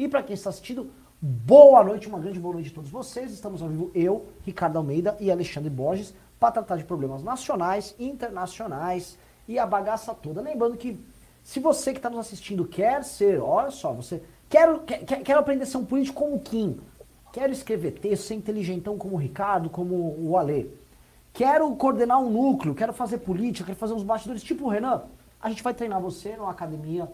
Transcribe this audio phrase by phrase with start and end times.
[0.00, 3.32] E para quem está assistindo, boa noite, uma grande boa noite a todos vocês.
[3.32, 9.18] Estamos ao vivo, eu, Ricardo Almeida e Alexandre Borges, para tratar de problemas nacionais, internacionais
[9.46, 10.40] e a bagaça toda.
[10.40, 10.98] Lembrando que
[11.42, 15.64] se você que está nos assistindo quer ser, olha só, você quer, quer, quer aprender
[15.64, 16.80] a ser um político como o Kim,
[17.30, 20.74] quero escrever texto, ser inteligentão como o Ricardo, como o Ale,
[21.30, 25.02] quero coordenar um núcleo, quero fazer política, quero fazer uns bastidores tipo o Renan,
[25.42, 27.06] a gente vai treinar você numa academia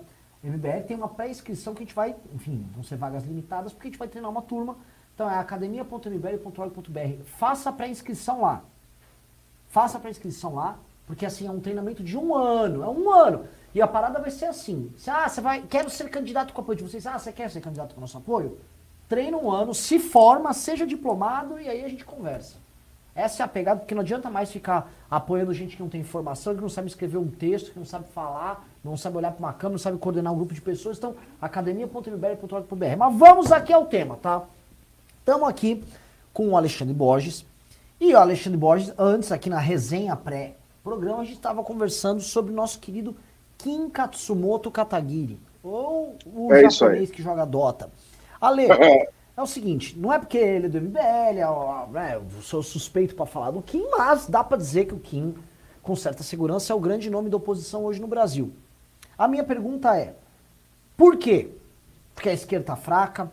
[0.42, 3.90] MBL, tem uma pré-inscrição que a gente vai, enfim, vão ser vagas limitadas, porque a
[3.90, 4.76] gente vai treinar uma turma.
[5.14, 7.24] Então é academia.mbl.org.br.
[7.24, 8.62] Faça a pré-inscrição lá.
[9.68, 13.46] Faça a pré-inscrição lá, porque assim é um treinamento de um ano, é um ano.
[13.74, 16.62] E a parada vai ser assim: se, ah, você vai, quero ser candidato com o
[16.62, 17.06] apoio de vocês.
[17.06, 18.58] Ah, você quer ser candidato com o nosso apoio?
[19.08, 22.56] Treina um ano, se forma, seja diplomado e aí a gente conversa.
[23.14, 26.54] Essa é a pegada, porque não adianta mais ficar apoiando gente que não tem informação,
[26.54, 29.52] que não sabe escrever um texto, que não sabe falar, não sabe olhar para uma
[29.52, 30.98] câmera, não sabe coordenar um grupo de pessoas.
[30.98, 32.96] Então, academia.mbr.org.br.
[32.98, 34.44] Mas vamos aqui ao tema, tá?
[35.18, 35.82] Estamos aqui
[36.32, 37.44] com o Alexandre Borges.
[37.98, 42.54] E o Alexandre Borges, antes aqui na resenha pré-programa, a gente estava conversando sobre o
[42.54, 43.16] nosso querido
[43.56, 47.90] Kim Katsumoto Katagiri, ou o é japonês que joga Dota.
[48.38, 48.66] Ale,
[49.36, 53.14] é o seguinte, não é porque ele é do MBL, é, é, eu sou suspeito
[53.14, 55.34] para falar do Kim, mas dá para dizer que o Kim,
[55.82, 58.52] com certa segurança, é o grande nome da oposição hoje no Brasil.
[59.18, 60.14] A minha pergunta é,
[60.96, 61.50] por quê?
[62.14, 63.30] Porque a esquerda tá fraca,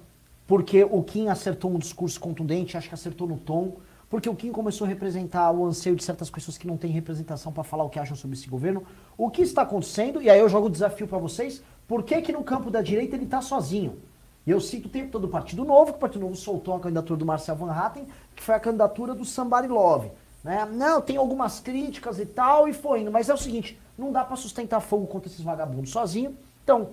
[0.48, 3.78] porque o Kim acertou um discurso contundente, acho que acertou no tom,
[4.10, 7.52] porque o Kim começou a representar o anseio de certas pessoas que não têm representação
[7.52, 8.84] para falar o que acham sobre esse governo.
[9.18, 12.32] O que está acontecendo, e aí eu jogo o desafio para vocês, por que que
[12.32, 13.98] no campo da direita ele está sozinho?
[14.46, 16.80] E eu cito o tempo todo o Partido Novo, que o Partido Novo soltou a
[16.80, 20.12] candidatura do Marcel Van Hatten, que foi a candidatura do Somebody Love.
[20.44, 20.68] Né?
[20.72, 23.12] Não, tem algumas críticas e tal, e foi indo.
[23.12, 26.38] Mas é o seguinte, não dá para sustentar fogo contra esses vagabundos sozinho.
[26.64, 26.92] Então,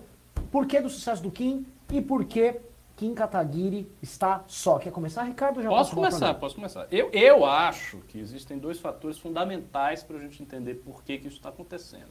[0.50, 2.60] por que do sucesso do Kim e por que
[2.96, 4.78] Kim Kataguiri está só?
[4.78, 5.62] Quer começar, Ricardo?
[5.62, 6.86] Já posso começar, posso começar.
[6.90, 11.28] Eu, eu acho que existem dois fatores fundamentais para a gente entender por que, que
[11.28, 12.10] isso está acontecendo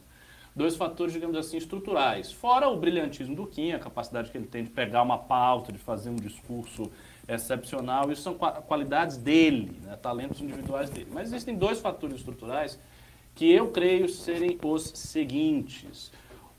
[0.54, 2.32] dois fatores, digamos assim, estruturais.
[2.32, 5.78] Fora o brilhantismo do Kim, a capacidade que ele tem de pegar uma pauta, de
[5.78, 6.90] fazer um discurso
[7.28, 11.08] excepcional, isso são qualidades dele, né, talentos individuais dele.
[11.12, 12.78] Mas existem dois fatores estruturais
[13.34, 16.12] que eu creio serem os seguintes.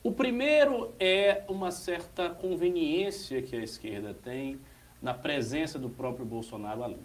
[0.04, 4.59] O primeiro é uma certa conveniência que a esquerda tem
[5.02, 7.00] na presença do próprio Bolsonaro ali.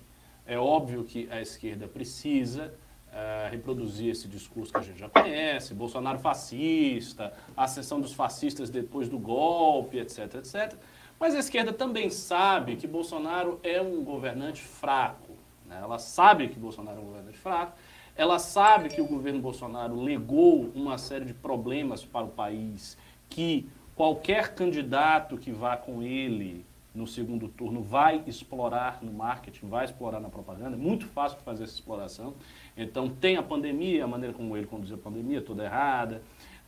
[0.46, 2.72] É óbvio que a esquerda precisa
[3.12, 8.70] é, reproduzir esse discurso que a gente já conhece, Bolsonaro fascista, a ascensão dos fascistas
[8.70, 10.74] depois do golpe, etc, etc.
[11.18, 15.32] Mas a esquerda também sabe que Bolsonaro é um governante fraco.
[15.66, 15.78] Né?
[15.82, 17.72] Ela sabe que Bolsonaro é um governante fraco,
[18.16, 22.96] ela sabe que o governo Bolsonaro legou uma série de problemas para o país
[23.28, 29.84] que qualquer candidato que vá com ele no segundo turno vai explorar no marketing, vai
[29.84, 30.76] explorar na propaganda.
[30.76, 32.34] É muito fácil fazer essa exploração.
[32.74, 36.22] Então, tem a pandemia, a maneira como ele conduziu a pandemia, toda errada.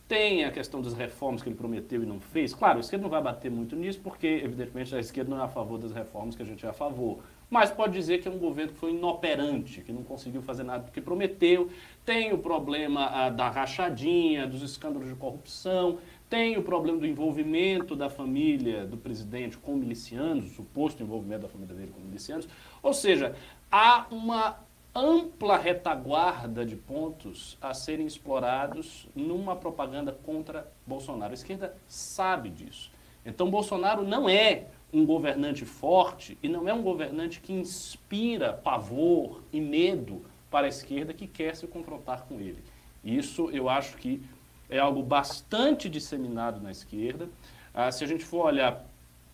[0.07, 2.53] Tem a questão das reformas que ele prometeu e não fez.
[2.53, 5.47] Claro, a esquerda não vai bater muito nisso, porque, evidentemente, a esquerda não é a
[5.47, 7.19] favor das reformas que a gente é a favor.
[7.49, 10.83] Mas pode dizer que é um governo que foi inoperante, que não conseguiu fazer nada
[10.83, 11.69] do que prometeu.
[12.05, 15.97] Tem o problema ah, da rachadinha, dos escândalos de corrupção.
[16.29, 21.49] Tem o problema do envolvimento da família do presidente com milicianos, o suposto envolvimento da
[21.49, 22.47] família dele com milicianos.
[22.83, 23.35] Ou seja,
[23.71, 24.59] há uma
[24.93, 31.31] ampla retaguarda de pontos a serem explorados numa propaganda contra Bolsonaro.
[31.31, 32.91] A esquerda sabe disso.
[33.25, 39.43] Então, Bolsonaro não é um governante forte e não é um governante que inspira pavor
[39.53, 42.63] e medo para a esquerda que quer se confrontar com ele.
[43.03, 44.21] Isso eu acho que
[44.69, 47.29] é algo bastante disseminado na esquerda.
[47.73, 48.85] Ah, se a gente for olhar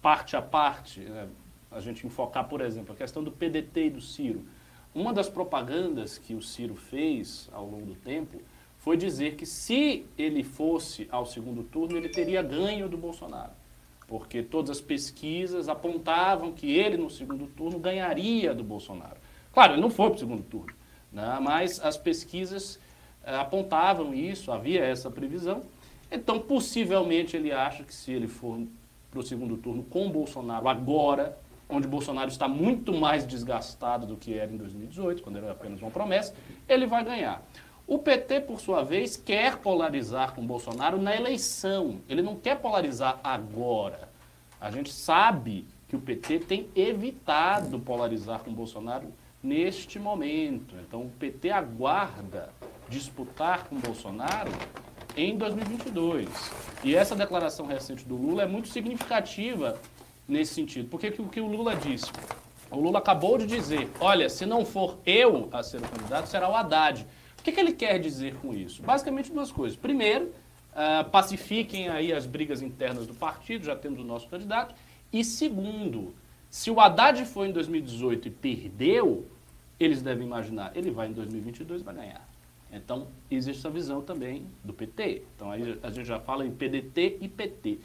[0.02, 1.28] parte a parte, né,
[1.72, 4.46] a gente enfocar, por exemplo, a questão do PDT e do Ciro.
[4.94, 8.42] Uma das propagandas que o Ciro fez ao longo do tempo
[8.78, 13.52] foi dizer que se ele fosse ao segundo turno, ele teria ganho do Bolsonaro.
[14.08, 19.18] Porque todas as pesquisas apontavam que ele, no segundo turno, ganharia do Bolsonaro.
[19.54, 20.74] Claro, ele não foi para o segundo turno,
[21.12, 21.40] né?
[21.42, 22.80] mas as pesquisas
[23.24, 25.63] eh, apontavam isso, havia essa previsão.
[26.12, 28.62] Então, possivelmente, ele acha que se ele for
[29.10, 31.38] para o segundo turno com Bolsonaro agora,
[31.68, 35.90] onde Bolsonaro está muito mais desgastado do que era em 2018, quando era apenas uma
[35.90, 36.34] promessa,
[36.68, 37.42] ele vai ganhar.
[37.88, 42.02] O PT, por sua vez, quer polarizar com Bolsonaro na eleição.
[42.10, 44.10] Ele não quer polarizar agora.
[44.60, 50.76] A gente sabe que o PT tem evitado polarizar com Bolsonaro neste momento.
[50.82, 52.50] Então, o PT aguarda
[52.90, 54.52] disputar com Bolsonaro
[55.16, 56.28] em 2022.
[56.84, 59.80] E essa declaração recente do Lula é muito significativa
[60.28, 60.90] nesse sentido.
[60.90, 62.12] Porque o que o Lula disse?
[62.72, 66.50] O Lula acabou de dizer: olha, se não for eu a ser o candidato, será
[66.50, 67.06] o Haddad.
[67.45, 68.81] Que, que ele quer dizer com isso?
[68.81, 69.77] Basicamente duas coisas.
[69.77, 70.31] Primeiro,
[70.71, 74.74] uh, pacifiquem aí as brigas internas do partido, já temos o nosso candidato.
[75.13, 76.15] E segundo,
[76.50, 79.27] se o Haddad foi em 2018 e perdeu,
[79.80, 82.27] eles devem imaginar, ele vai em 2022 e vai ganhar.
[82.71, 85.21] Então, existe essa visão também do PT.
[85.36, 87.77] Então, aí a gente já fala em PDT e PT.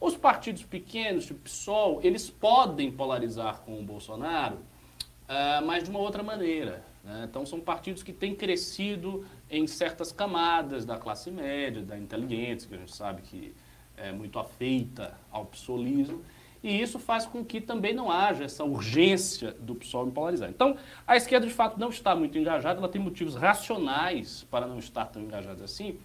[0.00, 5.98] Os partidos pequenos, tipo PSOL, eles podem polarizar com o Bolsonaro, uh, mas de uma
[5.98, 6.91] outra maneira.
[7.04, 7.26] Né?
[7.28, 12.74] Então, são partidos que têm crescido em certas camadas da classe média, da inteligência, que
[12.74, 13.54] a gente sabe que
[13.96, 16.22] é muito afeita ao psolismo,
[16.62, 20.48] e isso faz com que também não haja essa urgência do PSOL em polarizar.
[20.48, 20.76] Então,
[21.06, 25.06] a esquerda, de fato, não está muito engajada, ela tem motivos racionais para não estar
[25.06, 25.98] tão engajada assim,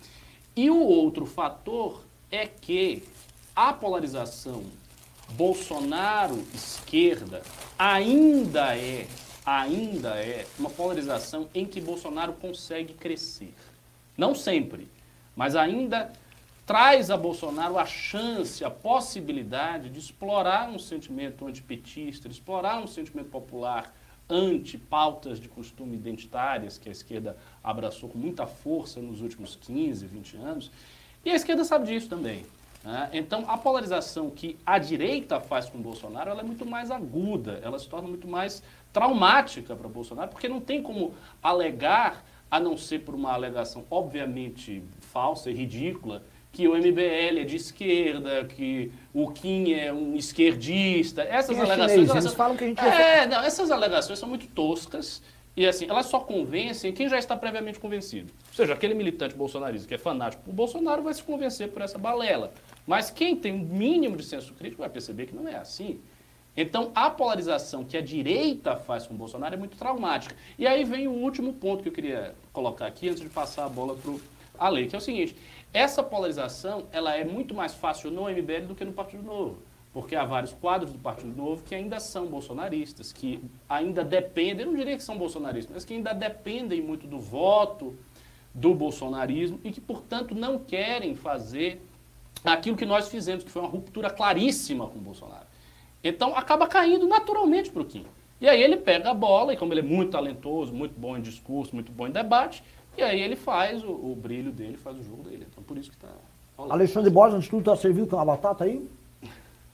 [0.56, 3.04] e o outro fator é que
[3.56, 4.64] a polarização
[5.32, 7.44] Bolsonaro-esquerda
[7.78, 9.06] ainda é,
[9.48, 13.54] ainda é uma polarização em que Bolsonaro consegue crescer.
[14.18, 14.90] Não sempre,
[15.34, 16.12] mas ainda
[16.66, 23.30] traz a Bolsonaro a chance, a possibilidade de explorar um sentimento antipetista, explorar um sentimento
[23.30, 23.96] popular
[24.30, 30.38] anti-pautas de costume identitárias que a esquerda abraçou com muita força nos últimos 15, 20
[30.38, 30.72] anos.
[31.24, 32.46] E a esquerda sabe disso também.
[32.84, 33.10] Né?
[33.14, 37.80] Então, a polarização que a direita faz com Bolsonaro ela é muito mais aguda, ela
[37.80, 38.62] se torna muito mais
[38.92, 44.84] traumática para Bolsonaro, porque não tem como alegar, a não ser por uma alegação obviamente
[45.02, 51.22] falsa e ridícula, que o MBL é de esquerda, que o Kim é um esquerdista.
[51.22, 51.92] Essas alegações.
[51.92, 52.80] Chinês, elas, eles falam que a gente.
[52.80, 55.22] É, não, essas alegações são muito toscas.
[55.56, 58.32] E assim, elas só convencem quem já está previamente convencido.
[58.50, 61.98] Ou seja, aquele militante bolsonarista que é fanático por Bolsonaro vai se convencer por essa
[61.98, 62.54] balela.
[62.86, 66.00] Mas quem tem um mínimo de senso crítico vai perceber que não é assim.
[66.58, 70.36] Então, a polarização que a direita faz com o Bolsonaro é muito traumática.
[70.58, 73.70] E aí vem o último ponto que eu queria colocar aqui, antes de passar a
[73.70, 74.20] bola para o
[74.58, 75.36] Ale, que é o seguinte:
[75.72, 79.58] essa polarização ela é muito mais fácil no MBL do que no Partido Novo
[79.98, 84.72] porque há vários quadros do Partido Novo que ainda são bolsonaristas, que ainda dependem, eu
[84.72, 87.98] não diria que são bolsonaristas, mas que ainda dependem muito do voto
[88.54, 91.82] do bolsonarismo e que, portanto, não querem fazer
[92.46, 95.47] aquilo que nós fizemos, que foi uma ruptura claríssima com o Bolsonaro.
[96.08, 98.06] Então, acaba caindo naturalmente para o Kim.
[98.40, 101.22] E aí ele pega a bola, e como ele é muito talentoso, muito bom em
[101.22, 102.64] discurso, muito bom em debate,
[102.98, 105.48] e aí ele faz o, o brilho dele, faz o jogo dele.
[105.52, 106.10] Então, por isso que está...
[106.58, 108.88] Alexandre Borges, antes de tudo, está servido com a batata aí?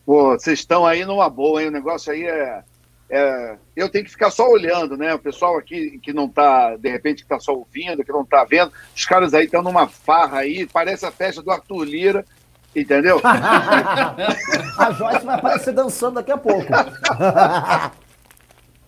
[0.06, 1.70] Pô, vocês estão aí numa boa, hein?
[1.70, 2.64] O negócio aí é,
[3.10, 5.14] é, Eu tenho que ficar só olhando, né?
[5.14, 8.44] O pessoal aqui que não tá, de repente, que tá só ouvindo, que não tá
[8.44, 12.26] vendo, os caras aí estão numa farra aí, parece a festa do Arthur Lira,
[12.76, 13.22] entendeu?
[13.24, 16.68] a Joyce vai aparecer dançando daqui a pouco.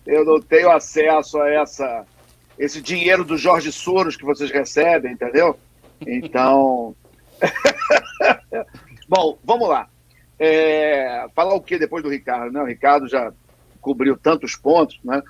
[0.06, 2.06] Eu não tenho acesso a essa,
[2.58, 5.58] esse dinheiro do Jorge Soros que vocês recebem, entendeu?
[6.00, 6.94] Então.
[9.08, 9.88] Bom, vamos lá.
[10.38, 12.52] É, falar o que depois do Ricardo?
[12.52, 12.62] Né?
[12.62, 13.32] O Ricardo já
[13.80, 15.22] cobriu tantos pontos, né?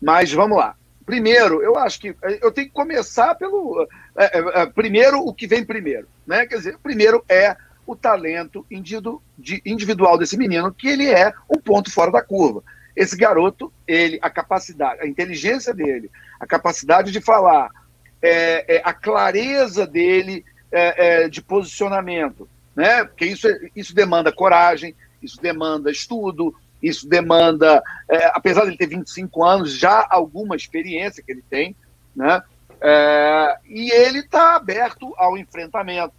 [0.00, 0.76] Mas vamos lá.
[1.04, 3.86] Primeiro, eu acho que eu tenho que começar pelo.
[4.16, 6.06] É, é, é primeiro, o que vem primeiro.
[6.26, 6.46] Né?
[6.46, 7.56] Quer dizer, primeiro é
[7.86, 12.62] o talento individual desse menino, que ele é um ponto fora da curva.
[12.96, 17.70] Esse garoto, ele, a capacidade, a inteligência dele, a capacidade de falar,
[18.22, 23.04] é, é, a clareza dele é, de posicionamento, né?
[23.04, 28.88] Porque isso, isso demanda coragem, isso demanda estudo, isso demanda, é, apesar de ele ter
[28.88, 31.74] 25 anos, já alguma experiência que ele tem,
[32.14, 32.42] né?
[32.80, 36.12] É, e ele está aberto ao enfrentamento.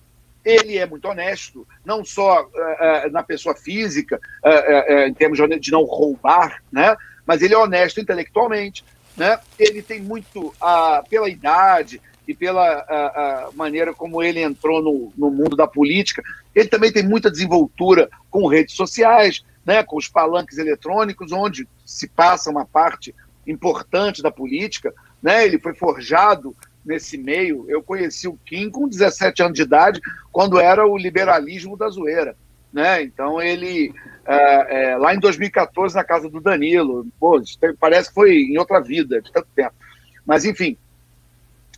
[0.45, 5.71] Ele é muito honesto, não só é, é na pessoa física, é, em termos de
[5.71, 6.95] não roubar, né?
[7.25, 8.85] mas ele é honesto intelectualmente.
[9.17, 9.39] Né?
[9.57, 15.13] Ele tem muito, ah, pela idade, e pela a, a maneira como ele entrou no,
[15.17, 16.23] no mundo da política.
[16.53, 22.07] Ele também tem muita desenvoltura com redes sociais, né, com os palanques eletrônicos, onde se
[22.07, 23.13] passa uma parte
[23.45, 24.93] importante da política.
[25.21, 25.45] Né?
[25.45, 27.65] Ele foi forjado nesse meio.
[27.67, 29.99] Eu conheci o Kim com 17 anos de idade,
[30.31, 32.35] quando era o liberalismo da zoeira.
[32.71, 33.03] Né?
[33.03, 33.93] Então ele
[34.25, 37.41] é, é, lá em 2014 na casa do Danilo, pô,
[37.79, 39.73] parece que foi em outra vida de tanto tempo.
[40.25, 40.77] Mas enfim,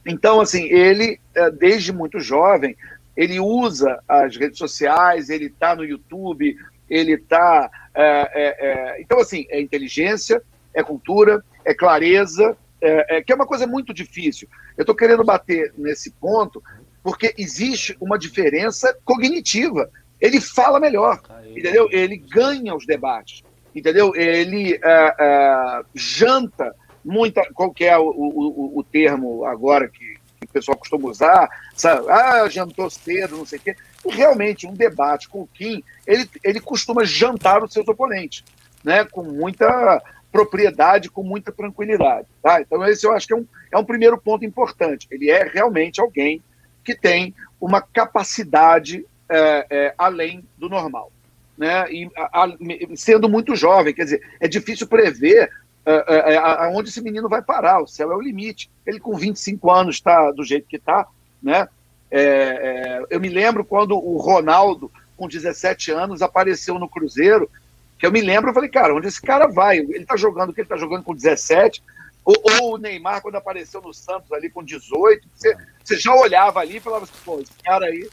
[0.08, 2.78] então, assim, ele, é, desde muito jovem,
[3.16, 6.56] ele usa as redes sociais, ele está no YouTube,
[6.90, 7.70] ele está.
[7.94, 10.42] É, é, é, então, assim, é inteligência,
[10.74, 14.48] é cultura, é clareza, é, é, que é uma coisa muito difícil.
[14.78, 16.64] Eu estou querendo bater nesse ponto
[17.04, 21.22] porque existe uma diferença cognitiva ele fala melhor,
[21.56, 21.88] entendeu?
[21.92, 23.44] Ele ganha os debates,
[23.74, 24.16] entendeu?
[24.16, 30.46] Ele uh, uh, janta muita, qual que é o, o, o termo agora que, que,
[30.46, 32.10] o pessoal costuma usar, sabe?
[32.10, 33.76] ah, jantou cedo, não sei o quê.
[34.06, 38.44] E realmente, um debate com o Kim, ele, ele costuma jantar os seus oponentes,
[38.84, 39.06] né?
[39.06, 42.28] com muita propriedade, com muita tranquilidade.
[42.42, 42.62] Tá?
[42.62, 45.08] Então, esse eu acho que é um, é um primeiro ponto importante.
[45.10, 46.42] Ele é realmente alguém
[46.84, 51.12] que tem uma capacidade é, é, além do normal.
[51.58, 51.92] Né?
[51.92, 52.58] E a, a,
[52.96, 55.50] sendo muito jovem, quer dizer, é difícil prever
[55.86, 57.82] é, é, é aonde esse menino vai parar.
[57.82, 58.70] O céu é o limite.
[58.86, 61.08] Ele, com 25 anos, está do jeito que está.
[61.42, 61.68] Né?
[62.12, 67.50] É, eu me lembro quando o Ronaldo, com 17 anos, apareceu no Cruzeiro
[67.98, 69.78] que eu me lembro, eu falei, cara, onde esse cara vai?
[69.78, 71.82] Ele tá jogando o que ele tá jogando com 17,
[72.28, 76.60] ou, ou, o Neymar, quando apareceu no Santos ali com 18, você, você já olhava
[76.60, 78.06] ali e falava assim, pô, esse cara aí.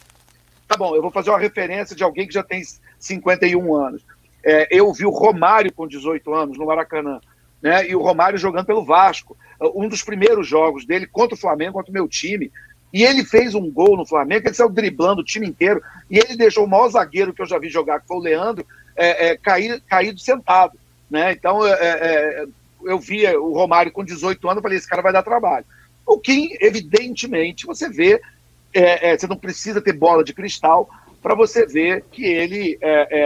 [0.69, 2.63] Tá bom, eu vou fazer uma referência de alguém que já tem
[2.97, 4.07] 51 anos.
[4.45, 7.21] É, eu vi o Romário com 18 anos no Maracanã,
[7.61, 7.89] né?
[7.89, 9.37] E o Romário jogando pelo Vasco.
[9.75, 12.53] Um dos primeiros jogos dele contra o Flamengo, contra o meu time.
[12.93, 16.37] E ele fez um gol no Flamengo, ele saiu driblando o time inteiro, e ele
[16.37, 18.65] deixou o maior zagueiro que eu já vi jogar, que foi o Leandro,
[18.97, 20.79] é, é, cair, caído sentado.
[21.11, 21.33] Né?
[21.33, 22.47] Então, é, é,
[22.85, 25.65] eu via o Romário com 18 anos, falei, esse cara vai dar trabalho.
[26.07, 28.21] O que, evidentemente, você vê,
[28.73, 30.89] é, é, você não precisa ter bola de cristal
[31.23, 32.79] para você ver que ele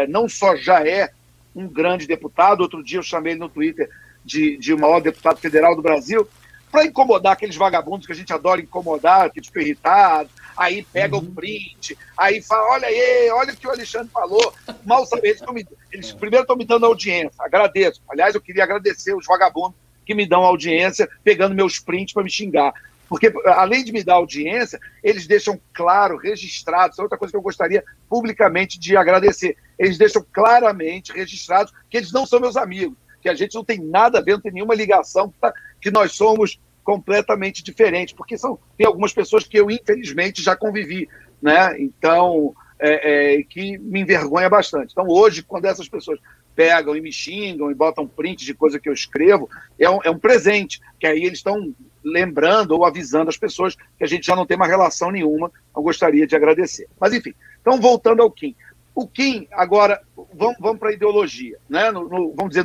[0.09, 1.11] não só já é
[1.55, 3.91] um grande deputado, outro dia eu chamei ele no Twitter
[4.25, 6.29] de, de o maior deputado federal do Brasil,
[6.71, 11.23] para incomodar aqueles vagabundos que a gente adora incomodar, que ficam irritados, aí pega uhum.
[11.23, 14.53] o print, aí fala, olha aí, olha o que o Alexandre falou.
[14.85, 18.03] Mal saber, eles, me, eles primeiro estão me dando audiência, agradeço.
[18.11, 22.31] Aliás, eu queria agradecer os vagabundos que me dão audiência, pegando meus prints para me
[22.31, 22.73] xingar.
[23.09, 27.37] Porque, além de me dar audiência, eles deixam claro, registrado, isso é outra coisa que
[27.37, 29.57] eu gostaria publicamente de agradecer.
[29.79, 33.79] Eles deixam claramente registrados que eles não são meus amigos, que a gente não tem
[33.79, 35.33] nada a ver, não tem nenhuma ligação,
[35.81, 41.07] que nós somos completamente diferente, porque são, tem algumas pessoas que eu, infelizmente, já convivi,
[41.43, 41.79] né?
[41.79, 44.93] Então, é, é, que me envergonha bastante.
[44.93, 46.19] Então, hoje, quando essas pessoas
[46.57, 50.11] pegam e me xingam e botam print de coisa que eu escrevo, é um, é
[50.11, 54.35] um presente, que aí eles estão lembrando ou avisando as pessoas que a gente já
[54.35, 56.89] não tem uma relação nenhuma, eu gostaria de agradecer.
[56.99, 58.57] Mas, enfim, então, voltando ao Kim.
[58.95, 60.01] O Kim, agora,
[60.33, 61.91] vamos, vamos para a ideologia, né?
[61.91, 62.65] No, no, vamos dizer,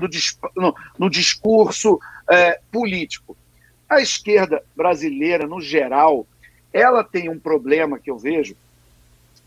[0.55, 1.99] no, no discurso
[2.29, 3.35] é, político.
[3.89, 6.25] A esquerda brasileira, no geral,
[6.71, 8.55] ela tem um problema que eu vejo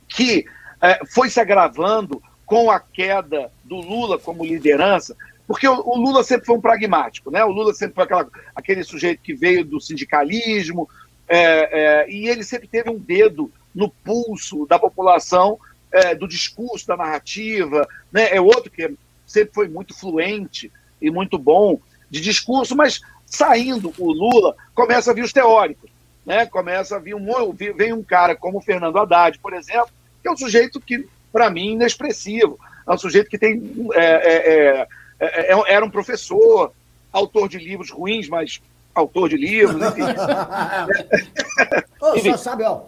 [0.08, 0.46] que
[0.80, 5.16] é, foi se agravando com a queda do Lula como liderança,
[5.46, 7.44] porque o, o, Lula sempre foi um pragmático, né?
[7.44, 10.88] O Lula sempre foi aquela, aquele sujeito que veio do sindicalismo
[11.28, 15.58] é, é, e ele sempre teve um dedo no pulso da população,
[15.92, 18.28] é, do discurso, da narrativa, né?
[18.34, 18.94] É outro que
[19.26, 25.14] sempre foi muito fluente e muito bom de discurso, mas Saindo o Lula, começa a
[25.14, 25.90] vir os teóricos,
[26.24, 26.46] né?
[26.46, 29.90] Começa a vir um vem um cara como o Fernando Haddad, por exemplo,
[30.22, 32.58] que é um sujeito que, para mim, inexpressivo.
[32.86, 36.72] É um sujeito que tem é é, é, é, é, era um professor,
[37.12, 38.62] autor de livros ruins, mas
[38.94, 40.02] autor de livros, enfim.
[42.00, 42.30] Ô, enfim.
[42.30, 42.82] Só sabe, ó,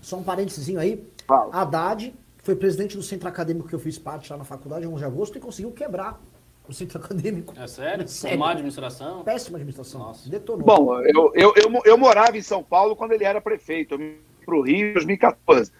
[0.00, 1.06] só um parênteses aí.
[1.26, 1.54] Fala.
[1.54, 5.04] Haddad foi presidente do centro acadêmico que eu fiz parte lá na faculdade, 11 de
[5.04, 6.18] agosto, e conseguiu quebrar
[6.68, 7.54] o centro acadêmico.
[7.56, 8.06] É sério?
[8.08, 8.38] sério.
[8.38, 9.22] Má administração?
[9.24, 10.00] Péssima administração.
[10.00, 10.28] Nossa.
[10.28, 10.64] Detonou.
[10.64, 13.94] Bom, eu, eu, eu, eu, morava em São Paulo quando ele era prefeito.
[13.94, 15.70] Eu me para o Rio em 2014.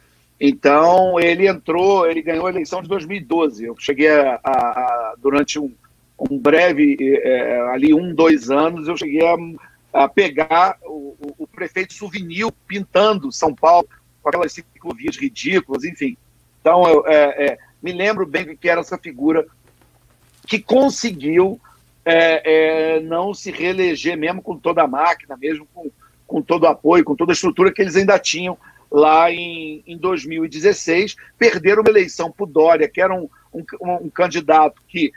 [0.40, 3.64] Então, ele entrou, ele ganhou a eleição de 2012.
[3.64, 5.72] Eu cheguei a, a, a durante um,
[6.30, 9.37] um breve, é, ali um, dois anos, eu cheguei a,
[9.92, 13.87] a pegar o, o, o, prefeito Souvenir pintando São Paulo
[14.22, 16.16] com aquelas ciclovias ridículas, enfim.
[16.60, 19.46] Então, eu é, é, me lembro bem que era essa figura
[20.47, 21.61] que conseguiu
[22.04, 25.90] é, é, não se reeleger, mesmo com toda a máquina, mesmo com,
[26.26, 28.59] com todo o apoio, com toda a estrutura que eles ainda tinham
[28.90, 31.16] lá em, em 2016.
[31.38, 33.64] Perderam uma eleição para o Dória, que era um, um,
[34.02, 35.12] um candidato que,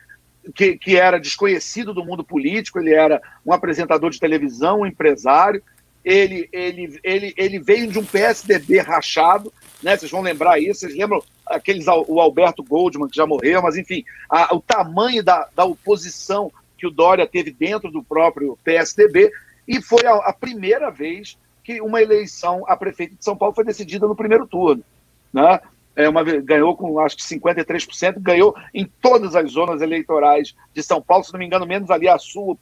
[0.54, 5.64] que, que, era desconhecido do mundo político, ele era um apresentador de televisão, um empresário.
[6.04, 9.96] Ele, ele, ele, ele veio de um PSDB rachado, né?
[9.96, 14.04] Vocês vão lembrar isso, vocês lembram aqueles, o Alberto Goldman, que já morreu, mas enfim,
[14.30, 19.32] a, o tamanho da, da oposição que o Dória teve dentro do próprio PSDB,
[19.68, 23.64] e foi a, a primeira vez que uma eleição a prefeito de São Paulo foi
[23.64, 24.84] decidida no primeiro turno.
[25.32, 25.60] Né?
[25.96, 31.02] É uma, ganhou com acho que 53%, ganhou em todas as zonas eleitorais de São
[31.02, 32.60] Paulo, se não me engano, menos ali a Sul,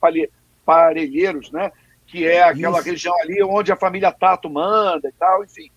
[0.65, 1.71] Parelheiros, né?
[2.05, 2.89] que é aquela Isso.
[2.89, 5.71] região ali onde a família Tato manda e tal, enfim.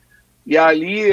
[0.45, 1.11] E ali,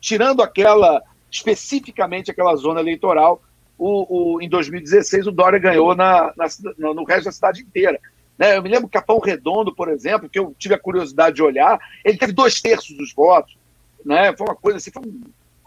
[0.00, 3.42] tirando aquela especificamente aquela zona eleitoral.
[3.78, 8.00] O, o, em 2016, o Dória ganhou na, na, no resto da cidade inteira.
[8.38, 8.56] Né?
[8.56, 12.18] Eu me lembro Capão Redondo, por exemplo, que eu tive a curiosidade de olhar, ele
[12.18, 13.56] teve dois terços dos votos.
[14.04, 14.34] Né?
[14.36, 15.20] Foi uma coisa assim, foi um,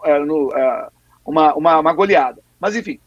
[0.04, 0.88] é, no, é,
[1.24, 2.40] uma, uma, uma, goleada.
[2.58, 2.98] Mas, enfim.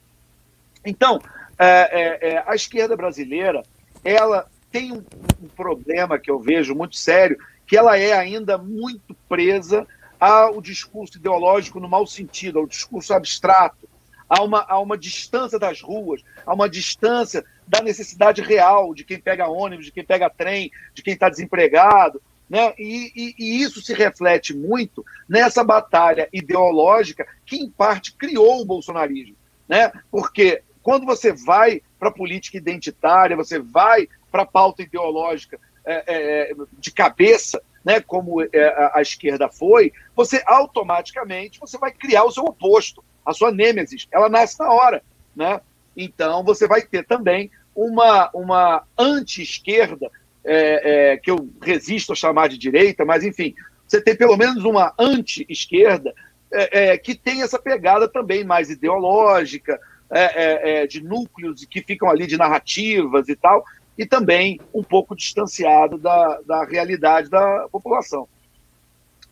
[0.85, 1.19] Então,
[1.57, 3.63] é, é, é a esquerda brasileira,
[4.03, 5.03] ela tem um,
[5.41, 9.87] um problema que eu vejo muito sério, que ela é ainda muito presa
[10.23, 13.89] ao discurso ideológico no mau sentido, ao discurso abstrato,
[14.29, 19.19] a uma, a uma distância das ruas, a uma distância da necessidade real de quem
[19.19, 22.21] pega ônibus, de quem pega trem, de quem está desempregado.
[22.49, 22.73] Né?
[22.79, 28.65] E, e, e, isso se reflete muito nessa batalha ideológica que, em parte, criou o
[28.65, 29.35] bolsonarismo.
[29.67, 29.91] Né?
[30.09, 36.51] Porque quando você vai para a política identitária, você vai para a pauta ideológica é,
[36.51, 42.31] é, de cabeça, né, como é, a, esquerda foi, você automaticamente você vai criar o
[42.31, 44.07] seu oposto, a sua nêmesis.
[44.11, 45.03] Ela nasce na hora.
[45.35, 45.59] Né?
[45.95, 50.09] Então, você vai ter também uma, uma anti-esquerda,
[50.45, 53.55] é, é, que eu resisto a chamar de direita, mas, enfim,
[53.87, 56.13] você tem pelo menos uma anti-esquerda
[56.51, 59.79] é, é, que tem essa pegada também mais ideológica,
[60.15, 63.65] é, de núcleos que ficam ali de narrativas e tal,
[63.97, 68.27] e também um pouco distanciado da, da realidade da população.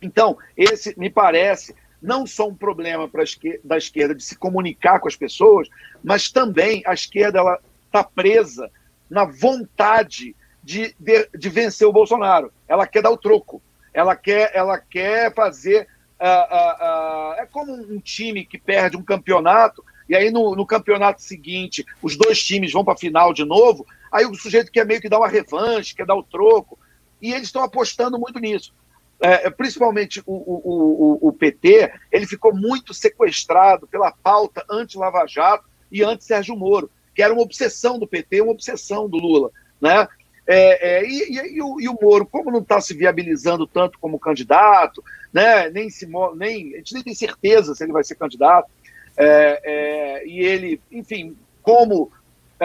[0.00, 3.22] Então, esse me parece não só um problema para
[3.62, 5.68] da esquerda de se comunicar com as pessoas,
[6.02, 8.70] mas também a esquerda está presa
[9.08, 12.52] na vontade de, de, de, vencer o Bolsonaro.
[12.66, 13.62] Ela quer dar o troco.
[13.94, 15.86] Ela quer, ela quer fazer.
[16.20, 20.64] Uh, uh, uh, é como um time que perde um campeonato, e aí no, no
[20.64, 23.86] campeonato seguinte os dois times vão para a final de novo.
[24.12, 26.78] Aí o sujeito quer meio que dar uma revanche, quer dar o troco.
[27.20, 28.74] E eles estão apostando muito nisso.
[29.20, 35.64] É, principalmente o, o, o, o, PT, ele ficou muito sequestrado pela pauta anti-Lava Jato
[35.92, 39.52] e anti-Sérgio Moro, que era uma obsessão do PT, uma obsessão do Lula.
[39.80, 40.08] Né?
[40.44, 43.96] É, é, e, e, e, o, e, o, Moro, como não está se viabilizando tanto
[44.00, 48.16] como candidato, né, nem, se, nem, a gente nem tem certeza se ele vai ser
[48.16, 48.68] candidato,
[49.16, 52.10] é, é e ele, enfim, como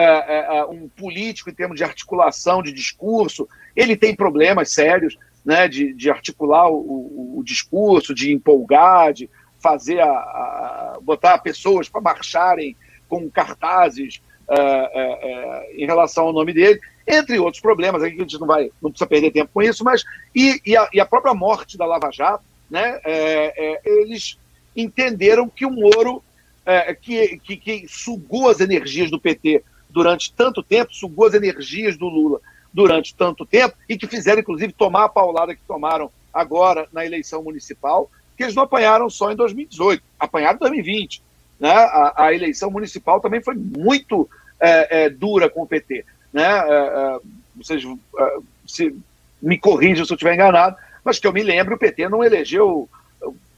[0.00, 5.94] é, um político em termos de articulação de discurso, ele tem problemas sérios né, de,
[5.94, 12.76] de articular o, o, discurso, de empolgar, de fazer a, a botar pessoas para marcharem
[13.08, 18.20] com cartazes uh, uh, uh, em relação ao nome dele, entre outros problemas, aqui a
[18.20, 21.06] gente não vai, não precisa perder tempo com isso, mas e, e, a, e a,
[21.06, 24.38] própria morte da Lava Jato, né, é, é, eles
[24.76, 26.22] entenderam que o Moro
[26.66, 29.64] é, que, que, que sugou as energias do PT
[29.98, 32.40] durante tanto tempo, sugou as energias do Lula
[32.72, 37.42] durante tanto tempo e que fizeram, inclusive, tomar a paulada que tomaram agora na eleição
[37.42, 41.20] municipal, que eles não apanharam só em 2018, apanharam em 2020.
[41.58, 41.72] Né?
[41.72, 44.30] A, a eleição municipal também foi muito
[44.60, 46.04] é, é, dura com o PT.
[46.32, 46.44] Né?
[46.44, 47.18] É, é,
[47.56, 48.36] vocês é,
[48.68, 48.94] se,
[49.42, 52.88] me corrijam se eu estiver enganado, mas que eu me lembro, o PT não elegeu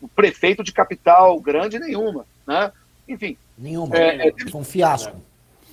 [0.00, 2.24] o prefeito de capital grande nenhuma.
[2.46, 2.72] Né?
[3.06, 3.36] Enfim.
[3.58, 3.94] Nenhuma.
[3.94, 5.14] É, foi um fiasco.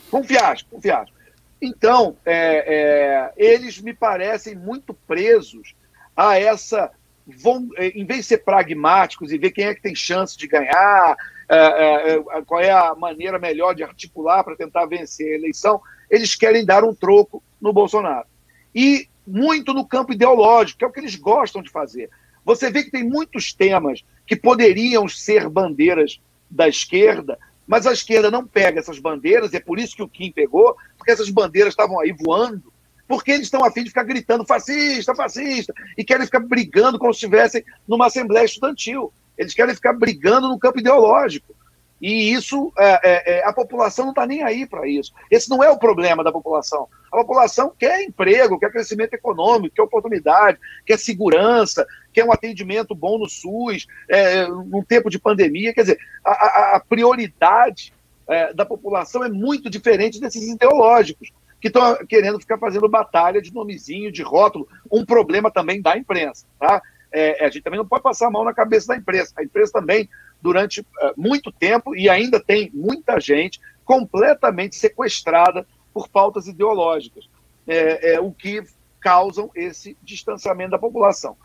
[0.09, 1.15] Foi um fiasco, um fiasco.
[1.61, 2.33] Então, é,
[2.67, 5.75] é, eles me parecem muito presos
[6.15, 6.91] a essa.
[7.25, 10.47] Vão, é, em vez de ser pragmáticos e ver quem é que tem chance de
[10.47, 11.15] ganhar,
[11.49, 15.81] é, é, é qual é a maneira melhor de articular para tentar vencer a eleição,
[16.09, 18.27] eles querem dar um troco no Bolsonaro.
[18.73, 22.09] E muito no campo ideológico, que é o que eles gostam de fazer.
[22.45, 28.31] Você vê que tem muitos temas que poderiam ser bandeiras da esquerda, mas a esquerda
[28.31, 31.99] não pega essas bandeiras, é por isso que o Kim pegou, porque essas bandeiras estavam
[31.99, 32.73] aí voando,
[33.07, 37.17] porque eles estão afim de ficar gritando fascista, fascista, e querem ficar brigando como se
[37.17, 39.13] estivessem numa assembleia estudantil.
[39.37, 41.55] Eles querem ficar brigando no campo ideológico.
[42.01, 45.11] E isso, é, é, é a população não está nem aí para isso.
[45.31, 46.87] Esse não é o problema da população.
[47.11, 53.19] A população quer emprego, quer crescimento econômico, quer oportunidade, quer segurança, quer um atendimento bom
[53.19, 55.71] no SUS, é, num tempo de pandemia.
[55.71, 57.93] Quer dizer, a, a prioridade
[58.27, 63.53] é, da população é muito diferente desses ideológicos, que estão querendo ficar fazendo batalha de
[63.53, 64.67] nomezinho, de rótulo.
[64.91, 66.47] Um problema também da imprensa.
[66.59, 66.81] Tá?
[67.11, 69.33] É, a gente também não pode passar a mão na cabeça da imprensa.
[69.37, 70.09] A imprensa também
[70.41, 77.29] durante uh, muito tempo e ainda tem muita gente completamente sequestrada por pautas ideológicas,
[77.67, 78.63] é, é, o que
[78.99, 81.37] causam esse distanciamento da população.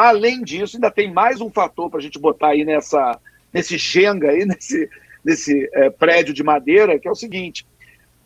[0.00, 3.20] Além disso, ainda tem mais um fator para a gente botar aí nessa,
[3.52, 4.88] nesse Jenga, aí, nesse,
[5.22, 7.66] nesse é, prédio de madeira, que é o seguinte: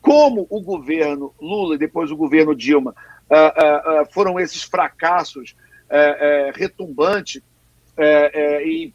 [0.00, 2.94] como o governo Lula e depois o governo Dilma
[3.28, 5.56] uh, uh, uh, foram esses fracassos
[6.54, 7.42] retumbantes
[7.96, 8.92] é, é, em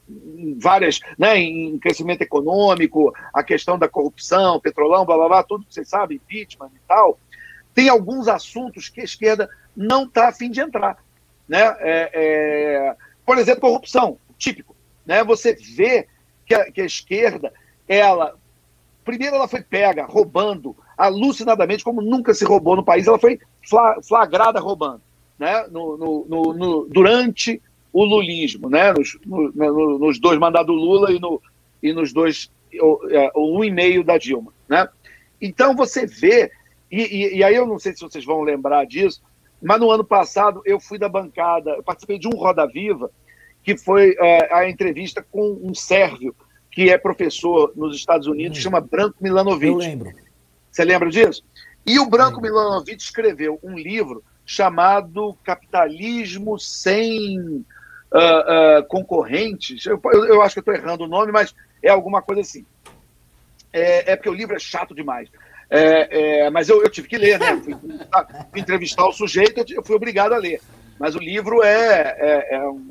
[0.60, 5.74] várias, né, em crescimento econômico, a questão da corrupção, petrolão, blá blá blá, tudo que
[5.74, 7.18] vocês sabem, impeachment e tal,
[7.74, 10.98] tem alguns assuntos que a esquerda não está afim de entrar.
[11.50, 11.62] Né?
[11.80, 14.76] É, é, por exemplo, corrupção, típico.
[15.06, 15.24] Né?
[15.24, 16.08] Você vê
[16.46, 17.52] que a, que a esquerda,
[17.88, 18.38] ela.
[19.04, 23.40] Primeiro, ela foi pega roubando alucinadamente, como nunca se roubou no país, ela foi
[24.08, 25.02] flagrada roubando.
[25.40, 25.66] Né?
[25.72, 27.60] No, no, no, no durante
[27.92, 28.94] o lulismo, né?
[28.94, 31.42] nos, nos dois mandados do Lula e, no,
[31.82, 32.52] e nos dois,
[33.10, 34.54] é, um e meio da Dilma.
[34.68, 34.88] Né?
[35.42, 36.52] Então você vê,
[36.92, 39.22] e, e, e, aí eu não sei se vocês vão lembrar disso,
[39.62, 43.12] mas no ano passado eu fui da bancada, eu participei de um Roda Viva,
[43.64, 46.36] que foi é, a entrevista com um sérvio
[46.72, 48.62] que é professor nos Estados Unidos, hum.
[48.62, 49.72] chama Branco Milanovic.
[49.72, 50.14] Eu lembro.
[50.72, 51.44] Você lembra disso?
[51.86, 57.64] E o Branco Milanovic escreveu um livro chamado Capitalismo Sem uh,
[58.80, 59.86] uh, Concorrentes.
[59.86, 62.66] Eu, eu, eu, acho que estou errando o nome, mas é alguma coisa assim.
[63.72, 65.30] É, é porque o livro é chato demais.
[65.70, 67.62] É, é, mas eu, eu, tive que ler, né?
[67.64, 70.60] Fui, fui, entrevistar o sujeito, eu fui obrigado a ler.
[71.00, 72.90] Mas o livro é, é, é um,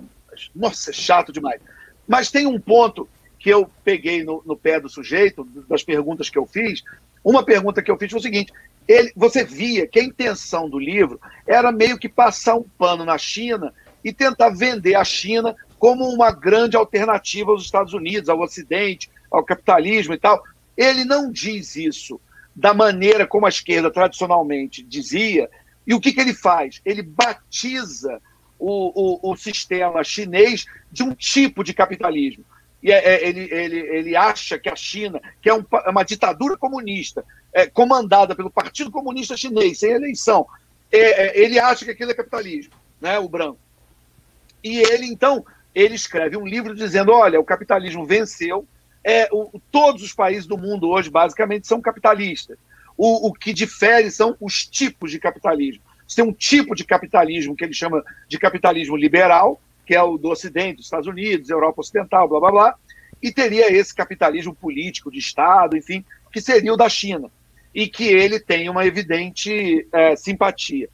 [0.54, 1.60] nossa, é chato demais.
[2.06, 6.38] Mas tem um ponto que eu peguei no, no, pé do sujeito, das perguntas que
[6.38, 6.82] eu fiz.
[7.22, 8.52] Uma pergunta que eu fiz foi o seguinte:
[8.86, 13.18] ele, você via que a intenção do livro era meio que passar um pano na
[13.18, 19.10] China e tentar vender a China como uma grande alternativa aos Estados Unidos, ao Ocidente,
[19.30, 20.42] ao capitalismo e tal.
[20.76, 22.20] Ele não diz isso
[22.58, 25.48] da maneira como a esquerda tradicionalmente dizia.
[25.86, 26.80] E o que, que ele faz?
[26.84, 28.20] Ele batiza
[28.58, 32.44] o, o, o sistema chinês de um tipo de capitalismo.
[32.82, 36.02] E é, é, ele, ele, ele acha que a China, que é um, é uma
[36.02, 40.44] ditadura comunista, é, comandada pelo Partido Comunista Chinês, sem eleição,
[40.90, 43.58] é, é, ele acha que aquilo é capitalismo, né, o branco.
[44.64, 48.66] E ele, então, ele escreve um livro dizendo: olha, o capitalismo venceu,
[49.04, 52.58] é, o, todos os países do mundo hoje, basicamente, são capitalistas.
[52.96, 55.82] O, o que difere são os tipos de capitalismo.
[56.06, 60.18] Você tem um tipo de capitalismo que ele chama de capitalismo liberal, que é o
[60.18, 62.74] do Ocidente, dos Estados Unidos, Europa Ocidental, blá blá blá,
[63.22, 67.30] e teria esse capitalismo político de Estado, enfim, que seria o da China,
[67.74, 70.88] e que ele tem uma evidente é, simpatia.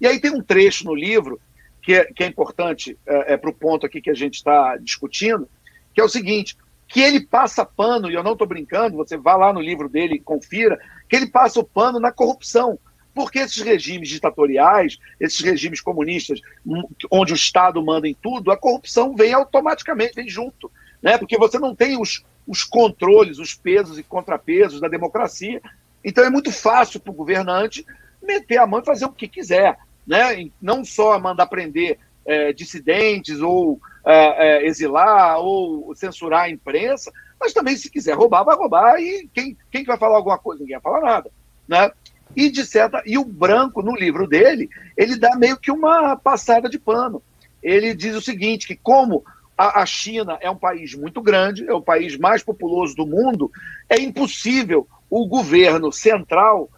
[0.00, 1.40] E aí tem um trecho no livro
[1.82, 4.76] que é, que é importante é, é para o ponto aqui que a gente está
[4.76, 5.48] discutindo,
[5.94, 6.56] que é o seguinte:
[6.92, 10.16] que ele passa pano, e eu não estou brincando, você vá lá no livro dele
[10.16, 10.78] e confira,
[11.08, 12.78] que ele passa o pano na corrupção.
[13.14, 18.58] Porque esses regimes ditatoriais, esses regimes comunistas, hum, onde o Estado manda em tudo, a
[18.58, 20.70] corrupção vem automaticamente, vem junto.
[21.02, 21.16] Né?
[21.16, 25.62] Porque você não tem os, os controles, os pesos e contrapesos da democracia.
[26.04, 27.86] Então é muito fácil para o governante
[28.22, 29.78] meter a mão e fazer o que quiser.
[30.06, 30.50] Né?
[30.60, 37.76] Não só mandar prender é, dissidentes ou é, exilar ou censurar a imprensa, mas também,
[37.76, 39.00] se quiser roubar, vai roubar.
[39.00, 40.60] E quem, quem vai falar alguma coisa?
[40.62, 41.30] Ninguém vai falar nada.
[41.66, 41.90] Né?
[42.36, 46.68] E, de certa, e o Branco, no livro dele, ele dá meio que uma passada
[46.68, 47.22] de pano.
[47.62, 49.24] Ele diz o seguinte, que como
[49.56, 53.50] a, a China é um país muito grande, é o país mais populoso do mundo,
[53.88, 56.70] é impossível o governo central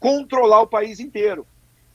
[0.00, 1.46] controlar o país inteiro.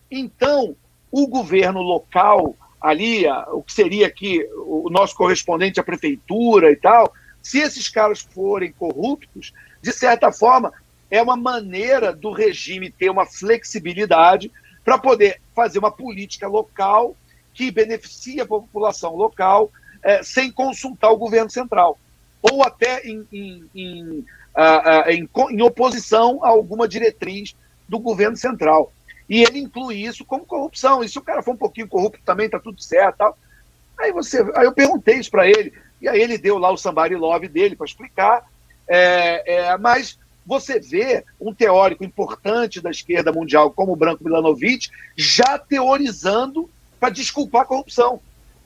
[0.09, 0.75] Então,
[1.11, 7.13] o governo local, ali, o que seria aqui o nosso correspondente à prefeitura e tal,
[7.41, 10.73] se esses caras forem corruptos, de certa forma,
[11.09, 14.51] é uma maneira do regime ter uma flexibilidade
[14.83, 17.15] para poder fazer uma política local
[17.53, 21.97] que beneficie a população local é, sem consultar o governo central,
[22.41, 27.55] ou até em, em, em, uh, uh, em, em oposição a alguma diretriz
[27.87, 28.91] do governo central.
[29.29, 31.03] E ele inclui isso como corrupção.
[31.03, 33.17] E se o cara for um pouquinho corrupto também, tá tudo certo.
[33.17, 33.37] Tal.
[33.97, 37.15] Aí, você, aí eu perguntei isso para ele, e aí ele deu lá o Somebody
[37.15, 38.45] Love dele para explicar.
[38.87, 44.89] É, é, mas você vê um teórico importante da esquerda mundial, como o Branco Milanovic,
[45.15, 48.19] já teorizando para desculpar a corrupção.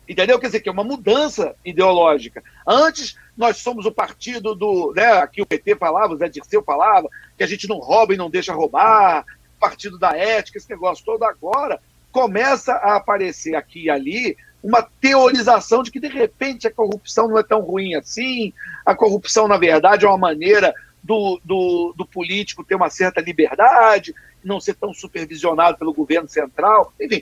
[0.08, 0.40] Entendeu?
[0.40, 2.42] Quer dizer, que é uma mudança ideológica.
[2.66, 4.94] Antes, nós somos o partido do.
[4.96, 8.18] Né, aqui o PT falava, o Zé Dirceu falava, que a gente não rouba e
[8.18, 9.26] não deixa roubar,
[9.60, 11.24] partido da ética, esse negócio todo.
[11.24, 11.80] Agora,
[12.12, 17.38] começa a aparecer aqui e ali uma teorização de que, de repente, a corrupção não
[17.38, 18.52] é tão ruim assim,
[18.86, 24.14] a corrupção, na verdade, é uma maneira do, do, do político ter uma certa liberdade,
[24.44, 27.22] não ser tão supervisionado pelo governo central, enfim.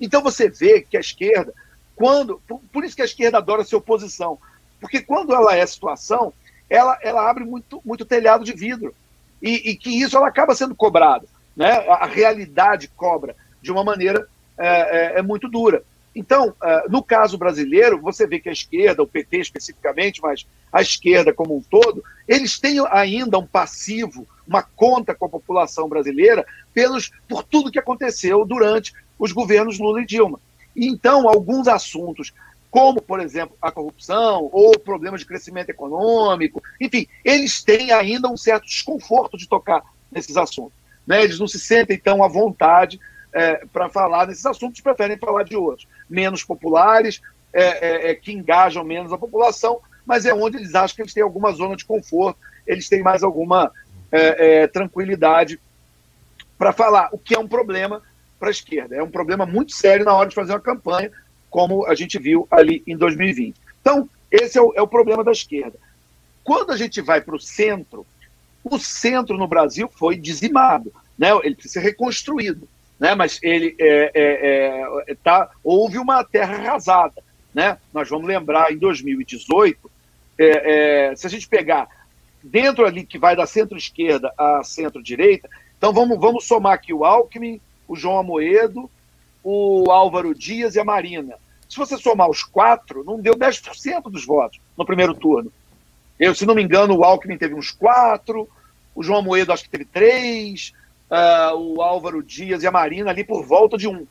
[0.00, 1.52] Então você vê que a esquerda,
[1.94, 2.40] quando.
[2.46, 4.38] Por, por isso que a esquerda adora ser oposição.
[4.80, 6.32] Porque quando ela é situação,
[6.68, 8.94] ela, ela abre muito, muito telhado de vidro.
[9.42, 11.26] E, e que isso ela acaba sendo cobrada.
[11.56, 11.70] Né?
[11.88, 15.82] A, realidade cobra de uma maneira é, é, é muito dura.
[16.14, 20.80] Então, uh, no caso brasileiro, você vê que a esquerda, o PT especificamente, mas a
[20.80, 26.46] esquerda como um todo, eles têm ainda um passivo, uma conta com a população brasileira
[26.72, 30.40] pelos, por tudo que aconteceu durante os governos Lula e Dilma.
[30.74, 32.32] Então, alguns assuntos,
[32.70, 38.36] como, por exemplo, a corrupção ou problemas de crescimento econômico, enfim, eles têm ainda um
[38.38, 40.85] certo desconforto de tocar nesses assuntos.
[41.06, 41.22] Né?
[41.22, 42.98] Eles não se sentem tão à vontade
[43.32, 47.20] é, para falar desses assuntos, preferem falar de outros, menos populares,
[47.52, 51.14] é, é, é, que engajam menos a população, mas é onde eles acham que eles
[51.14, 53.72] têm alguma zona de conforto, eles têm mais alguma
[54.10, 55.60] é, é, tranquilidade
[56.58, 58.02] para falar, o que é um problema
[58.38, 58.96] para a esquerda.
[58.96, 61.10] É um problema muito sério na hora de fazer uma campanha,
[61.50, 63.56] como a gente viu ali em 2020.
[63.80, 65.78] Então, esse é o, é o problema da esquerda.
[66.44, 68.06] Quando a gente vai para o centro,
[68.70, 71.30] o centro no Brasil foi dizimado, né?
[71.42, 73.14] ele precisa ser reconstruído né?
[73.14, 77.22] mas ele é, é, é, tá, houve uma terra arrasada.
[77.54, 77.78] Né?
[77.92, 79.90] Nós vamos lembrar em 2018,
[80.38, 81.88] é, é, se a gente pegar
[82.42, 87.60] dentro ali que vai da centro-esquerda à centro-direita, então vamos, vamos somar aqui o Alckmin,
[87.88, 88.90] o João Amoedo,
[89.42, 91.36] o Álvaro Dias e a Marina.
[91.68, 95.52] Se você somar os quatro, não deu 10% dos votos no primeiro turno.
[96.18, 98.48] Eu, se não me engano, o Alckmin teve uns quatro,
[98.96, 100.72] o João Amoedo acho que teve três,
[101.10, 104.06] uh, o Álvaro Dias e a Marina ali por volta de 1%.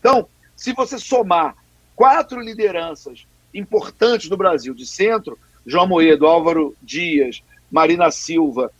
[0.00, 0.26] Então,
[0.56, 1.54] se você somar
[1.94, 8.72] quatro lideranças importantes do Brasil, de centro, João Moedo, Álvaro Dias, Marina Silva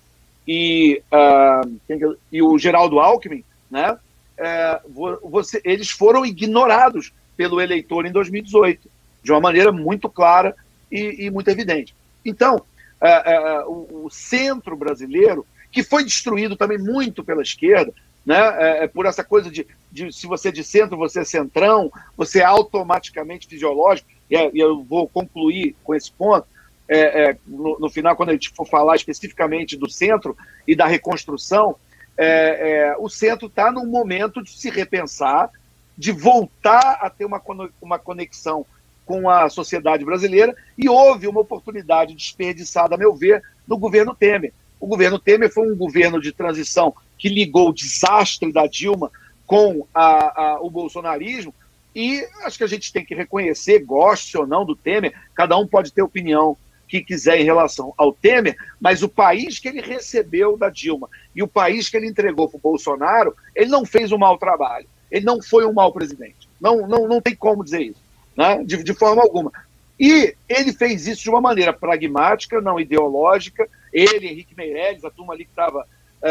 [0.48, 8.12] e, uh, e o Geraldo Alckmin, né, uh, você, eles foram ignorados pelo eleitor em
[8.12, 8.90] 2018,
[9.22, 10.56] de uma maneira muito clara
[10.90, 11.94] e, e muito evidente.
[12.24, 12.64] Então,
[13.02, 17.92] uh, o, o centro brasileiro que foi destruído também muito pela esquerda,
[18.24, 18.86] né?
[18.88, 22.44] Por essa coisa de, de, se você é de centro, você é centrão, você é
[22.44, 26.46] automaticamente fisiológico, e, e eu vou concluir com esse ponto,
[26.88, 30.36] é, é, no, no, final, quando a gente for falar especificamente do centro
[30.68, 31.76] e da reconstrução,
[32.18, 35.50] é, o centro está num momento de se repensar,
[35.96, 37.40] de voltar a ter uma,
[37.80, 38.66] uma conexão
[39.04, 44.52] com a sociedade brasileira, e houve uma oportunidade desperdiçada, a meu ver, no governo Temer
[44.82, 49.12] o governo Temer foi um governo de transição que ligou o desastre da Dilma
[49.46, 51.54] com a, a, o bolsonarismo,
[51.94, 55.68] e acho que a gente tem que reconhecer, goste ou não do Temer, cada um
[55.68, 56.56] pode ter opinião
[56.88, 61.44] que quiser em relação ao Temer, mas o país que ele recebeu da Dilma e
[61.44, 65.24] o país que ele entregou para o Bolsonaro, ele não fez um mau trabalho, ele
[65.24, 66.48] não foi um mau presidente.
[66.60, 68.01] Não, não, não tem como dizer isso,
[68.36, 68.62] né?
[68.64, 69.52] de, de forma alguma.
[69.98, 75.34] E ele fez isso de uma maneira pragmática, não ideológica, ele, Henrique Meirelles, a turma
[75.34, 75.86] ali que estava
[76.22, 76.30] é,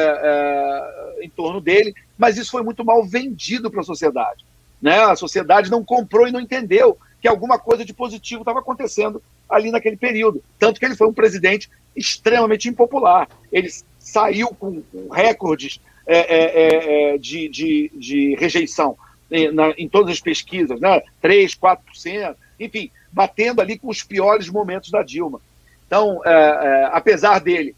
[1.20, 4.46] é, em torno dele, mas isso foi muito mal vendido para a sociedade.
[4.82, 5.00] Né?
[5.00, 9.70] A sociedade não comprou e não entendeu que alguma coisa de positivo estava acontecendo ali
[9.70, 10.44] naquele período.
[10.58, 13.28] Tanto que ele foi um presidente extremamente impopular.
[13.52, 18.98] Ele saiu com, recordes é, é, é, é, de, de, de, rejeição
[19.32, 21.02] em, na, em todas as pesquisas, né?
[21.24, 25.42] 3%, 4%, enfim, batendo ali com os piores momentos da Dilma.
[25.88, 27.76] Então, é, é, apesar dele,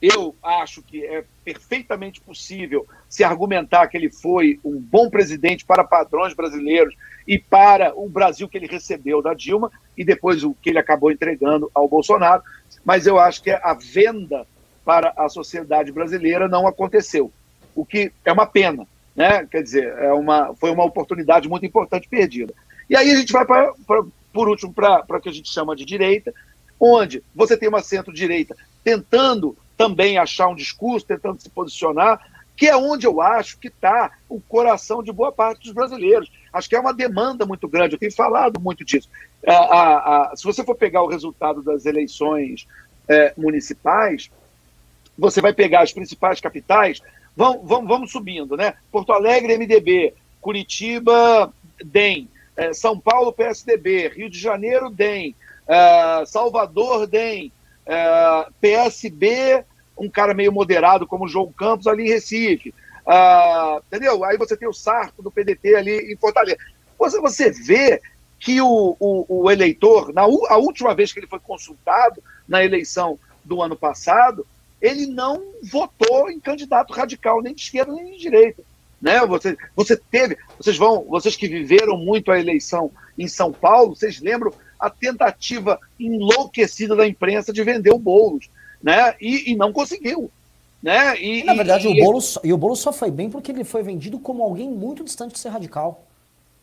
[0.00, 5.84] eu acho que é perfeitamente possível se argumentar que ele foi um bom presidente para
[5.84, 6.94] padrões brasileiros
[7.26, 11.10] e para o Brasil que ele recebeu da Dilma e depois o que ele acabou
[11.10, 12.42] entregando ao Bolsonaro.
[12.84, 14.46] Mas eu acho que a venda
[14.84, 17.32] para a sociedade brasileira não aconteceu,
[17.74, 19.46] o que é uma pena, né?
[19.46, 22.52] Quer dizer, é uma, foi uma oportunidade muito importante perdida.
[22.88, 25.76] E aí a gente vai, pra, pra por último, para o que a gente chama
[25.76, 26.34] de direita,
[26.78, 32.20] onde você tem uma centro-direita tentando também achar um discurso, tentando se posicionar,
[32.56, 36.30] que é onde eu acho que está o coração de boa parte dos brasileiros.
[36.52, 39.08] Acho que é uma demanda muito grande, eu tenho falado muito disso.
[39.46, 42.66] A, a, a, se você for pegar o resultado das eleições
[43.08, 44.30] é, municipais,
[45.18, 47.00] você vai pegar as principais capitais,
[47.36, 48.74] vamos, vamos, vamos subindo, né?
[48.90, 51.52] Porto Alegre, MDB, Curitiba,
[51.84, 55.34] DEM, é, São Paulo, PSDB, Rio de Janeiro, DEM,
[55.66, 57.52] é, Salvador DEM,
[57.86, 59.64] é, PSB,
[59.96, 62.74] um cara meio moderado como o João Campos ali em Recife.
[63.06, 64.24] Uh, entendeu?
[64.24, 66.56] Aí você tem o Sarto do PDT ali em Fortaleza.
[66.98, 68.00] Você, você vê
[68.38, 73.18] que o, o, o eleitor, na a última vez que ele foi consultado na eleição
[73.44, 74.46] do ano passado,
[74.84, 78.62] ele não votou em candidato radical, nem de esquerda nem de direita.
[79.00, 79.18] Né?
[79.26, 84.20] Você, você teve, vocês vão, vocês que viveram muito a eleição em São Paulo, vocês
[84.20, 88.50] lembram a tentativa enlouquecida da imprensa de vender o Boulos,
[88.82, 89.14] né?
[89.18, 90.30] E, e não conseguiu.
[90.82, 91.18] Né?
[91.18, 93.82] E, Na verdade, e, o, Boulos, e o Boulos só foi bem porque ele foi
[93.82, 96.04] vendido como alguém muito distante de ser radical.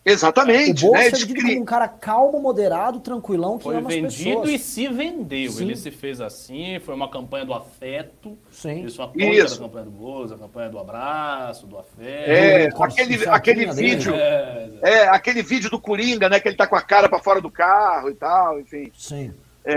[0.03, 0.83] Exatamente.
[0.83, 1.07] O Boulos né?
[1.07, 4.49] é vendido cri- como um cara calmo, moderado, tranquilão, que Foi ama as vendido pessoas.
[4.49, 5.51] e se vendeu.
[5.51, 5.63] Sim.
[5.65, 8.35] Ele se fez assim, foi uma campanha do afeto.
[8.51, 8.83] Sim.
[8.85, 9.59] Isso é Isso.
[9.59, 12.01] da campanha do Bozo, a campanha do abraço, do afeto.
[12.29, 13.73] É, corte aquele, aquele dele.
[13.89, 14.13] vídeo.
[14.15, 16.39] É, É, aquele vídeo do Coringa, né?
[16.39, 18.91] Que ele tá com a cara pra fora do carro e tal, enfim.
[18.97, 19.31] Sim.
[19.63, 19.75] É,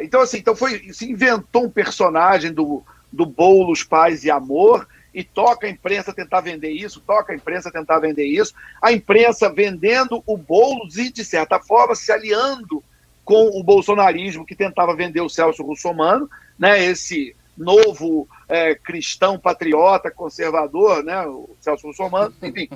[0.00, 4.86] é, então, assim, então foi, se inventou um personagem do, do Boulos, Paz e Amor,
[5.18, 9.52] e toca a imprensa tentar vender isso, toca a imprensa tentar vender isso, a imprensa
[9.52, 12.80] vendendo o Boulos e, de certa forma, se aliando
[13.24, 20.08] com o bolsonarismo que tentava vender o Celso Russomano, né, esse novo é, cristão patriota
[20.08, 22.68] conservador, né, o Celso Russomano, enfim.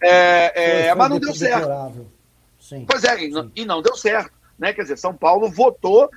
[0.00, 2.06] É, é, mas não de- deu certo.
[2.60, 2.84] Sim.
[2.88, 4.30] Pois é, e não, e não deu certo.
[4.56, 4.72] Né?
[4.72, 6.08] Quer dizer, São Paulo votou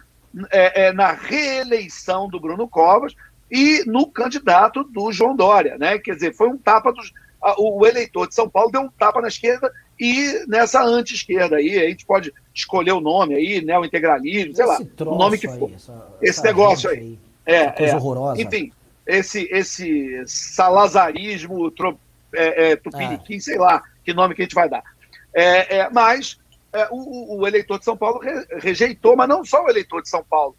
[0.52, 3.15] é, é, na reeleição do Bruno Covas
[3.52, 5.78] e no candidato do João Dória.
[5.78, 5.98] Né?
[6.00, 7.14] Quer dizer, foi um tapa dos.
[7.42, 11.78] a- O eleitor de São Paulo deu um tapa na esquerda e nessa anti-esquerda aí,
[11.80, 13.78] a gente pode escolher o nome aí, né?
[13.80, 15.72] O integralismo, sei lá, o nome que aí, for.
[15.74, 17.20] essa- Esse essa negócio gente aí.
[17.46, 17.96] É, essa coisa é.
[17.96, 18.42] horrorosa.
[18.42, 18.72] Enfim,
[19.06, 20.24] esse, esse
[20.78, 21.98] salazarismo, tro,
[22.34, 24.84] é, é, tupiniquim, sei lá que nome que a gente vai dar.
[25.34, 26.38] É, é, mas
[26.74, 30.10] é, o, o eleitor de São Paulo re- rejeitou, mas não só o eleitor de
[30.10, 30.56] São Paulo.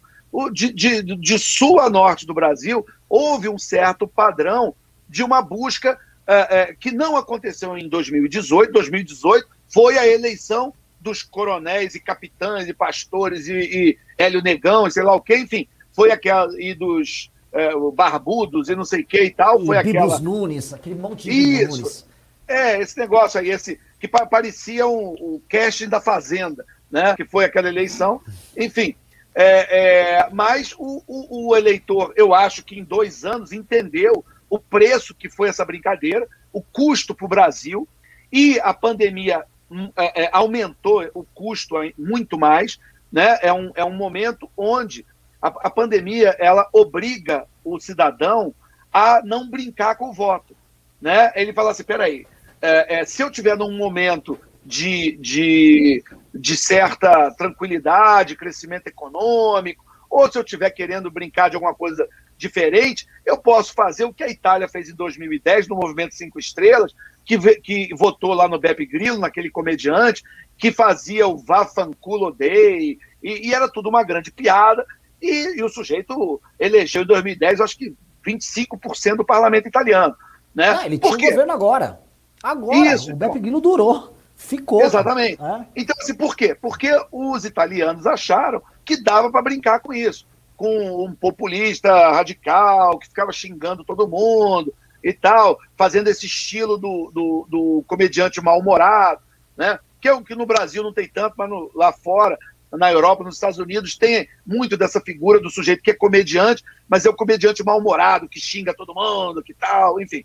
[0.53, 4.75] De, de, de sul a norte do Brasil, houve um certo padrão
[5.07, 8.71] de uma busca é, é, que não aconteceu em 2018.
[8.71, 14.91] 2018 foi a eleição dos coronéis e capitães e pastores e, e Hélio Negão e
[14.91, 19.05] sei lá o que, enfim, foi aquela, e dos é, barbudos e não sei o
[19.05, 20.05] que e tal, foi E aquela...
[20.05, 21.77] Biblos Nunes, aquele monte de Isso.
[21.77, 22.05] Nunes.
[22.47, 27.15] É, esse negócio aí, esse que pa- parecia um, o casting da Fazenda, né?
[27.15, 28.21] Que foi aquela eleição.
[28.57, 28.95] Enfim,
[29.35, 34.59] é, é, mas o, o- o eleitor, eu acho que em dois anos entendeu o
[34.59, 37.87] preço que foi essa brincadeira, o custo para o Brasil,
[38.31, 42.79] e a pandemia hum, é, é, aumentou o custo muito mais.
[43.11, 43.37] Né?
[43.41, 45.05] É, um, é um momento onde
[45.41, 48.53] a, a pandemia ela obriga o cidadão
[48.91, 50.55] a não brincar com o voto.
[51.01, 51.31] Né?
[51.35, 52.25] Ele fala assim: peraí,
[52.61, 60.31] é, é, se eu tiver num momento de, de, de certa tranquilidade, crescimento econômico, ou
[60.31, 64.29] se eu estiver querendo brincar de alguma coisa diferente, eu posso fazer o que a
[64.29, 69.19] Itália fez em 2010 no Movimento Cinco Estrelas, que, que votou lá no Beppe Grillo,
[69.19, 70.23] naquele comediante,
[70.57, 74.85] que fazia o Vafanculo Day, e, e era tudo uma grande piada,
[75.21, 77.93] e, e o sujeito elegeu em 2010, eu acho que
[78.25, 80.15] 25% do parlamento italiano.
[80.55, 80.69] Né?
[80.69, 81.31] Ah, ele Por tinha quê?
[81.31, 81.99] governo agora.
[82.41, 83.41] Agora, Isso, o Beppe então.
[83.41, 84.17] Grillo durou.
[84.41, 84.81] Ficou.
[84.81, 85.41] Exatamente.
[85.41, 85.65] É.
[85.75, 86.55] Então, assim, por quê?
[86.55, 90.25] Porque os italianos acharam que dava para brincar com isso.
[90.55, 94.73] Com um populista radical que ficava xingando todo mundo
[95.03, 99.21] e tal, fazendo esse estilo do, do, do comediante mal-humorado,
[99.57, 99.77] né?
[100.01, 102.37] Que é o que no Brasil não tem tanto, mas no- lá fora,
[102.71, 107.05] na Europa, nos Estados Unidos, tem muito dessa figura do sujeito que é comediante, mas
[107.05, 110.23] é o comediante mal-humorado, que xinga todo mundo, que tal, enfim.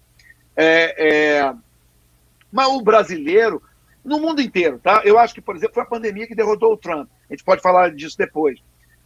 [0.57, 1.55] É, é,
[2.53, 3.61] Mas o brasileiro,
[4.05, 5.03] no mundo inteiro, tá?
[5.05, 7.09] Eu acho que, por exemplo, foi a pandemia que derrotou o Trump.
[7.29, 8.59] A gente pode falar disso depois.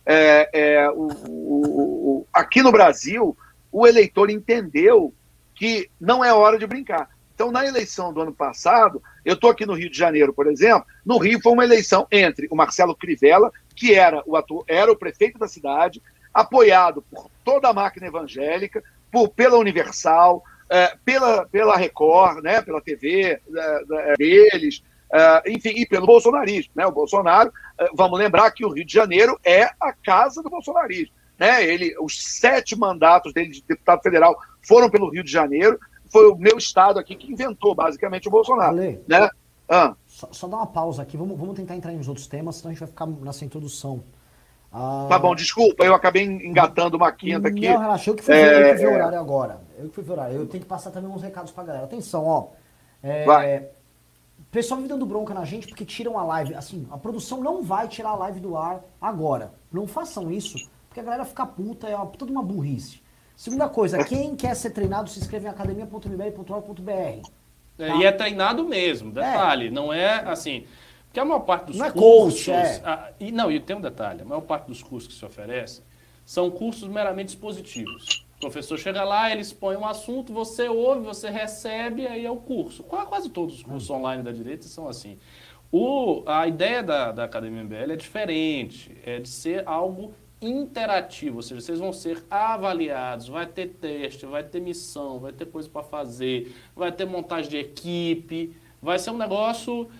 [0.04, 3.36] É, é, o- o- o- aqui no Brasil,
[3.70, 5.12] o eleitor entendeu
[5.54, 7.08] que não é hora de brincar.
[7.34, 10.84] Então, na eleição do ano passado, eu estou aqui no Rio de Janeiro, por exemplo,
[11.06, 14.96] no Rio foi uma eleição entre o Marcelo Crivella, que era o, atu- era o
[14.96, 16.02] prefeito da cidade,
[16.34, 18.82] apoiado por toda a máquina evangélica,
[19.12, 23.40] por, pela Universal, eh, pela, pela Record, né, pela TV eh,
[23.90, 24.82] eh, deles,
[25.12, 26.72] eh, enfim, e pelo bolsonarismo.
[26.74, 26.86] Né?
[26.86, 31.14] O Bolsonaro, eh, vamos lembrar que o Rio de Janeiro é a casa do bolsonarismo.
[31.38, 31.64] Né?
[31.64, 35.78] Ele, os sete mandatos dele de deputado federal foram pelo Rio de Janeiro.
[36.10, 38.70] Foi o meu estado aqui que inventou, basicamente, o Bolsonaro.
[38.76, 39.28] Ale, Né?
[39.68, 41.16] Ah, só, só dá uma pausa aqui.
[41.16, 44.02] Vamos, vamos tentar entrar nos outros temas, senão a gente vai ficar nessa introdução.
[44.72, 47.68] Ah, tá bom, desculpa, eu acabei engatando uma quinta aqui.
[47.68, 48.94] Não, relaxa, eu que fui É, ver o é.
[48.94, 49.60] horário agora.
[49.78, 50.36] Eu que fui ver o horário.
[50.36, 51.84] Eu tenho que passar também uns recados pra galera.
[51.84, 52.48] Atenção, ó.
[53.02, 53.68] É, Vai.
[54.58, 56.52] O pessoal vive dando bronca na gente porque tiram a live.
[56.52, 59.52] Assim, a produção não vai tirar a live do ar agora.
[59.70, 60.58] Não façam isso,
[60.88, 63.00] porque a galera fica puta, é uma, toda uma burrice.
[63.36, 66.90] Segunda coisa, quem quer ser treinado, se inscreve em academia.mbl.org.br.
[67.78, 70.66] É, E é treinado mesmo, detalhe, não é assim.
[71.04, 72.44] Porque a maior parte dos Não é cursos.
[72.46, 72.82] coach, é.
[72.84, 75.84] ah, e, não, e tem um detalhe: a maior parte dos cursos que se oferecem
[76.26, 78.26] são cursos meramente expositivos.
[78.38, 82.36] O professor chega lá, ele expõe um assunto, você ouve, você recebe, aí é o
[82.36, 82.84] curso.
[82.84, 85.18] Qua- Quase todos os cursos online da direita são assim.
[85.72, 91.42] O, a ideia da, da Academia MBL é diferente, é de ser algo interativo, ou
[91.42, 95.82] seja, vocês vão ser avaliados, vai ter teste, vai ter missão, vai ter coisa para
[95.82, 99.90] fazer, vai ter montagem de equipe, vai ser um negócio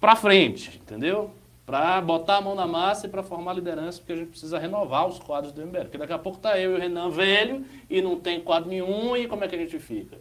[0.00, 1.30] para frente, entendeu?
[1.64, 5.06] Para botar a mão na massa e para formar liderança, porque a gente precisa renovar
[5.06, 5.82] os quadros do MBL.
[5.82, 9.16] Porque daqui a pouco tá eu e o Renan velho e não tem quadro nenhum,
[9.16, 10.18] e como é que a gente fica?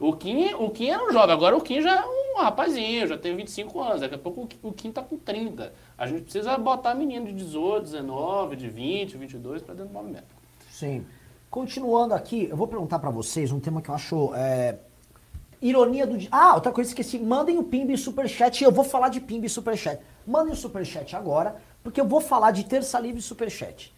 [0.00, 3.18] O Kim, o Kim era um jovem, agora o Kim já é um rapazinho, já
[3.18, 5.72] tem 25 anos, daqui a pouco o Kim tá com 30.
[5.96, 10.24] A gente precisa botar menino de 18, 19, de 20, 22 para dentro do movimento.
[10.70, 11.04] Sim.
[11.50, 14.78] Continuando aqui, eu vou perguntar para vocês um tema que eu acho é,
[15.60, 16.16] ironia do...
[16.30, 19.50] Ah, outra coisa esqueci, mandem o Pimba e Superchat, eu vou falar de Pimba e
[19.50, 20.00] Superchat.
[20.26, 23.94] Mandem o Superchat agora, porque eu vou falar de Terça Livre e Superchat.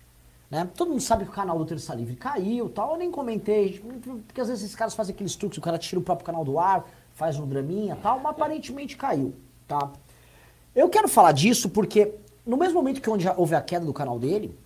[0.50, 0.68] Né?
[0.76, 3.82] Todo mundo sabe que o canal do Terça Livre caiu tal, eu nem comentei,
[4.26, 6.58] porque às vezes esses caras fazem aqueles truques, o cara tira o próprio canal do
[6.58, 9.34] ar, faz um draminha tal, mas aparentemente caiu,
[9.66, 9.90] tá?
[10.74, 12.14] Eu quero falar disso porque
[12.44, 14.58] no mesmo momento que onde houve a queda do canal dele,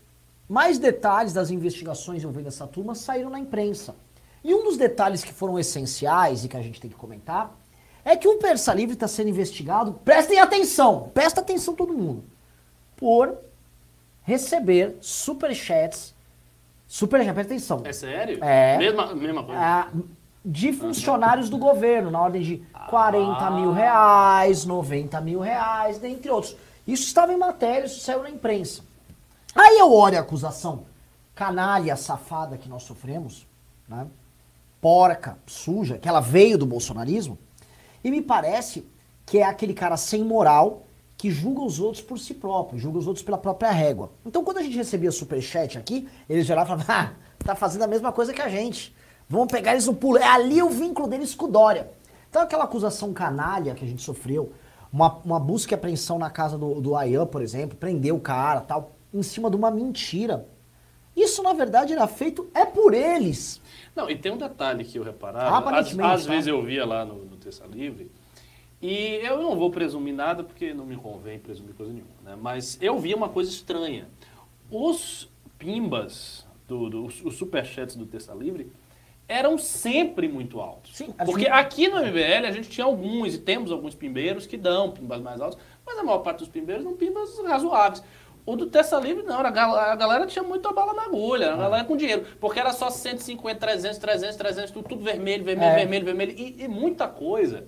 [0.49, 3.95] mais detalhes das investigações envolvendo essa turma saíram na imprensa.
[4.43, 7.57] E um dos detalhes que foram essenciais e que a gente tem que comentar
[8.07, 12.23] é que o Terça Livre está sendo investigado, prestem atenção, presta atenção todo mundo,
[12.97, 13.37] por
[14.23, 16.15] receber superchats.
[16.87, 17.83] Superchat, presta atenção.
[17.85, 18.39] É sério?
[18.45, 18.79] É.
[18.79, 19.61] Mesma, mesma coisa.
[19.61, 19.89] Ah,
[20.45, 26.57] de funcionários do governo, na ordem de 40 mil reais, 90 mil reais, dentre outros.
[26.87, 28.83] Isso estava em matéria, isso saiu na imprensa.
[29.53, 30.85] Aí eu olho a acusação
[31.35, 33.45] canalha, safada que nós sofremos,
[33.89, 34.07] né?
[34.81, 37.37] porca, suja, que ela veio do bolsonarismo,
[38.07, 38.87] e me parece
[39.27, 40.87] que é aquele cara sem moral
[41.17, 44.13] que julga os outros por si próprio, julga os outros pela própria régua.
[44.25, 47.89] Então, quando a gente recebia superchat aqui, eles geravam e falavam, ah, tá fazendo a
[47.89, 48.95] mesma coisa que a gente.
[49.29, 50.19] Vamos pegar eles no pulo.
[50.19, 51.91] É ali o vínculo deles com o Dória.
[52.31, 54.53] Então, aquela acusação canalha que a gente sofreu,
[54.93, 58.61] uma, uma busca e apreensão na casa do, do Ayan, por exemplo, prendeu o cara,
[58.61, 60.47] tal, em cima de uma mentira.
[61.17, 63.61] Isso, na verdade, era feito é por eles.
[63.97, 66.31] Não, e tem um detalhe que eu reparava, às, às tá?
[66.31, 68.11] vezes eu via lá no, no Terça Livre,
[68.81, 72.37] e eu não vou presumir nada porque não me convém presumir coisa nenhuma, né?
[72.39, 74.07] Mas eu vi uma coisa estranha.
[74.71, 78.71] Os pimbas, do, do, os superchats do Terça Livre,
[79.27, 80.97] eram sempre muito altos.
[80.97, 81.53] Sim, porque gente...
[81.53, 85.41] aqui no MBL a gente tinha alguns, e temos alguns pimbeiros que dão pimbas mais
[85.41, 88.05] altos, mas a maior parte dos pimbeiros dão pimbas razoáveis.
[88.47, 91.55] O do Terça Livre não, a galera, a galera tinha muita bala na agulha, a
[91.55, 91.57] ah.
[91.57, 92.25] galera com dinheiro.
[92.41, 95.75] Porque era só 150, 300, 300, 300, tudo, tudo vermelho, vermelho, é.
[95.75, 97.67] vermelho, vermelho, e, e muita coisa.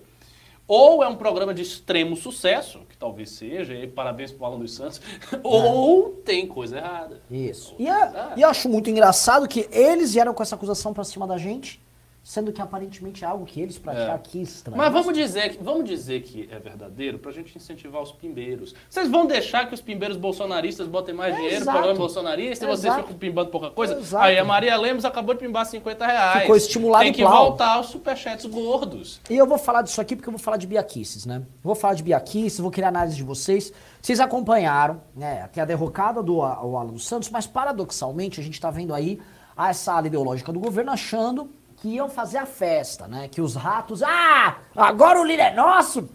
[0.68, 4.74] Ou é um programa de extremo sucesso, que talvez seja, e parabéns pro Alan dos
[4.74, 5.00] Santos,
[5.42, 7.22] ou tem coisa errada.
[7.28, 7.74] Isso.
[7.78, 11.26] E, é, e eu acho muito engraçado que eles vieram com essa acusação pra cima
[11.26, 11.80] da gente,
[12.28, 14.16] sendo que aparentemente é algo que eles praticaram é.
[14.16, 14.76] aqui estranho.
[14.76, 18.74] Mas vamos dizer, que, vamos dizer que é verdadeiro para a gente incentivar os pimbeiros.
[18.86, 22.68] Vocês vão deixar que os pimbeiros bolsonaristas botem mais é dinheiro no programa bolsonarista e
[22.68, 23.94] vocês ficam pimbando pouca coisa?
[23.94, 24.22] Exato.
[24.26, 26.42] Aí a Maria Lemos acabou de pimbar 50 reais.
[26.42, 29.22] Ficou estimulado Tem que voltar aos superchats gordos.
[29.30, 31.42] E eu vou falar disso aqui porque eu vou falar de biaquices, né?
[31.62, 33.72] Vou falar de biaquices, vou criar análise de vocês.
[34.02, 38.70] Vocês acompanharam, né, até a derrocada do Alan dos Santos, mas paradoxalmente a gente está
[38.70, 39.18] vendo aí
[39.56, 43.28] essa ala ideológica do governo achando que iam fazer a festa, né?
[43.28, 46.08] Que os ratos, ah, agora o líder é nosso,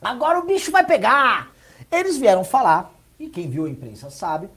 [0.00, 1.52] agora o bicho vai pegar.
[1.90, 4.48] Eles vieram falar, e quem viu a imprensa sabe,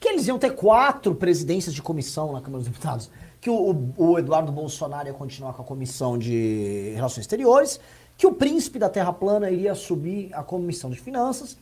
[0.00, 3.10] que eles iam ter quatro presidências de comissão na Câmara dos Deputados.
[3.40, 7.80] Que o, o Eduardo Bolsonaro ia continuar com a comissão de Relações Exteriores,
[8.16, 11.56] que o príncipe da Terra Plana iria subir a comissão de Finanças,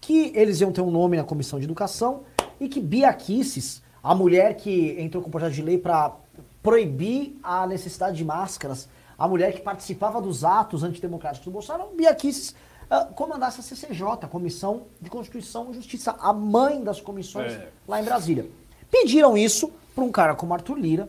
[0.00, 2.22] que eles iam ter um nome na comissão de Educação
[2.58, 6.16] e que Bia Kicis, a mulher que entrou com o projeto de lei para
[6.62, 8.88] proibir a necessidade de máscaras.
[9.18, 12.54] A mulher que participava dos atos antidemocráticos do Bolsonaro, Bia Kicis,
[12.90, 17.68] uh, comandasse a CCJ, a Comissão de Constituição e Justiça, a mãe das comissões é.
[17.86, 18.48] lá em Brasília.
[18.90, 21.08] Pediram isso para um cara como Arthur Lira,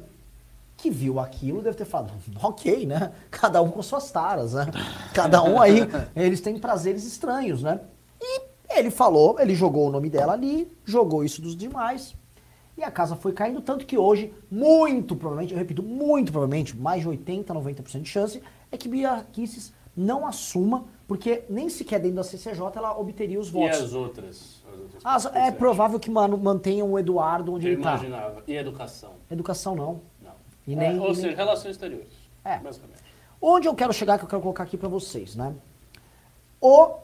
[0.77, 3.11] que viu aquilo deve ter falado, ok, né?
[3.29, 4.67] Cada um com suas taras, né?
[5.13, 5.81] Cada um aí,
[6.15, 7.79] eles têm prazeres estranhos, né?
[8.19, 12.15] E ele falou, ele jogou o nome dela ali, jogou isso dos demais,
[12.77, 17.01] e a casa foi caindo, tanto que hoje, muito provavelmente, eu repito, muito provavelmente, mais
[17.01, 18.41] de 80, 90% de chance,
[18.71, 23.49] é que Bia Kicis não assuma, porque nem sequer dentro da CCJ ela obteria os
[23.49, 23.79] votos.
[23.79, 24.63] E as outras?
[25.03, 27.95] As outras é provável que mano, mantenham o Eduardo onde eu ele está.
[27.95, 28.43] imaginava.
[28.47, 29.11] E educação?
[29.29, 30.01] Educação não.
[30.21, 30.31] Não.
[30.65, 31.15] E nem, é, ou nem...
[31.15, 32.13] seja, relações exteriores.
[32.43, 32.57] É.
[32.57, 33.01] Basicamente.
[33.41, 35.53] Onde eu quero chegar, que eu quero colocar aqui para vocês, né?
[36.59, 36.95] O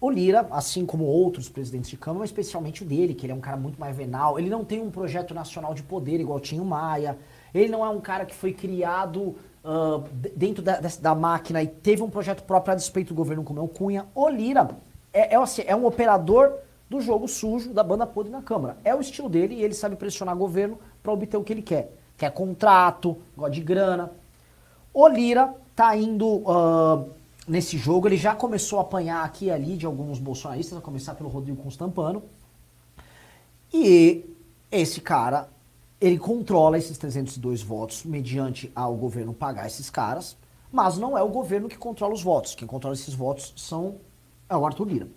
[0.00, 3.34] o Lira, assim como outros presidentes de Câmara, mas especialmente o dele, que ele é
[3.34, 6.62] um cara muito mais venal, ele não tem um projeto nacional de poder igual tinha
[6.62, 7.18] o Maia,
[7.52, 9.34] ele não é um cara que foi criado
[9.64, 10.04] uh,
[10.36, 13.62] dentro da, da, máquina e teve um projeto próprio a despeito do governo como é
[13.62, 14.06] o Cunha.
[14.14, 14.68] O Lira
[15.12, 16.52] é, é, assim, é um operador
[16.88, 18.76] do jogo sujo da banda podre na Câmara.
[18.84, 21.62] É o estilo dele e ele sabe pressionar o governo para obter o que ele
[21.62, 21.92] quer.
[22.16, 24.12] Quer contrato, gosta de grana.
[24.94, 26.26] O Lira tá indo...
[26.26, 27.17] Uh,
[27.48, 28.06] nesse jogo.
[28.06, 31.62] Ele já começou a apanhar aqui e ali de alguns bolsonaristas, a começar pelo Rodrigo
[31.62, 32.22] Constampano.
[33.72, 34.24] E
[34.70, 35.48] esse cara,
[36.00, 40.36] ele controla esses 302 votos mediante ao governo pagar esses caras,
[40.70, 42.54] mas não é o governo que controla os votos.
[42.54, 43.96] Quem controla esses votos são
[44.48, 45.08] é o Arthur Lira.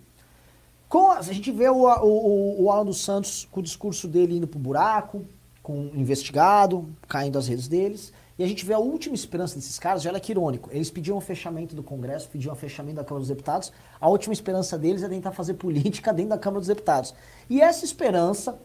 [0.88, 4.46] Com, a gente vê o, o, o Alan dos Santos com o discurso dele indo
[4.46, 5.24] pro buraco,
[5.62, 8.12] com investigado, caindo as redes deles.
[8.38, 10.70] E a gente vê a última esperança desses caras, já era que irônico.
[10.72, 13.72] Eles pediam o fechamento do Congresso, pediam o fechamento da Câmara dos Deputados.
[14.00, 17.14] A última esperança deles é tentar fazer política dentro da Câmara dos Deputados.
[17.48, 18.58] E essa esperança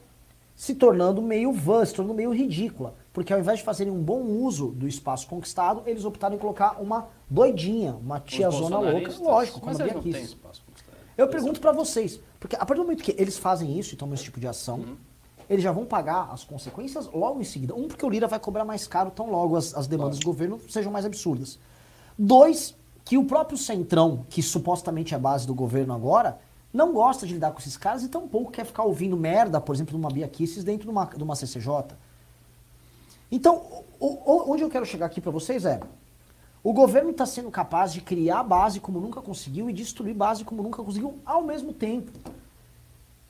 [0.56, 2.96] se tornando meio vã, se tornando meio ridícula.
[3.14, 6.82] Porque ao invés de fazerem um bom uso do espaço conquistado, eles optaram em colocar
[6.82, 9.14] uma doidinha, uma tiazona louca.
[9.20, 10.14] Lógico, como Mas a eles Bia não quis.
[10.16, 10.98] têm espaço conquistado.
[11.18, 14.16] Eu pergunto pra vocês, porque a partir do momento que eles fazem isso e tomam
[14.16, 14.98] esse tipo de ação, Uhum.
[15.50, 17.74] Eles já vão pagar as consequências logo em seguida.
[17.76, 20.60] Um, porque o Lira vai cobrar mais caro tão logo as, as demandas do governo
[20.70, 21.58] sejam mais absurdas.
[22.18, 22.76] Dois,
[23.06, 26.38] que o próprio Centrão, que supostamente é a base do governo agora,
[26.74, 29.92] não gosta de lidar com esses caras e tampouco quer ficar ouvindo merda, por exemplo,
[29.92, 31.96] de uma Bia Kicis dentro de uma, de uma CCJ.
[33.32, 35.80] Então, o- o- onde eu quero chegar aqui pra vocês é,
[36.64, 40.62] o governo está sendo capaz de criar base como nunca conseguiu e destruir base como
[40.62, 42.12] nunca conseguiu ao mesmo tempo.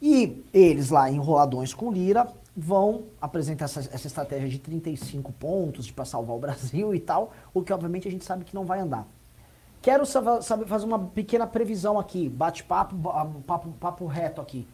[0.02, 6.06] E eles lá, enroladões com Lira, vão apresentar essa, essa estratégia de 35 pontos para
[6.06, 9.08] salvar o Brasil e tal, o que obviamente a gente sabe que não vai andar.
[9.82, 14.68] Quero sa- saber fazer uma pequena previsão aqui, bate-papo, ba- papo, papo reto aqui.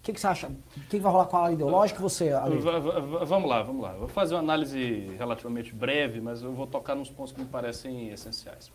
[0.00, 0.46] O que, que você acha?
[0.76, 2.00] O que, vai rolar com a ala ideológica?
[2.00, 2.30] Você,
[3.26, 3.92] Vamos lá, vamos lá.
[3.94, 8.08] Vou fazer uma análise relativamente breve, mas eu vou tocar nos pontos que me parecem
[8.10, 8.70] essenciais.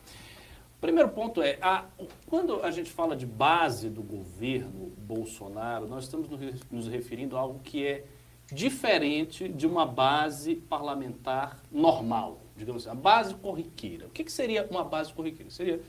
[0.83, 1.85] Primeiro ponto é, a-
[2.27, 6.37] quando a gente fala de base do governo Bolsonaro, nós estamos no-
[6.69, 8.03] nos referindo a algo que é
[8.51, 14.07] diferente de uma base parlamentar normal, digamos assim, a base corriqueira.
[14.07, 15.49] O que, que seria uma base corriqueira?
[15.49, 15.79] Seria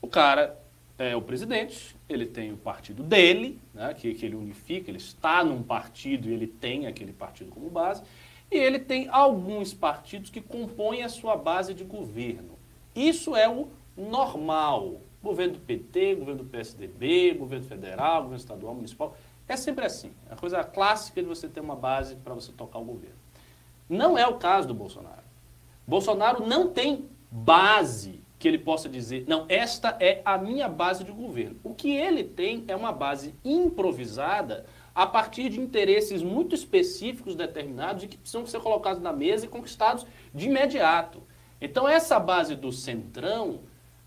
[0.00, 0.58] o cara
[0.98, 5.44] é o presidente, ele tem o partido dele, né, que, que ele unifica, ele está
[5.44, 8.02] num partido e ele tem aquele partido como base,
[8.50, 12.58] e ele tem alguns partidos que compõem a sua base de governo.
[12.96, 13.68] Isso é o
[14.00, 15.00] normal.
[15.22, 19.14] Governo do PT, governo do PSDB, governo federal, governo estadual, municipal.
[19.46, 20.12] É sempre assim.
[20.30, 23.16] É a coisa clássica de você ter uma base para você tocar o governo.
[23.88, 25.22] Não é o caso do Bolsonaro.
[25.86, 31.12] Bolsonaro não tem base que ele possa dizer, não, esta é a minha base de
[31.12, 31.56] governo.
[31.62, 38.04] O que ele tem é uma base improvisada a partir de interesses muito específicos determinados
[38.04, 41.22] e que precisam ser colocados na mesa e conquistados de imediato.
[41.60, 43.60] Então essa base do centrão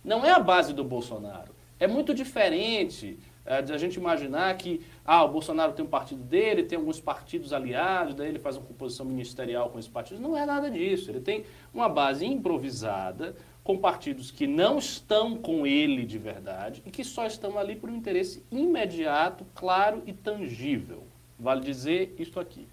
[0.03, 1.53] não é a base do Bolsonaro.
[1.79, 6.23] É muito diferente é, de a gente imaginar que ah, o Bolsonaro tem um partido
[6.23, 10.21] dele, tem alguns partidos aliados, daí ele faz uma composição ministerial com esses partidos.
[10.21, 11.11] Não é nada disso.
[11.11, 11.43] Ele tem
[11.73, 17.25] uma base improvisada com partidos que não estão com ele de verdade e que só
[17.25, 21.03] estão ali por um interesse imediato, claro e tangível.
[21.39, 22.67] Vale dizer isto aqui.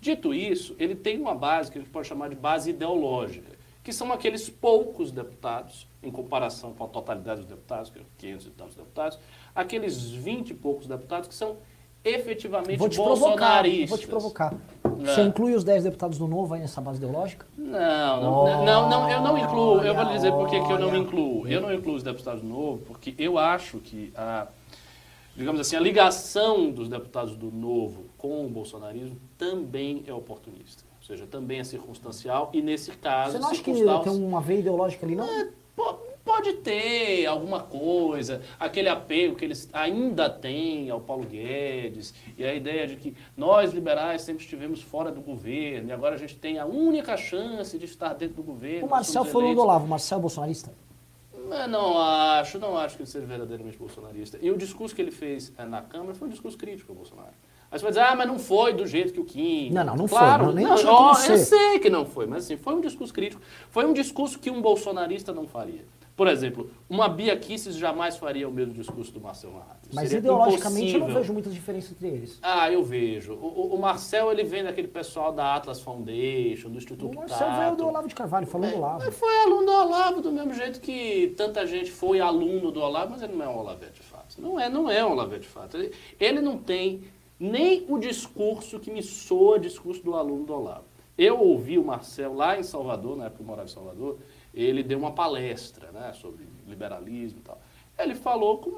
[0.00, 3.51] Dito isso, ele tem uma base que a gente pode chamar de base ideológica,
[3.82, 8.46] que são aqueles poucos deputados, em comparação com a totalidade dos deputados, que é 500
[8.46, 9.18] e tantos deputados,
[9.54, 11.56] aqueles 20 e poucos deputados que são
[12.04, 13.90] efetivamente Vou te provocar, bolsonaristas.
[13.90, 14.54] vou te provocar.
[14.84, 15.06] Não.
[15.06, 17.46] Você inclui os 10 deputados do Novo aí nessa base ideológica?
[17.56, 19.80] Não, não, não, não, eu não incluo.
[19.80, 21.48] Eu vou lhe dizer por que eu não Olha, incluo.
[21.48, 24.46] Eu não incluo os deputados do Novo, porque eu acho que a,
[25.36, 30.84] digamos assim, a ligação dos deputados do Novo com o bolsonarismo também é oportunista.
[31.02, 34.60] Ou seja, também é circunstancial e nesse caso, Você não acha que tem uma veia
[34.60, 35.26] ideológica ali, não?
[35.74, 42.44] Po- Pode ter alguma coisa, aquele apego que eles ainda têm ao Paulo Guedes, e
[42.44, 46.36] a ideia de que nós liberais sempre estivemos fora do governo, e agora a gente
[46.36, 48.86] tem a única chance de estar dentro do governo.
[48.86, 49.62] O Marcel foi o do.
[49.62, 50.72] Olavo, o Marcel é bolsonarista?
[51.68, 54.38] Não acho, não acho que ele seja verdadeiramente bolsonarista.
[54.40, 57.32] E o discurso que ele fez eh, na Câmara foi um discurso crítico ao Bolsonaro.
[57.72, 59.70] Aí você vai dizer, ah, mas não foi do jeito que o Kim.
[59.70, 61.32] Não, não, não foi, claro, não, nem não, como ó, ser.
[61.32, 63.40] Eu sei que não foi, mas assim, foi um discurso crítico.
[63.70, 65.82] Foi um discurso que um bolsonarista não faria.
[66.14, 69.88] Por exemplo, uma Bia Kicis jamais faria o mesmo discurso do Marcel Marrates.
[69.94, 71.22] Mas Seria ideologicamente eu não impossível.
[71.22, 72.38] vejo muita diferença entre eles.
[72.42, 73.32] Ah, eu vejo.
[73.32, 77.70] O, o- Marcel, ele vem daquele pessoal da Atlas Foundation, do Instituto O Marcel veio
[77.70, 77.86] do Tato.
[77.88, 79.02] Olavo de Carvalho, falou do Olavo.
[79.06, 83.12] Mas foi aluno do Olavo, do mesmo jeito que tanta gente foi aluno do Olavo,
[83.12, 84.34] mas ele não é um Olavete de fato.
[84.38, 85.78] Não é, não é um Olavete de fato.
[85.78, 87.04] Ele, ele não tem
[87.42, 90.84] nem o discurso que me soa discurso do aluno do Olavo.
[91.18, 94.18] Eu ouvi o Marcel lá em Salvador, na época que eu morava em Salvador,
[94.54, 97.60] ele deu uma palestra né, sobre liberalismo e tal.
[97.98, 98.76] Ele falou como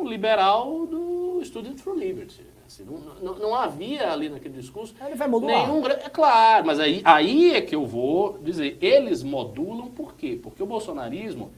[0.00, 2.42] um liberal do Student for Liberty.
[2.66, 5.68] Assim, não, não, não havia ali naquele discurso Ele vai modular.
[5.68, 10.40] nenhum É claro, mas aí, aí é que eu vou dizer, eles modulam por quê?
[10.42, 11.52] Porque o bolsonarismo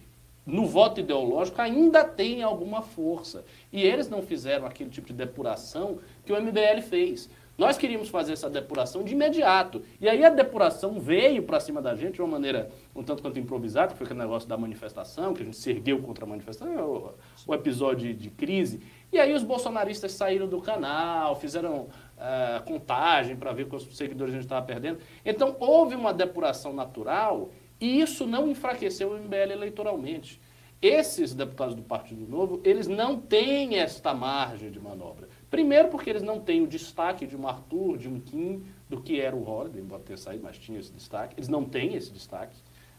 [0.48, 3.44] no voto ideológico ainda tem alguma força.
[3.70, 7.28] E eles não fizeram aquele tipo de depuração que o MBL fez.
[7.58, 9.82] Nós queríamos fazer essa depuração de imediato.
[10.00, 13.38] E aí a depuração veio para cima da gente de uma maneira um tanto quanto
[13.38, 16.72] improvisada, que foi aquele negócio da manifestação, que a gente se ergueu contra a manifestação,
[16.78, 17.14] o,
[17.48, 18.80] o episódio de crise.
[19.12, 24.36] E aí os bolsonaristas saíram do canal, fizeram uh, contagem para ver quantos seguidores a
[24.36, 25.00] gente estava perdendo.
[25.24, 27.50] Então houve uma depuração natural
[27.80, 30.40] e isso não enfraqueceu o MBL eleitoralmente.
[30.80, 35.28] Esses deputados do Partido Novo, eles não têm esta margem de manobra.
[35.50, 39.20] Primeiro porque eles não têm o destaque de um Arthur, de um Kim, do que
[39.20, 41.34] era o Holliday, embora ter saído, mas tinha esse destaque.
[41.36, 42.56] Eles não têm esse destaque.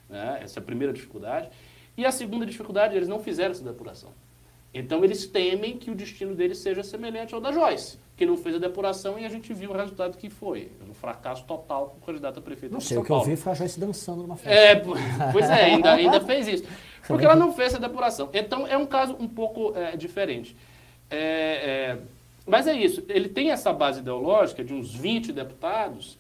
[0.10, 0.40] Né?
[0.44, 1.50] Essa é a primeira dificuldade.
[1.96, 4.12] E a segunda dificuldade, eles não fizeram essa depuração.
[4.74, 8.56] Então eles temem que o destino deles seja semelhante ao da Joyce, que não fez
[8.56, 10.72] a depuração e a gente viu o resultado que foi.
[10.88, 13.30] Um fracasso total com o candidato a prefeito Não sei, o que eu Paulo.
[13.30, 14.54] vi foi a Joyce dançando numa festa.
[14.54, 14.76] É,
[15.32, 16.64] pois é, ainda, ainda fez isso.
[17.08, 18.30] Porque ela não fez essa depuração.
[18.32, 20.56] Então é um caso um pouco é, diferente.
[21.10, 21.98] É, é,
[22.46, 26.18] mas é isso, ele tem essa base ideológica de uns 20 deputados,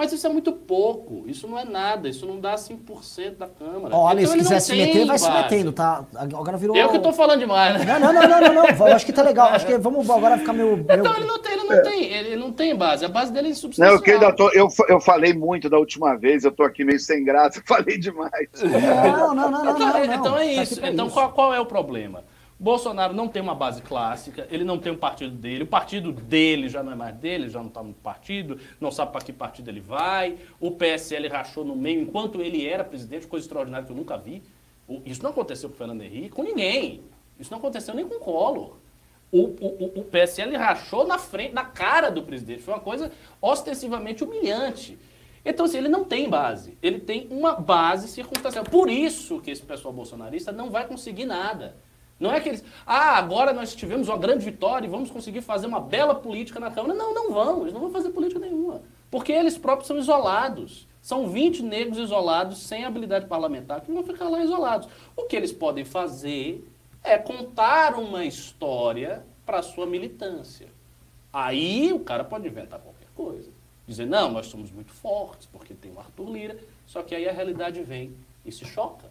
[0.00, 3.94] mas isso é muito pouco, isso não é nada, isso não dá 5% da Câmara.
[3.94, 5.42] Olha, então, se quiser não se meter, vai se base.
[5.42, 6.06] metendo, tá?
[6.16, 6.74] Agora virou.
[6.74, 7.98] Eu que estou falando demais, né?
[7.98, 8.86] Não, não, não, não, não, não.
[8.94, 9.48] Acho que tá legal.
[9.48, 10.78] Acho que vamos agora ficar meio.
[10.78, 10.86] meio...
[10.88, 13.50] Então ele não tem, ele não tem, ele não tem base, a base dele é
[13.50, 13.94] Não, insubstancial.
[13.94, 16.98] eu, que ainda tô, eu, eu falei muito da última vez, eu tô aqui meio
[16.98, 18.48] sem graça, falei demais.
[18.62, 19.70] Não, não, não, não.
[19.72, 20.14] Então, não, é- não.
[20.14, 20.80] então é Tá isso.
[20.80, 21.14] pra Então isso.
[21.14, 22.24] qual, qual é o problema?
[22.60, 26.68] Bolsonaro não tem uma base clássica, ele não tem um partido dele, o partido dele
[26.68, 29.70] já não é mais dele, já não está no partido, não sabe para que partido
[29.70, 33.96] ele vai, o PSL rachou no meio enquanto ele era presidente, coisa extraordinária que eu
[33.96, 34.42] nunca vi.
[35.06, 37.00] Isso não aconteceu com o Fernando Henrique, com ninguém.
[37.38, 38.76] Isso não aconteceu nem com o Collor.
[39.32, 42.60] O, o- o PSL rachou na frente, na cara do presidente.
[42.62, 44.98] Foi uma coisa ostensivamente humilhante.
[45.44, 46.76] Então, assim, ele não tem base.
[46.82, 48.64] Ele tem uma base circunstancial.
[48.64, 51.76] Por isso que esse pessoal bolsonarista não vai conseguir nada.
[52.20, 55.66] Não é que eles, ah, agora nós tivemos uma grande vitória e vamos conseguir fazer
[55.66, 56.92] uma bela política na Câmara.
[56.92, 57.62] Não, não vão.
[57.62, 58.82] Eles não vão fazer política nenhuma.
[59.10, 60.86] Porque eles próprios são isolados.
[61.00, 64.86] São 20 negros isolados, sem habilidade parlamentar, que vão ficar lá isolados.
[65.16, 66.62] O que eles podem fazer
[67.02, 70.68] é contar uma história para a sua militância.
[71.32, 73.50] Aí o cara pode inventar qualquer coisa.
[73.86, 76.58] Dizer, não, nós somos muito fortes, porque tem o Arthur Lira.
[76.86, 78.14] Só que aí a realidade vem
[78.44, 79.09] e se choca.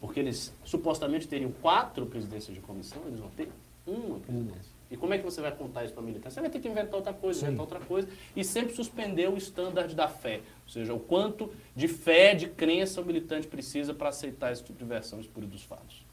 [0.00, 3.50] Porque eles supostamente teriam quatro presidências de comissão, eles vão ter
[3.86, 4.70] uma presidência.
[4.90, 6.30] E como é que você vai contar isso para a militância?
[6.34, 8.08] Você vai ter que inventar outra coisa, inventar outra coisa.
[8.34, 10.40] E sempre suspender o standard da fé.
[10.66, 14.78] Ou seja, o quanto de fé, de crença o militante precisa para aceitar esse tipo
[14.78, 16.04] de versão espúria dos fatos.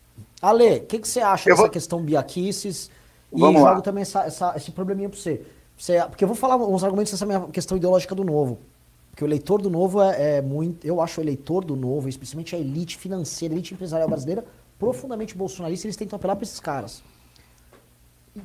[0.41, 2.91] Ale, o que, que você acha Eu dessa vou- questão biaquices?
[3.33, 3.69] E Vamos lá.
[3.71, 5.43] jogo também essa- essa- esse probleminha pra você.
[5.75, 5.99] você.
[6.09, 8.59] Porque eu vou falar uns argumentos dessa minha questão ideológica do novo.
[9.17, 10.85] Porque o eleitor do novo é, é muito.
[10.85, 14.45] Eu acho o eleitor do novo, especialmente a elite financeira, a elite empresarial brasileira,
[14.77, 17.01] profundamente bolsonarista, eles tentam apelar pra esses caras.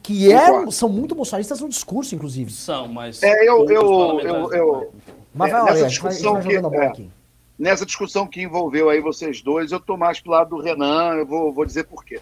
[0.02, 0.72] Que eram, Concordo.
[0.72, 2.50] são muito bolsonaristas no discurso, inclusive.
[2.50, 3.22] São, mas.
[3.22, 4.92] É, eu- eu- eu- eu-.
[5.34, 6.86] Mas É, vai, nessa Ale, a gente vai, a gente discussão vai que- é.
[6.86, 7.10] aqui.
[7.58, 11.26] Nessa discussão que envolveu aí vocês dois, eu tô mais pro lado do Renan, eu
[11.26, 12.18] vou, vou dizer por quê.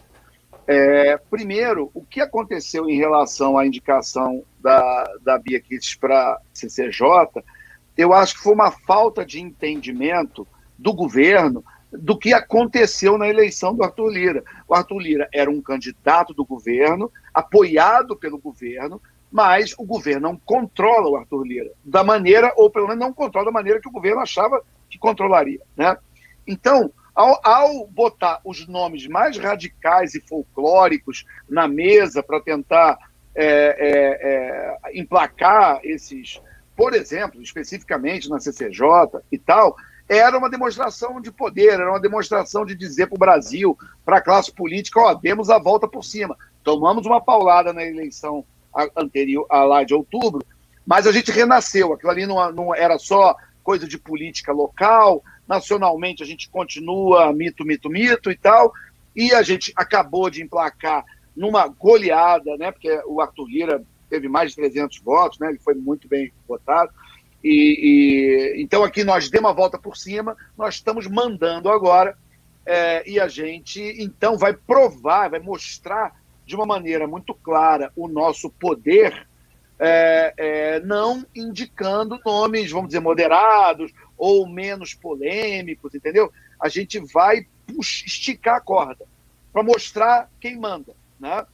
[0.67, 7.05] É, primeiro, o que aconteceu em relação à indicação da, da Bia Kicis para CCJ,
[8.01, 10.47] eu acho que foi uma falta de entendimento
[10.79, 14.45] do governo do que aconteceu na eleição do Arthur Lira.
[14.67, 20.37] O Arthur Lira era um candidato do governo, apoiado pelo governo, mas o governo não
[20.37, 23.93] controla o Arthur Lira da maneira, ou pelo menos não controla da maneira que o
[23.93, 25.61] governo achava que controlaria.
[25.77, 25.97] Né?
[26.47, 32.99] Então, ao, ao botar os nomes mais radicais e folclóricos na mesa para tentar
[33.35, 36.41] é, é, é, emplacar esses,
[36.81, 39.77] por exemplo, especificamente na CCJ e tal,
[40.09, 44.21] era uma demonstração de poder, era uma demonstração de dizer para o Brasil, para a
[44.23, 46.35] classe política, ó, demos a volta por cima.
[46.65, 48.47] Tomamos uma paulada na eleição
[48.97, 50.43] anterior, lá de outubro,
[50.87, 51.93] mas a gente renasceu.
[51.93, 57.63] Aquilo ali não, não era só coisa de política local, nacionalmente a gente continua mito,
[57.63, 58.73] mito, mito e tal,
[59.15, 61.05] e a gente acabou de emplacar
[61.37, 65.75] numa goleada, né, porque o Arthur Lira teve mais de 300 votos, né, ele foi
[65.75, 66.93] muito bem votado,
[67.43, 72.19] e, e- então aqui nós demos a volta por cima, nós estamos mandando agora,
[72.67, 78.07] é, e a gente então vai provar, vai mostrar de uma maneira muito clara o
[78.09, 79.27] nosso poder,
[79.79, 86.31] é, é, não indicando nomes, vamos dizer, moderados ou menos polêmicos, entendeu?
[86.61, 89.07] A gente vai pux- esticar a corda
[89.53, 91.47] para mostrar quem manda, né?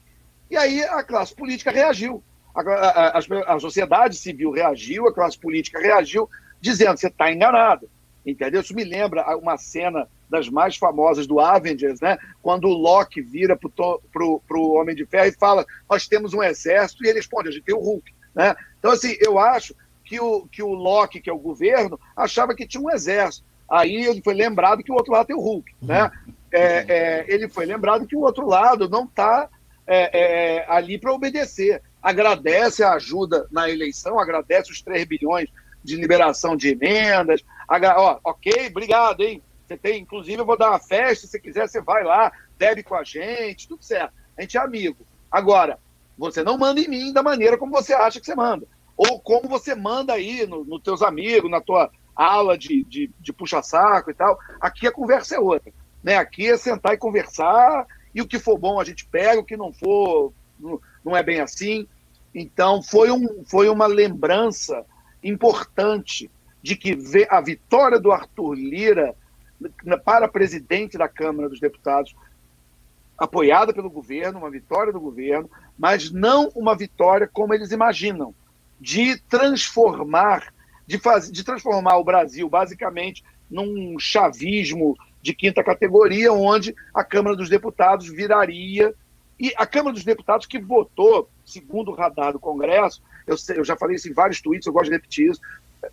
[0.51, 2.23] E aí a classe política reagiu.
[2.57, 6.29] A, a- a- sociedade civil reagiu, a classe política reagiu,
[6.61, 7.89] dizendo: você está enganado.
[8.25, 8.61] Entendeu?
[8.61, 12.19] Isso me lembra uma cena das mais famosas do Avengers, né?
[12.43, 17.05] Quando o Loki vira pro, pro Homem de Ferro e fala: Nós temos um exército,
[17.05, 18.13] e ele responde: A gente tem o Hulk.
[18.35, 18.55] Né?
[18.79, 22.67] Então, assim, eu acho que o, que o Loki, que é o governo, achava que
[22.67, 23.45] tinha um exército.
[23.69, 25.73] Aí ele foi lembrado que o outro lado tem o Hulk.
[25.83, 26.11] Né?
[26.53, 29.49] É, é, ele foi lembrado que o outro lado não está
[29.87, 30.11] é,
[30.59, 31.83] é, ali para obedecer.
[32.07, 35.51] Agradece a ajuda na eleição, agradece os 3 bilhões
[35.83, 37.43] de liberação de emendas.
[37.67, 37.99] Agra...
[37.99, 39.43] Ó, ok, obrigado, hein?
[39.67, 42.95] Você tem, inclusive, eu vou dar uma festa, se quiser, você vai lá, bebe com
[42.95, 44.15] a gente, tudo certo.
[44.39, 45.05] A gente é amigo.
[45.29, 45.81] Agora,
[46.17, 48.69] você não manda em mim da maneira como você acha que você manda.
[48.97, 53.33] Ou como você manda aí nos no teus amigos, na tua aula de, de, de
[53.33, 54.39] puxa-saco e tal.
[54.61, 55.73] Aqui a conversa é outra.
[56.05, 56.17] Né?
[56.17, 57.85] Aqui é sentar e conversar,
[58.15, 61.23] e o que for bom a gente pega, o que não for, não, não é
[61.25, 61.89] bem assim.
[62.39, 64.85] Então, foi, um, foi uma lembrança
[65.25, 66.31] importante
[66.63, 66.99] de que
[67.31, 69.15] a vitória do Arthur Lira
[70.05, 72.15] para presidente da Câmara dos Deputados,
[73.17, 78.35] apoiada pelo governo, uma vitória do governo, mas não uma vitória como eles imaginam,
[78.79, 80.53] de transformar,
[80.87, 87.35] de, faz, de transformar o Brasil basicamente num chavismo de quinta categoria, onde a Câmara
[87.35, 88.95] dos Deputados viraria.
[89.39, 93.77] E a Câmara dos Deputados que votou, segundo o radar do Congresso, eu, eu já
[93.77, 95.41] falei isso em vários tweets, eu gosto de repetir isso,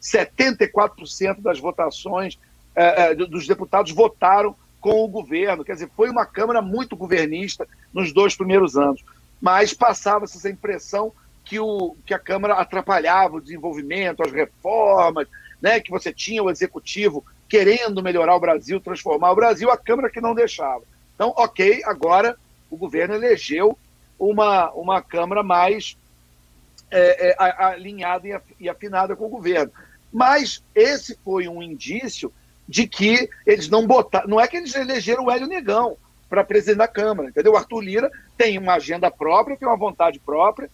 [0.02, 2.40] 74% das votações
[2.76, 5.64] é, é, dos deputados votaram com o governo.
[5.64, 9.04] Quer dizer, foi uma Câmara muito governista nos dois primeiros anos.
[9.42, 11.12] Mas passava-se essa impressão
[11.44, 15.28] que, o, que a Câmara atrapalhava o desenvolvimento, as reformas,
[15.62, 20.10] né, que você tinha o executivo querendo melhorar o Brasil, transformar o Brasil, a Câmara
[20.10, 20.84] que não deixava.
[21.14, 22.36] Então, ok, agora
[22.74, 23.78] o governo elegeu
[24.18, 25.96] uma, uma Câmara mais
[26.90, 29.72] é, é, alinhada e afinada com o governo.
[30.12, 32.34] Mas esse foi um indício
[32.68, 34.28] de que eles não botaram.
[34.28, 35.98] Não é que eles elegeram o Hélio Negão
[36.28, 37.54] para presidente da Câmara, entendeu?
[37.54, 40.70] O Arthur Lira tem uma agenda própria, tem uma vontade própria,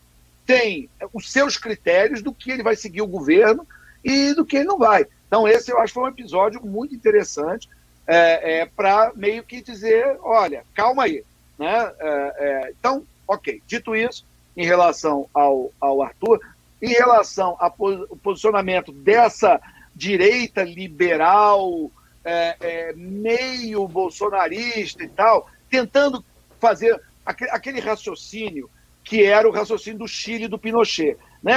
[0.46, 3.68] tem os seus critérios do que ele vai seguir o governo
[4.04, 5.06] e do que ele não vai.
[5.28, 7.68] Então, esse eu acho que foi um episódio muito interessante
[8.08, 11.24] é, é, para meio que dizer: olha, calma aí.
[11.60, 11.92] Né?
[12.00, 13.62] É, é então, ok.
[13.68, 16.40] Dito isso, em relação ao, ao Arthur,
[16.82, 17.76] em relação ao
[18.24, 19.62] posicionamento dessa
[19.94, 21.92] direita liberal,
[22.24, 26.24] é, é, meio bolsonarista e tal, tentando
[26.60, 28.70] fazer aquele raciocínio
[29.04, 31.18] que era o raciocínio do Chile do Pinochet.
[31.44, 31.56] Né?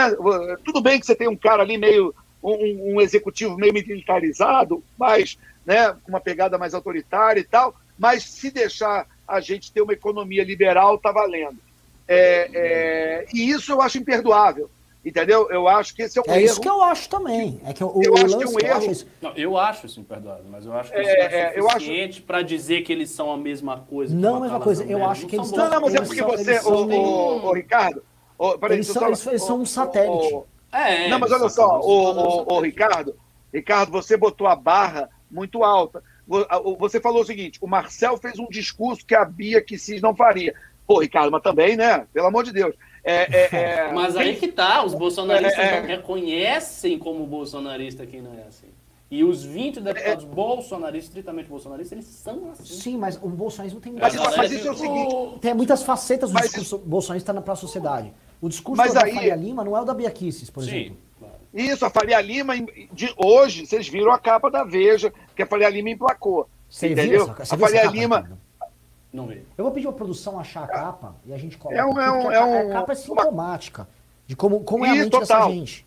[0.65, 2.15] Tudo bem que você tem um cara ali meio.
[2.43, 8.25] um, um executivo meio militarizado, mas né, com uma pegada mais autoritária e tal, mas
[8.25, 11.59] se deixar a gente ter uma economia liberal, está valendo.
[12.07, 14.71] É, é, e isso eu acho imperdoável.
[15.05, 15.49] Entendeu?
[15.51, 16.41] Eu acho que esse é um é erro.
[16.41, 17.61] É isso que eu acho também.
[17.67, 18.93] É que o, eu o acho que é um erro.
[18.93, 19.07] Isso.
[19.21, 22.23] Não, eu acho isso imperdoável, mas eu acho que é, isso é, suficiente acho...
[22.23, 24.15] para dizer que eles são a mesma coisa.
[24.15, 24.85] Não a mesma coisa.
[24.85, 28.05] Eu acho que eles Não, não, mas é porque você, o, o, o, Ricardo.
[28.39, 30.37] O, peraí, eles, são, eles, eles são um satélite.
[30.71, 33.17] é, não, mas olha só, o, o, Ricardo,
[33.53, 36.03] Ricardo, você botou a barra muito alta.
[36.79, 40.55] Você falou o seguinte: o Marcel fez um discurso que a Bia Kicis não faria.
[40.87, 42.07] Pô, Ricardo, mas também, né?
[42.13, 42.75] Pelo amor de Deus.
[43.05, 43.93] É, é, é...
[43.95, 48.69] Mas aí que tá, os bolsonaristas é, não reconhecem como bolsonarista quem não é assim.
[49.11, 52.65] E os 20 deputados bolsonaristas, estritamente bolsonaristas, eles são assim.
[52.65, 56.31] Sim, mas o bolsonarismo tem muitas, mas, mas isso é o seguinte, tem muitas facetas
[56.31, 58.11] do mas, discurso bolsonarista para a sociedade.
[58.41, 60.71] O discurso mas da aí, Faria Lima não é o da Bia Kicis, por sim,
[60.71, 60.97] exemplo.
[61.53, 62.55] Isso, a Faria Lima,
[62.93, 66.49] de hoje, vocês viram a capa da Veja, que a Faria Lima emplacou.
[66.69, 67.27] Você entendeu?
[67.27, 68.23] Viu essa, a Faria Lima...
[68.23, 68.39] Capa,
[69.13, 69.45] não veio.
[69.59, 71.79] Eu vou pedir a produção achar a capa e a gente coloca.
[71.79, 73.87] É, um, é, um, é um, a capa é sintomática
[74.27, 75.49] de como, como é a mente total.
[75.49, 75.87] dessa gente.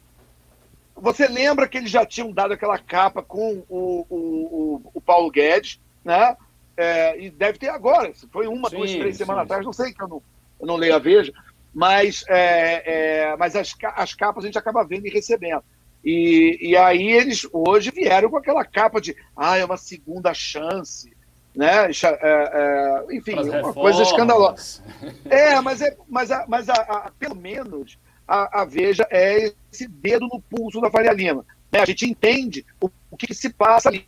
[0.96, 5.32] Você lembra que eles já tinham dado aquela capa com o, o, o, o Paulo
[5.32, 6.38] Guedes, né?
[6.78, 8.14] É, e deve ter agora.
[8.32, 9.46] Foi uma, sim, duas, três sim, semanas sim.
[9.46, 10.22] atrás, não sei que eu não,
[10.60, 11.34] eu não leio a Veja.
[11.76, 15.64] Mas, é, é, mas as, as capas a gente acaba vendo e recebendo.
[16.04, 21.14] E, e aí eles hoje vieram com aquela capa de ah, é uma segunda chance
[21.56, 21.90] né?
[21.90, 24.84] É, é, enfim, uma coisa escandalosa.
[25.26, 27.98] É, mas, é, mas, a, mas a, a, pelo menos
[28.28, 31.46] a, a, Veja é esse dedo no pulso da Faria Lima.
[31.72, 31.80] Né?
[31.80, 34.06] A gente entende o, o que, que, se passa ali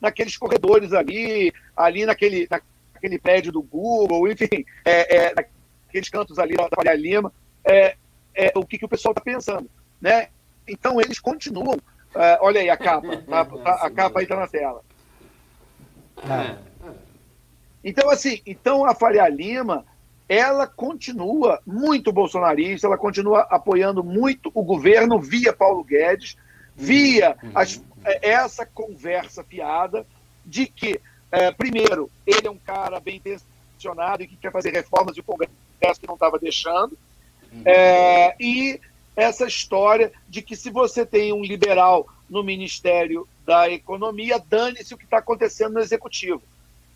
[0.00, 5.34] naqueles corredores ali, ali naquele, naquele prédio do Google, enfim, é, é,
[5.94, 7.32] naqueles cantos ali da Faria Lima,
[7.64, 7.96] é,
[8.34, 9.70] é, o que, que o pessoal está pensando.
[10.00, 10.28] Né?
[10.66, 11.78] Então eles continuam.
[12.14, 14.82] É, olha aí a capa, tá, tá, a capa aí está na tela.
[16.18, 16.56] É.
[17.82, 19.84] Então, assim, então a Faria Lima,
[20.28, 26.36] ela continua muito bolsonarista, ela continua apoiando muito o governo via Paulo Guedes,
[26.74, 27.50] via uhum.
[27.54, 30.06] as, é, essa conversa fiada
[30.44, 35.16] de que é, primeiro, ele é um cara bem intencionado e que quer fazer reformas
[35.16, 36.96] e o Congresso que não estava deixando.
[37.52, 37.62] Uhum.
[37.64, 38.80] É, e
[39.16, 44.98] essa história de que se você tem um liberal no Ministério da Economia, dane-se o
[44.98, 46.42] que está acontecendo no Executivo.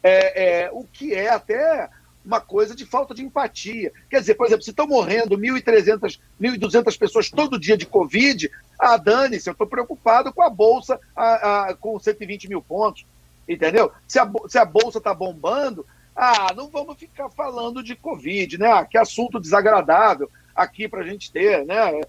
[0.03, 1.89] É, é, o que é até
[2.25, 3.93] uma coisa de falta de empatia.
[4.11, 8.97] Quer dizer, por exemplo, se estão morrendo 1.300, 1.200 pessoas todo dia de Covid, ah,
[8.97, 13.07] dane-se, eu estou preocupado com a Bolsa a, a, com 120 mil pontos,
[13.49, 13.91] entendeu?
[14.07, 15.87] Se a, se a Bolsa está bombando,
[16.19, 18.67] ah, não vamos ficar falando de Covid, né?
[18.67, 22.01] Ah, que assunto desagradável aqui para a gente ter, né?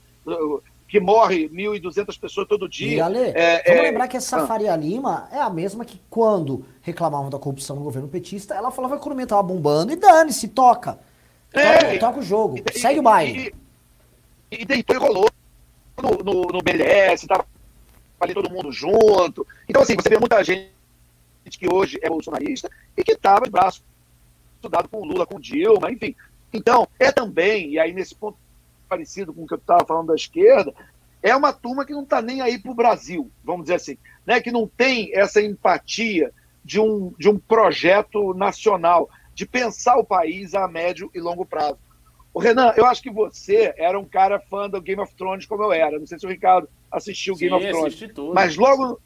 [0.88, 2.98] Que morre 1.200 pessoas todo dia.
[2.98, 3.82] E, Ale, é, vamos é...
[3.84, 4.48] lembrar que essa ah.
[4.48, 8.96] Faria Lima é a mesma que quando reclamavam da corrupção no governo petista, ela falava
[8.96, 10.98] que a economia estava bombando e dane-se, toca.
[11.54, 13.54] É, toca, toca, o jogo, e, segue e, o baile.
[14.52, 15.30] E, e deitou e rolou
[16.02, 17.46] no, no, no BLS, tava
[18.20, 19.46] ali todo mundo junto.
[19.68, 20.72] Então, assim, você vê muita gente
[21.52, 23.84] que hoje é bolsonarista e que estava de braço
[24.60, 26.16] estudado com Lula, com Dilma, enfim.
[26.54, 28.38] Então, é também, e aí nesse ponto
[28.88, 30.74] parecido com o que eu estava falando da esquerda,
[31.22, 34.42] é uma turma que não está nem aí para o Brasil, vamos dizer assim, né?
[34.42, 36.32] que não tem essa empatia
[36.64, 41.78] de um, de um projeto nacional, de pensar o país a médio e longo prazo.
[42.34, 45.64] O Renan, eu acho que você era um cara fã do Game of Thrones como
[45.64, 45.98] eu era.
[45.98, 48.14] Não sei se o Ricardo assistiu Sim, Game of Thrones.
[48.14, 48.34] Tudo.
[48.34, 49.00] Mas logo.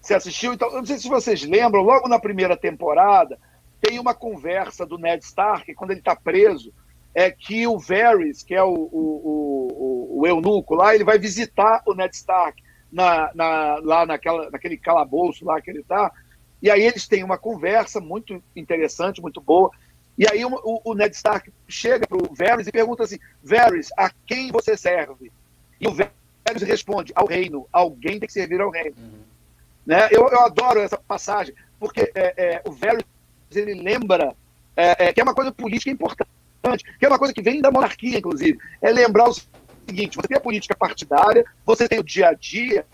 [0.00, 0.52] Você assistiu?
[0.52, 3.38] Então, eu não sei se vocês lembram, logo na primeira temporada,
[3.84, 6.72] tem uma conversa do Ned Stark, quando ele está preso,
[7.14, 11.82] é que o Varys, que é o, o, o, o, eunuco lá, ele vai visitar
[11.86, 16.10] o Ned Stark na, na, lá naquela, naquele calabouço lá que ele está,
[16.62, 19.70] e aí eles têm uma conversa muito interessante, muito boa,
[20.16, 24.10] e aí o, o Ned Stark chega para o Varys e pergunta assim, Varys, a
[24.26, 25.30] quem você serve?
[25.78, 28.96] E o Varys responde, ao reino, alguém tem que servir ao reino.
[28.96, 29.20] Uhum.
[29.84, 30.08] Né?
[30.10, 33.04] Eu, eu adoro essa passagem, porque é, é, o Varys
[33.56, 34.34] ele lembra
[34.76, 37.70] é, é, que é uma coisa política importante, que é uma coisa que vem da
[37.70, 38.58] monarquia, inclusive.
[38.80, 39.34] É lembrar o
[39.86, 42.86] seguinte: você tem a política partidária, você tem o dia a dia,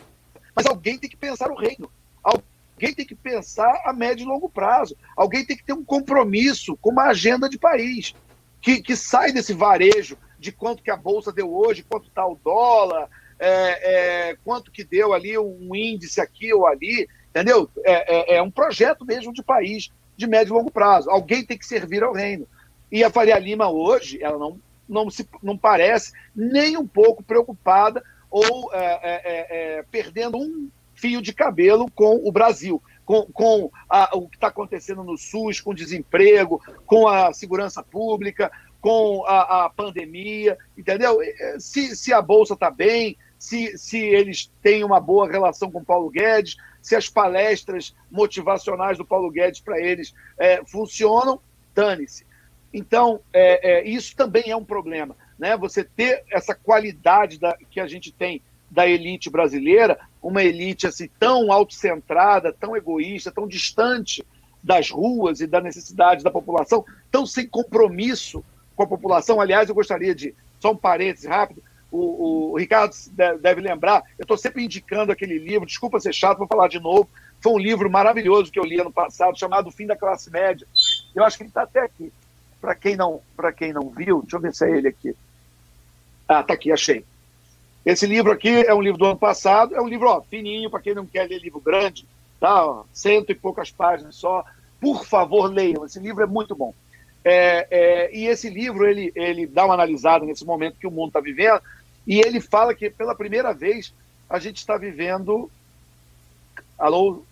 [0.55, 1.91] mas alguém tem que pensar o reino.
[2.23, 4.97] Alguém tem que pensar a médio e longo prazo.
[5.17, 8.15] Alguém tem que ter um compromisso com uma agenda de país
[8.61, 12.39] que, que sai desse varejo de quanto que a bolsa deu hoje, quanto está o
[12.43, 13.09] dólar,
[13.39, 17.71] é, é, quanto que deu ali um índice aqui ou ali, entendeu?
[17.85, 19.91] É, é, é um projeto mesmo de país
[20.21, 21.11] de médio e longo prazo.
[21.11, 22.47] Alguém tem que servir ao reino.
[22.93, 28.03] E a Faria Lima hoje, ela não, não, se, não parece nem um pouco preocupada
[28.31, 33.71] ou é, é, é, é perdendo um fio de cabelo com o Brasil, com, com
[33.89, 39.65] a, o que está acontecendo no SUS, com desemprego, com a segurança pública, com a,
[39.65, 41.19] a pandemia, entendeu?
[41.59, 46.11] Se, se a Bolsa está bem, se, se eles têm uma boa relação com Paulo
[46.11, 51.41] Guedes, se as palestras motivacionais do Paulo Guedes para eles é, funcionam,
[51.75, 52.27] dane-se.
[52.73, 55.17] Então, é, é, isso também é um problema.
[55.39, 55.57] Né?
[55.57, 61.09] Você ter essa qualidade da, que a gente tem da elite brasileira, uma elite assim
[61.19, 64.25] tão autocentrada, tão egoísta, tão distante
[64.63, 68.45] das ruas e da necessidade da população, tão sem compromisso
[68.77, 69.41] com a população.
[69.41, 72.95] Aliás, eu gostaria de, só um parêntese rápido, o, o Ricardo
[73.41, 77.09] deve lembrar, eu estou sempre indicando aquele livro, desculpa ser chato, vou falar de novo,
[77.41, 80.67] foi um livro maravilhoso que eu li ano passado, chamado O Fim da Classe Média.
[81.15, 82.13] Eu acho que ele está até aqui.
[82.61, 83.23] Para quem, não,
[83.57, 85.17] quem não viu, deixa eu ver se é ele aqui.
[86.29, 87.05] Ah, tá aqui, achei.
[87.85, 90.81] Esse livro aqui é um livro do ano passado, é um livro ó, fininho, para
[90.81, 92.07] quem não quer ler livro grande,
[92.39, 92.67] tá?
[92.67, 94.45] Ó, cento e poucas páginas só.
[94.79, 96.75] Por favor, leiam, esse livro é muito bom.
[97.25, 101.09] É, é, e esse livro, ele, ele dá uma analisada nesse momento que o mundo
[101.09, 101.61] está vivendo,
[102.11, 103.95] e ele fala que pela primeira vez
[104.29, 105.49] a gente está vivendo.
[106.77, 107.23] Alô?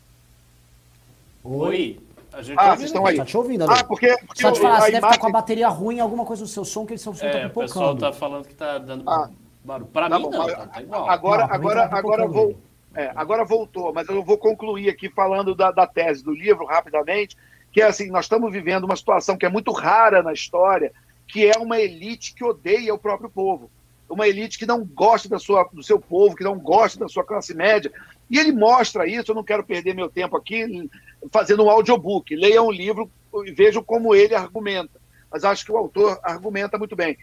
[1.43, 1.99] Oi.
[2.33, 3.17] A gente ah, vocês estão aí.
[3.17, 4.17] Tá te ouvindo, Ah, porque.
[4.25, 5.17] porque Só te falar, você deve imagem...
[5.17, 7.47] estar com a bateria ruim, alguma coisa no seu som que eles estão é, tá
[7.49, 9.29] O pessoal está falando que está dando ah,
[9.65, 9.91] barulho.
[9.91, 11.11] Para tá mim, bom, não, tá, tá igual.
[11.11, 12.57] Agora, não, agora, tá agora, vou,
[12.95, 17.37] é, agora voltou, mas eu vou concluir aqui falando da, da tese do livro rapidamente,
[17.73, 20.93] que é assim: nós estamos vivendo uma situação que é muito rara na história,
[21.27, 23.69] que é uma elite que odeia o próprio povo
[24.09, 27.25] uma elite que não gosta da sua, do seu povo, que não gosta da sua
[27.25, 27.93] classe média.
[28.31, 30.89] E ele mostra isso, eu não quero perder meu tempo aqui
[31.31, 32.35] fazendo um audiobook.
[32.35, 33.11] Leia um livro
[33.45, 35.01] e vejam como ele argumenta.
[35.31, 37.19] Mas acho que o autor argumenta muito bem.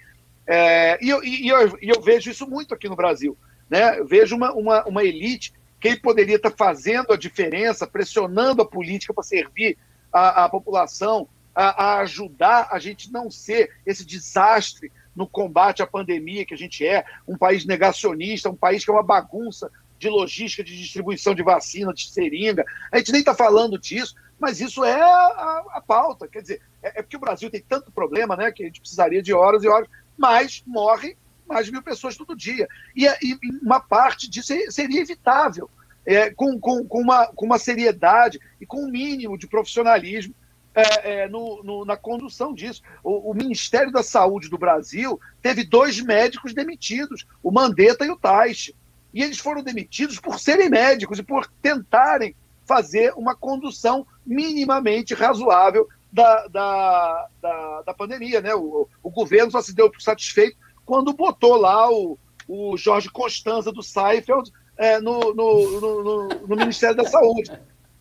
[0.47, 3.35] É, e, eu, e, eu, e, eu, vejo isso muito aqui no Brasil.
[3.69, 3.99] Né?
[3.99, 9.13] Eu vejo uma, uma, uma elite que poderia estar fazendo a diferença, pressionando a política
[9.13, 9.77] para servir
[10.13, 15.87] a, a população, a, a ajudar a gente não ser esse desastre no combate à
[15.87, 20.09] pandemia que a gente é, um país negacionista, um país que é uma bagunça de
[20.09, 22.65] logística de distribuição de vacina, de seringa.
[22.91, 26.27] A gente nem está falando disso Mas isso é a, a pauta.
[26.27, 29.21] Quer dizer, é, é, porque o Brasil tem tanto problema, né, que a gente precisaria
[29.21, 29.87] de horas e horas,
[30.17, 31.15] mas morrem
[31.47, 32.67] mais de mil pessoas todo dia.
[32.95, 35.69] E, e uma parte disso seria evitável,
[36.05, 40.35] é, com, com, com, uma, com uma seriedade e com um mínimo de profissionalismo
[40.75, 42.81] é, é, no, no, na condução disso.
[43.03, 48.17] O, o, Ministério da Saúde do Brasil teve dois médicos demitidos, o Mandetta e o
[48.17, 48.75] Taixe.
[49.13, 55.87] E eles foram demitidos por serem médicos e por tentarem fazer uma condução minimamente razoável
[56.11, 58.41] da, da, da, da pandemia.
[58.41, 58.53] Né?
[58.53, 62.17] O, o, governo só se deu por satisfeito quando botou lá o,
[62.47, 67.51] o Jorge Constanza do Seifeld é, no, no, no, no, Ministério da Saúde.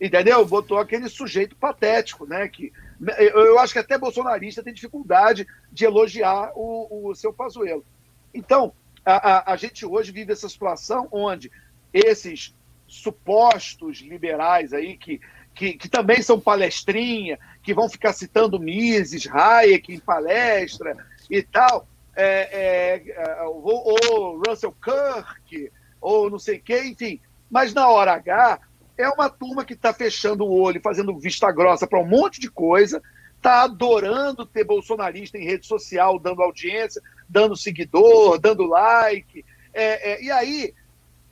[0.05, 0.45] Entendeu?
[0.45, 2.47] Botou aquele sujeito patético, né?
[2.47, 2.71] Que
[3.17, 7.83] eu acho que até bolsonarista tem dificuldade de elogiar o, o seu Pazuello.
[8.31, 8.71] Então,
[9.03, 11.51] a, a, a gente hoje vive essa situação onde
[11.91, 12.53] esses
[12.87, 15.19] supostos liberais aí que,
[15.55, 20.95] que, que, também são palestrinha, que vão ficar citando Mises, Hayek em palestra
[21.31, 27.19] e tal, é, é, é ou, ou, Russell Kirk, ou não sei quem, enfim.
[27.49, 28.59] Mas na hora H,
[28.97, 32.49] é uma turma que está fechando o olho, fazendo vista grossa para um monte de
[32.49, 33.01] coisa,
[33.35, 39.45] está adorando ter bolsonarista em rede social, dando audiência, dando seguidor, dando like.
[39.73, 40.73] É, é, e aí,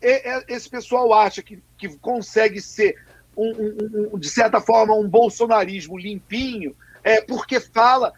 [0.02, 2.98] é, esse pessoal acha que, que consegue ser,
[3.36, 8.14] um, um, um, de certa forma, um bolsonarismo limpinho, é, porque fala,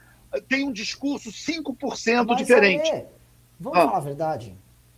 [0.49, 2.89] tem um discurso 5% Mas diferente.
[2.89, 3.07] É,
[3.59, 3.85] vamos ah.
[3.85, 4.57] falar a verdade.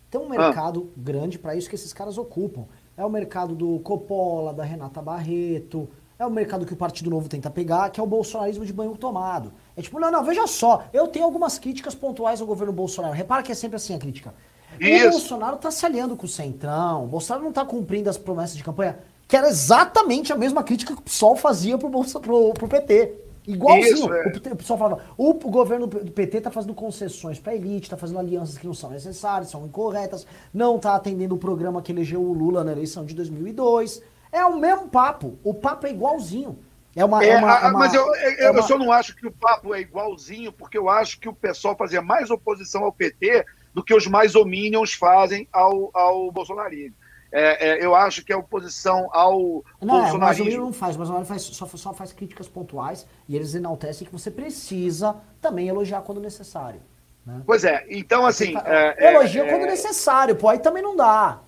[0.09, 0.93] Tem um mercado ah.
[0.97, 2.65] grande para isso que esses caras ocupam.
[2.97, 5.87] É o mercado do Coppola, da Renata Barreto,
[6.19, 8.97] é o mercado que o Partido Novo tenta pegar, que é o bolsonarismo de banho
[8.97, 9.53] tomado.
[9.75, 13.13] É tipo, não, não, veja só, eu tenho algumas críticas pontuais ao governo Bolsonaro.
[13.13, 14.33] Repara que é sempre assim a crítica.
[14.79, 15.07] Isso.
[15.07, 18.57] O Bolsonaro tá se aliando com o Centrão, o Bolsonaro não tá cumprindo as promessas
[18.57, 22.51] de campanha, que era exatamente a mesma crítica que o PSOL fazia pro, Bolsa, pro,
[22.53, 23.26] pro PT.
[23.47, 23.93] Igualzinho.
[23.93, 24.27] Isso, é.
[24.51, 28.57] o, pessoal falava, o, governo do PT tá fazendo concessões pra elite, tá fazendo alianças
[28.57, 32.63] que não são necessárias, são incorretas, não tá atendendo o programa que elegeu o Lula
[32.63, 34.03] na eleição de 2002.
[34.33, 35.39] É o mesmo papo.
[35.45, 36.59] O papo é igualzinho.
[36.93, 38.59] É uma, é, é uma, é uma mas eu, eu, é uma...
[38.59, 41.75] eu só não acho que o papo é igualzinho, porque eu acho que o pessoal
[41.77, 46.95] fazia mais oposição ao PT do que os mais hominions fazem ao, ao bolsonarismo.
[47.31, 50.51] É, é, eu acho que a oposição ao não, bolsonarismo...
[50.51, 54.13] Não, não faz, mas o faz, só, só faz críticas pontuais e eles enaltecem que
[54.13, 56.81] você precisa também elogiar quando necessário.
[57.25, 57.41] Né?
[57.45, 58.53] Pois é, então assim...
[58.65, 59.67] É, elogia é, quando é.
[59.67, 61.41] necessário, pô, aí também não dá.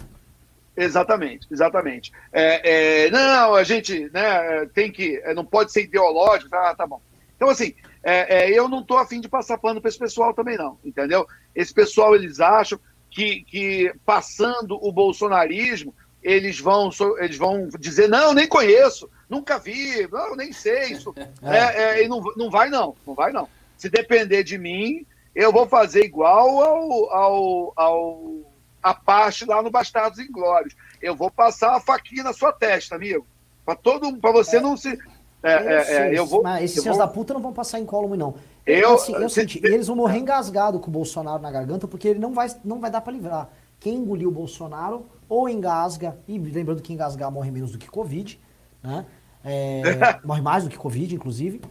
[0.76, 2.12] Exatamente, exatamente.
[2.32, 5.22] É, é, não, a gente né, tem que.
[5.36, 7.02] Não pode ser ideológico, tá, tá bom.
[7.36, 10.58] Então, assim, é, é, eu não estou afim de passar pano para esse pessoal também,
[10.58, 11.28] não, entendeu?
[11.54, 12.80] Esse pessoal, eles acham
[13.10, 20.08] que, que passando o bolsonarismo, eles vão, eles vão dizer, não, nem conheço, nunca vi,
[20.12, 21.14] não, nem sei isso.
[21.42, 22.04] É.
[22.04, 22.08] é.
[22.08, 23.48] Não, não vai, não, não vai, não.
[23.78, 28.54] Se depender de mim, eu vou fazer igual ao, ao, ao
[28.84, 30.76] Apache lá no Bastardos Inglórios.
[31.02, 33.26] Eu vou passar a faquinha na sua testa, amigo.
[33.66, 34.62] Para todo para você é.
[34.62, 34.98] não se.
[35.42, 37.06] É, é, é, eu vou, mas esses seus vou...
[37.06, 38.36] da puta não vão passar incólume, não.
[38.66, 42.20] Eu, assim, eu senti, eles vão morrer engasgado com o Bolsonaro na garganta, porque ele
[42.20, 43.50] não vai, não vai dar para livrar.
[43.80, 48.40] Quem engoliu o Bolsonaro ou engasga, e lembrando que engasgar morre menos do que Covid,
[48.84, 49.06] né?
[49.44, 49.82] É,
[50.26, 51.62] morre mais do que Covid, inclusive.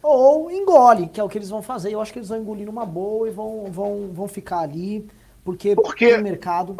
[0.00, 1.92] Ou engole, que é o que eles vão fazer.
[1.92, 5.04] Eu acho que eles vão engolir numa boa e vão, vão, vão ficar ali
[5.48, 6.76] porque, porque o mercado.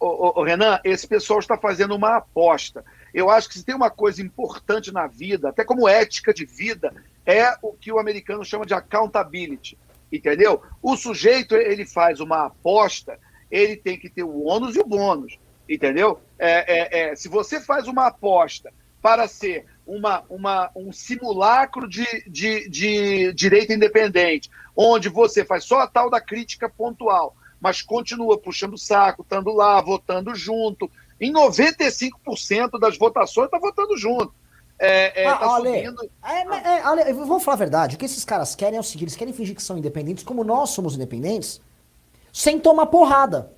[0.00, 2.84] O, o, Renan, esse pessoal está fazendo uma aposta.
[3.12, 6.94] Eu acho que se tem uma coisa importante na vida, até como ética de vida,
[7.26, 9.78] é o que o americano chama de accountability.
[10.10, 10.62] Entendeu?
[10.82, 13.18] O sujeito ele faz uma aposta,
[13.50, 15.38] ele tem que ter o ônus e o bônus.
[15.68, 16.20] Entendeu?
[16.38, 22.06] É, é, é, se você faz uma aposta para ser uma, uma, um simulacro de,
[22.26, 28.38] de, de direito independente, onde você faz só a tal da crítica pontual, mas continua
[28.38, 30.90] puxando o saco, estando lá, votando junto.
[31.22, 34.34] Em 95% das votações está votando junto.
[34.76, 37.94] É, é, ah, tá Ale, é, é, Ale, vamos falar a verdade.
[37.94, 40.42] O que esses caras querem é o seguinte: eles querem fingir que são independentes, como
[40.42, 41.60] nós somos independentes,
[42.32, 43.52] sem tomar porrada.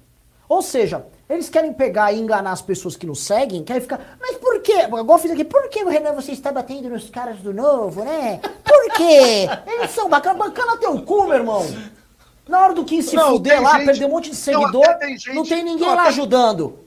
[0.47, 4.19] Ou seja, eles querem pegar e enganar as pessoas que nos seguem, querem ficar.
[4.21, 4.83] Mas por quê?
[4.83, 8.05] Igual eu fiz aqui, por que o Renan você está batendo nos caras do novo,
[8.05, 8.43] né?
[8.62, 9.49] Por quê?
[9.67, 11.67] Eles são bacanas, bacana teu cu, meu irmão.
[12.47, 14.99] Na hora do Kim se não, fuder lá, gente, perder um monte de seguidor, não,
[14.99, 16.84] tem, gente, não tem ninguém não, lá ajudando.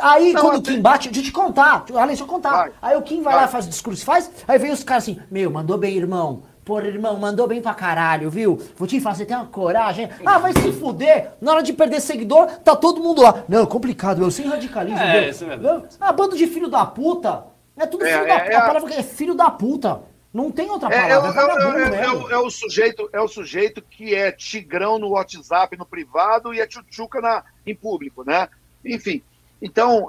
[0.00, 0.06] É.
[0.06, 2.50] Aí, não, quando o Kim bate, deixa eu te contar, além deixa eu contar.
[2.50, 5.04] Vai, aí o Kim vai, vai, lá, faz o discurso, faz, aí vem os caras
[5.04, 6.42] assim, meu, mandou bem, irmão.
[6.64, 8.60] Porra, irmão, mandou bem pra caralho, viu?
[8.76, 10.08] Vou te fazer, tem uma coragem.
[10.24, 11.32] Ah, vai se fuder.
[11.40, 13.42] Na hora de perder seguidor, tá todo mundo lá.
[13.48, 15.00] Não, complicado, eu sem radicalismo.
[15.00, 15.84] É, isso mesmo.
[15.98, 17.44] Ah, bando de filho da puta.
[17.76, 18.52] É tudo filho é, da puta.
[18.52, 20.02] É, a palavra é filho da puta.
[20.32, 21.96] Não tem outra é, palavra.
[21.96, 26.60] É, é, o sujeito, é o sujeito que é tigrão no WhatsApp, no privado, e
[26.60, 28.48] é tchutchuca na, em público, né?
[28.84, 29.22] Enfim.
[29.60, 30.08] Então,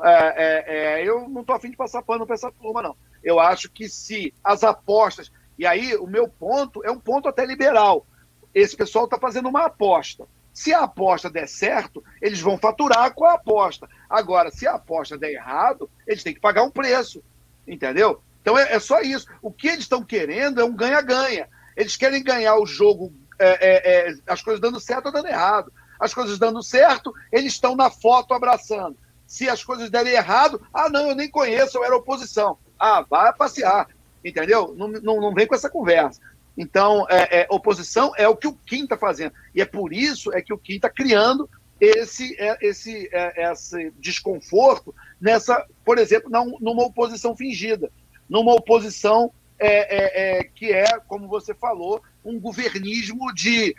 [1.03, 2.95] eu não estou afim de passar pano para essa turma, não.
[3.23, 5.31] Eu acho que se as apostas.
[5.57, 8.05] E aí, o meu ponto é um ponto até liberal.
[8.53, 10.27] Esse pessoal está fazendo uma aposta.
[10.53, 13.87] Se a aposta der certo, eles vão faturar com a aposta.
[14.09, 17.23] Agora, se a aposta der errado, eles têm que pagar um preço.
[17.67, 18.21] Entendeu?
[18.41, 19.27] Então é, é só isso.
[19.41, 21.47] O que eles estão querendo é um ganha-ganha.
[21.75, 25.71] Eles querem ganhar o jogo, é, é, é, as coisas dando certo ou dando errado.
[25.99, 28.97] As coisas dando certo, eles estão na foto abraçando.
[29.31, 32.57] Se as coisas derem errado, ah, não, eu nem conheço, eu era oposição.
[32.77, 33.87] Ah, vai passear.
[34.25, 34.75] Entendeu?
[34.77, 36.19] Não, não, não vem com essa conversa.
[36.57, 39.31] Então, é, é, oposição é o que o Kim está fazendo.
[39.55, 43.93] E é por isso é que o Kim está criando esse, é, esse, é, esse
[43.99, 47.89] desconforto nessa, por exemplo, numa oposição fingida,
[48.27, 53.73] numa oposição é, é, que é, como você falou, um governismo de,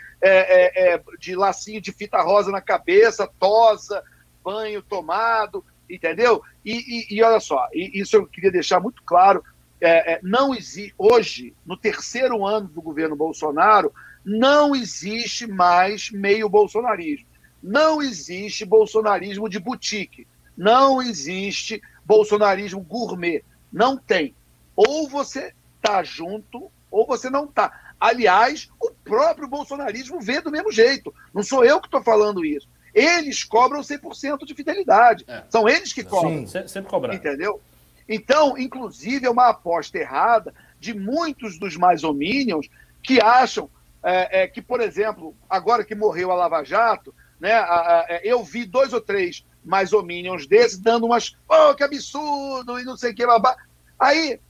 [1.18, 4.03] de lacinho de fita rosa na cabeça, tosa,
[4.43, 6.43] banho tomado, entendeu?
[6.64, 9.43] E, e, e olha só, e isso eu queria deixar muito claro
[9.82, 13.93] é, é, não existe hoje, no terceiro ano do governo Bolsonaro,
[14.24, 17.26] não existe mais meio bolsonarismo.
[17.61, 20.26] Não existe bolsonarismo de boutique.
[20.57, 23.43] Não existe bolsonarismo gourmet.
[23.72, 24.36] Não tem.
[24.76, 27.95] Ou você tá junto, ou você não tá.
[27.99, 31.12] Aliás, o próprio bolsonarismo vê do mesmo jeito.
[31.34, 32.68] Não sou eu que estou falando isso.
[32.95, 35.24] Eles cobram 100% de fidelidade.
[35.26, 35.45] É.
[35.49, 36.47] São eles que cobram.
[36.47, 37.14] Sim, sempre cobrar.
[37.14, 37.61] Entendeu?
[38.09, 42.68] Então, inclusive, é uma aposta errada de muitos dos mais homínios
[43.03, 43.70] que acham
[44.03, 48.20] é, é, que, por exemplo, agora que morreu a Lava Jato, né, a, a, é,
[48.24, 52.97] eu vi dois ou três mais homínios desses dando umas, oh, que absurdo, e não
[52.97, 53.57] sei o que, babá.
[53.99, 54.40] Aí,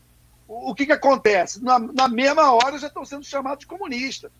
[0.49, 1.63] o, o que, que acontece?
[1.63, 4.33] Na, na mesma hora já estão sendo chamados de comunistas.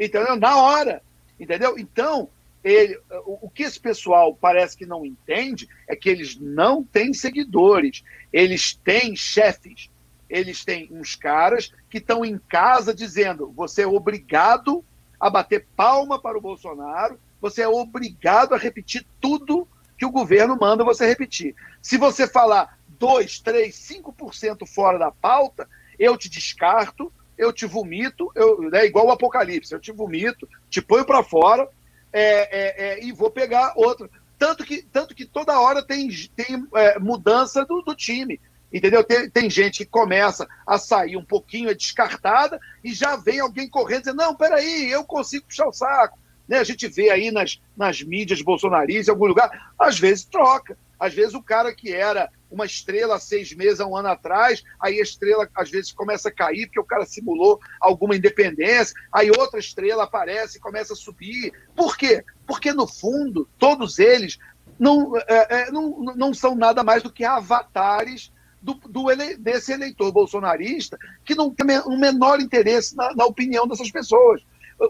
[0.00, 0.34] Entendeu?
[0.36, 1.02] Na hora.
[1.38, 1.78] Entendeu?
[1.78, 2.28] Então,
[2.64, 8.02] ele, o, que esse pessoal parece que não entende é que eles não têm seguidores,
[8.32, 9.90] eles têm chefes,
[10.30, 14.82] eles têm uns caras que estão em casa dizendo: você é obrigado
[15.20, 20.56] a bater palma para o Bolsonaro, você é obrigado a repetir tudo que o governo
[20.58, 21.54] manda você repetir.
[21.82, 28.32] Se você falar 2, 3, 5% fora da pauta, eu te descarto, eu te vomito,
[28.34, 31.68] eu, é igual o Apocalipse, eu te vomito, te ponho para fora
[32.14, 34.08] é, é, é, e vou pegar outra.
[34.38, 38.40] Tanto que, tanto que toda hora tem, tem é, mudança do, do, time.
[38.72, 39.02] Entendeu?
[39.02, 43.68] Tem, tem gente que começa a sair um pouquinho, é descartada, e já vem alguém
[43.68, 46.16] correndo dizendo: não, peraí, eu consigo puxar o saco.
[46.46, 46.58] Né?
[46.58, 50.78] A gente vê aí nas, nas mídias bolsonaristas, em algum lugar, às vezes troca.
[51.00, 54.62] Às vezes o cara que era uma estrela há seis meses, há um ano atrás,
[54.80, 59.30] aí a estrela às vezes começa a cair porque o cara simulou alguma independência, aí
[59.30, 61.52] outra estrela aparece e começa a subir.
[61.74, 62.24] Por quê?
[62.46, 64.38] Porque no fundo, todos eles
[64.78, 68.32] não, é, é, não, não são nada mais do que avatares
[68.62, 73.26] do, do ele, desse eleitor bolsonarista que não tem o um menor interesse na, na
[73.26, 74.42] opinião dessas pessoas.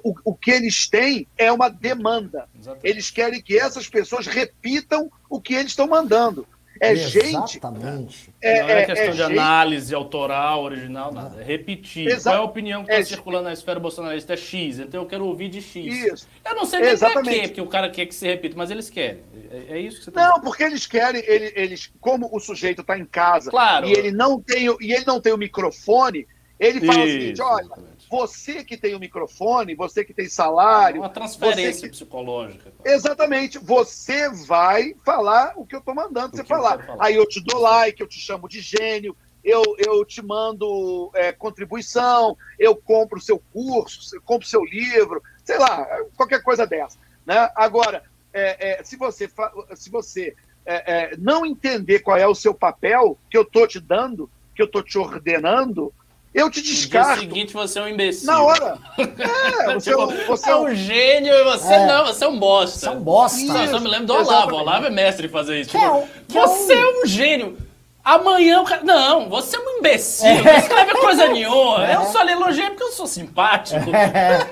[0.02, 2.48] O, o, que eles têm é uma demanda.
[2.58, 2.86] Exatamente.
[2.86, 6.46] Eles querem que essas pessoas repitam o que eles estão mandando.
[6.84, 8.12] É Exatamente.
[8.16, 8.34] gente.
[8.40, 9.32] É, não é, é questão é de gente...
[9.32, 11.40] análise autoral, original, nada.
[11.40, 12.08] É repetir.
[12.08, 12.24] Exato.
[12.24, 14.34] Qual é a opinião que está é circulando na esfera bolsonarista?
[14.34, 16.12] É X, então eu quero ouvir de X.
[16.12, 16.28] Isso.
[16.44, 18.90] Eu não sei nem pra quê, porque o cara quer que se repita, mas eles
[18.90, 19.20] querem.
[19.50, 20.44] É, é isso que você tá Não, dizendo.
[20.44, 23.86] porque eles querem, eles, eles como o sujeito está em casa claro.
[23.86, 26.26] e ele não tem, e ele não tem o microfone,
[26.58, 27.68] ele fala isso, o seguinte: olha,
[28.14, 31.00] você que tem o microfone, você que tem salário.
[31.00, 31.96] Uma transferência que...
[31.96, 32.72] psicológica.
[32.84, 33.58] Exatamente.
[33.58, 36.84] Você vai falar o que eu estou mandando você falar.
[36.84, 37.04] falar.
[37.04, 41.32] Aí eu te dou like, eu te chamo de gênio, eu, eu te mando é,
[41.32, 45.84] contribuição, eu compro o seu curso, eu compro o seu livro, sei lá,
[46.16, 46.96] qualquer coisa dessa.
[47.26, 47.50] Né?
[47.56, 49.28] Agora, é, é, se você,
[49.74, 53.80] se você é, é, não entender qual é o seu papel que eu estou te
[53.80, 55.92] dando, que eu estou te ordenando,
[56.34, 57.14] eu te descarto.
[57.14, 58.26] No seguinte você é um imbecil.
[58.26, 58.78] Na hora.
[58.98, 61.86] É, você, tipo, é, você é um gênio e você é.
[61.86, 62.78] não, você é um bosta.
[62.78, 63.38] Você é um bosta.
[63.38, 64.56] Isso, eu só me lembro do Olavo.
[64.56, 65.70] O Olavo é mestre em fazer isso.
[65.70, 67.56] Tipo, é, você é um gênio.
[68.04, 68.82] Amanhã o cara.
[68.82, 70.42] Não, você é um imbecil, é.
[70.42, 71.86] não escreve coisa nenhuma.
[71.86, 71.94] É.
[71.94, 73.90] Eu só lhe elogiei porque eu sou simpático.
[73.94, 74.46] É.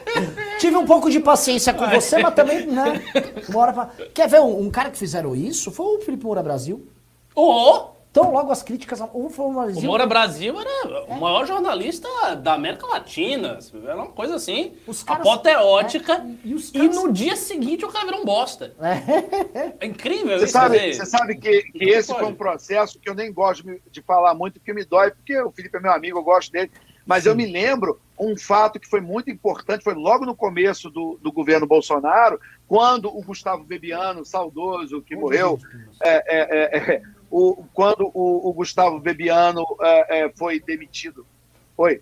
[0.59, 3.03] Tive um pouco de paciência com você, mas também, né?
[3.49, 3.91] Bora pra...
[4.15, 5.71] Quer ver um, um, cara que fizeram isso?
[5.71, 6.87] Foi o Felipe Moura Brasil.
[7.35, 7.43] Ô!
[7.43, 8.02] Oh.
[8.13, 9.01] Então, logo as críticas.
[9.01, 12.07] O, o Moura Brasil era o maior jornalista
[12.37, 13.59] da América Latina.
[13.83, 16.13] Era uma coisa assim, os caras, apoteótica.
[16.17, 16.71] É, e, caras...
[16.75, 18.75] e, no dia seguinte o cara virou um bosta.
[18.79, 20.53] É, é incrível você isso.
[20.53, 22.21] Sabe, você sabe que, que esse pode?
[22.21, 25.51] foi um processo que eu nem gosto de falar muito, porque me dói, porque o
[25.51, 26.71] Felipe é meu amigo, eu gosto dele.
[27.07, 27.31] Mas Sim.
[27.31, 31.33] eu me lembro um fato que foi muito importante, foi logo no começo do, do
[31.33, 35.59] governo Bolsonaro, quando o Gustavo Bebiano, saudoso, que morreu,
[36.03, 37.03] é, é, é,
[37.33, 41.27] o, quando o, o, Gustavo Bebiano é, é, foi demitido.
[41.75, 41.99] Foi?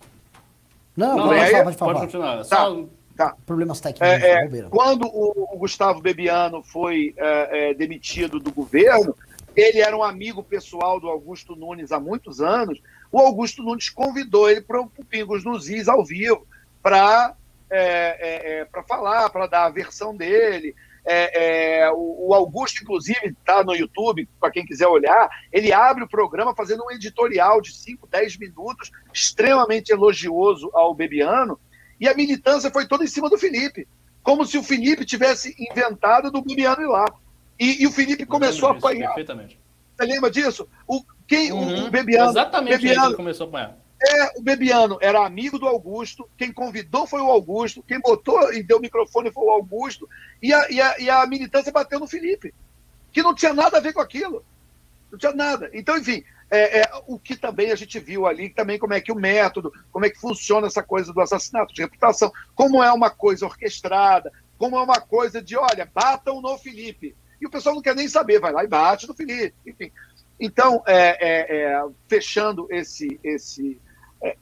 [0.96, 1.92] Não, não pode, falar, pode, falar.
[1.92, 2.36] pode continuar.
[2.38, 2.84] Tá, Só...
[3.16, 3.36] tá.
[3.46, 4.08] Problemas técnicos.
[4.08, 9.14] É, é quando o, o, Gustavo Bebiano foi é, demitido do governo,
[9.54, 12.82] ele era um amigo pessoal do Augusto Nunes há muitos anos.
[13.12, 16.44] O Augusto Nunes convidou ele para o Pingos nos Is ao vivo
[16.82, 17.36] para
[17.70, 20.74] é, é, falar, para dar a versão dele.
[21.04, 26.08] É, é, o, Augusto, inclusive, está no YouTube, para quem quiser olhar, ele abre o
[26.08, 31.58] programa fazendo um editorial de 5, 10 minutos, extremamente elogioso ao Bebiano,
[31.98, 33.86] e a militância foi toda em cima do Felipe,
[34.22, 37.06] como se o Felipe tivesse inventado do Bebiano ir lá.
[37.58, 39.08] E, e o Felipe começou a apanhar.
[39.08, 39.58] Perfeitamente.
[39.96, 40.66] Você lembra disso?
[40.86, 41.86] O, quem, uhum.
[41.86, 42.30] o Bebiano.
[42.30, 43.79] Exatamente Bebiano, ele começou a apanhar.
[44.02, 48.62] É, o Bebiano era amigo do Augusto, quem convidou foi o Augusto, quem botou e
[48.62, 50.08] deu o microfone foi o Augusto,
[50.42, 52.54] e a, e a, e a militância bateu no Felipe,
[53.12, 54.42] que não tinha nada a ver com aquilo.
[55.12, 55.70] Não tinha nada.
[55.74, 59.12] Então, enfim, é, é, o que também a gente viu ali, também como é que
[59.12, 63.10] o método, como é que funciona essa coisa do assassinato de reputação, como é uma
[63.10, 67.14] coisa orquestrada, como é uma coisa de, olha, batam no Felipe.
[67.40, 69.54] E o pessoal não quer nem saber, vai lá e bate no Felipe.
[69.66, 69.92] Enfim.
[70.38, 73.80] Então, é, é, é fechando esse, esse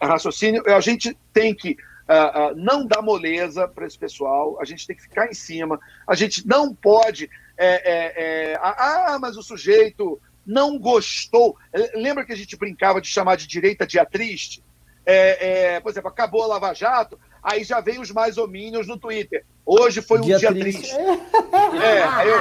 [0.01, 1.73] raciocínio, a gente tem que
[2.09, 5.79] uh, uh, não dar moleza para esse pessoal, a gente tem que ficar em cima,
[6.07, 7.31] a gente não pode.
[7.57, 11.57] É, é, é ah, mas o sujeito não gostou.
[11.95, 14.63] Lembra que a gente brincava de chamar de direita dia triste?
[15.83, 19.43] por exemplo, acabou a Lava Jato, aí já vem os mais homínios no Twitter.
[19.65, 20.81] Hoje foi um dia, dia triste.
[20.81, 20.97] triste.
[21.83, 22.41] É, eu,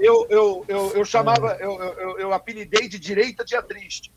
[0.00, 4.12] eu, eu, eu, eu chamava, eu, eu, eu apelidei de direita dia triste.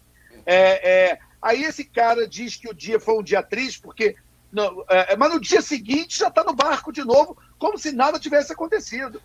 [0.45, 4.15] É, é, Aí esse cara diz que o dia foi um dia triste, porque.
[4.51, 8.19] Não, é, mas no dia seguinte já está no barco de novo, como se nada
[8.19, 9.21] tivesse acontecido.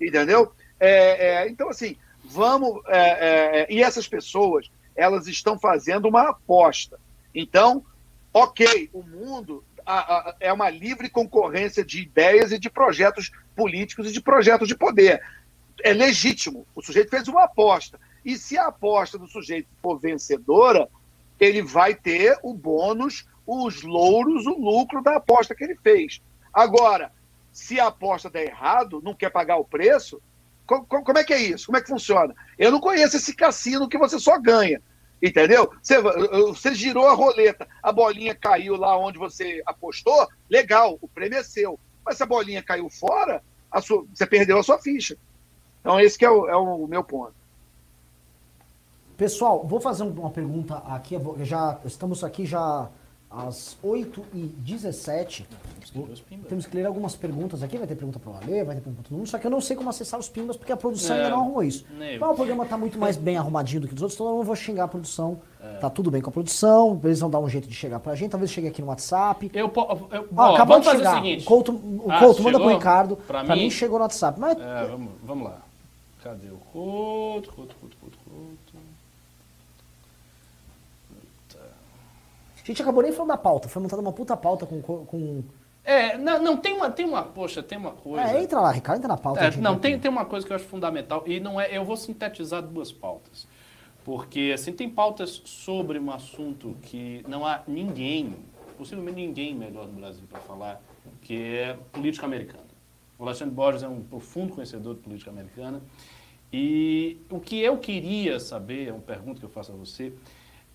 [0.00, 0.52] Entendeu?
[0.78, 2.80] É, é, então, assim, vamos.
[2.86, 7.00] É, é, e essas pessoas, elas estão fazendo uma aposta.
[7.34, 7.84] Então,
[8.32, 14.08] ok, o mundo a, a, é uma livre concorrência de ideias e de projetos políticos
[14.08, 15.20] e de projetos de poder.
[15.82, 16.64] É legítimo.
[16.72, 17.98] O sujeito fez uma aposta.
[18.24, 20.88] E se a aposta do sujeito for vencedora,
[21.38, 26.20] ele vai ter o bônus, os louros, o lucro da aposta que ele fez.
[26.52, 27.12] Agora,
[27.52, 30.20] se a aposta der errado, não quer pagar o preço,
[30.66, 31.66] como é que é isso?
[31.66, 32.34] Como é que funciona?
[32.58, 34.82] Eu não conheço esse cassino que você só ganha.
[35.20, 35.72] Entendeu?
[35.82, 41.38] Você, você, girou a roleta, a bolinha caiu lá onde você apostou, legal, o prêmio
[41.38, 41.78] é seu.
[42.04, 43.42] Mas se a bolinha caiu fora,
[43.82, 45.16] sua, você perdeu a sua ficha.
[45.80, 47.34] Então, esse é o, é o meu ponto.
[49.18, 51.16] Pessoal, vou fazer uma pergunta aqui.
[51.40, 52.88] Já estamos aqui já
[53.28, 55.44] às 8h17.
[56.48, 57.76] Temos que ler algumas perguntas aqui.
[57.76, 59.28] Vai ter pergunta para o Ale, vai ter pergunta para todo mundo.
[59.28, 61.40] Só que eu não sei como acessar os pimbas, porque a produção é, ainda não
[61.40, 61.84] arrumou isso.
[62.14, 64.44] Então o programa está muito mais bem arrumadinho do que os outros, então eu não
[64.44, 65.40] vou xingar a produção.
[65.60, 65.78] É.
[65.78, 68.30] Tá tudo bem com a produção, eles vão dar um jeito de chegar pra gente.
[68.30, 69.50] Talvez chegue aqui no WhatsApp.
[69.52, 71.14] Eu, eu, ó, acabou de chegar.
[71.14, 71.44] O, seguinte.
[71.44, 73.16] Couto, o ah, Couto manda pro Ricardo.
[73.16, 73.64] Pra, pra mim?
[73.64, 73.70] mim?
[73.70, 74.38] chegou no WhatsApp.
[74.38, 74.56] Mas...
[74.56, 75.58] É, vamos, vamos lá.
[76.22, 76.58] Cadê o?
[76.72, 78.18] Couto, Couto, Couto, Couto.
[82.50, 84.80] A gente acabou nem falando da pauta, foi montada uma puta pauta com.
[84.82, 85.42] com...
[85.84, 88.22] É, não, não, tem uma, tem uma, poxa, tem uma coisa.
[88.22, 89.40] É, entra lá, Ricardo, entra na pauta.
[89.40, 91.96] É, não, tem, tem uma coisa que eu acho fundamental, e não é, eu vou
[91.96, 93.46] sintetizar duas pautas.
[94.04, 98.36] Porque, assim, tem pautas sobre um assunto que não há ninguém,
[98.76, 100.80] possivelmente ninguém melhor no Brasil para falar,
[101.20, 102.68] que é política americana.
[103.18, 105.82] O Alexandre Borges é um profundo conhecedor de política americana.
[106.52, 110.12] E o que eu queria saber, é uma pergunta que eu faço a você,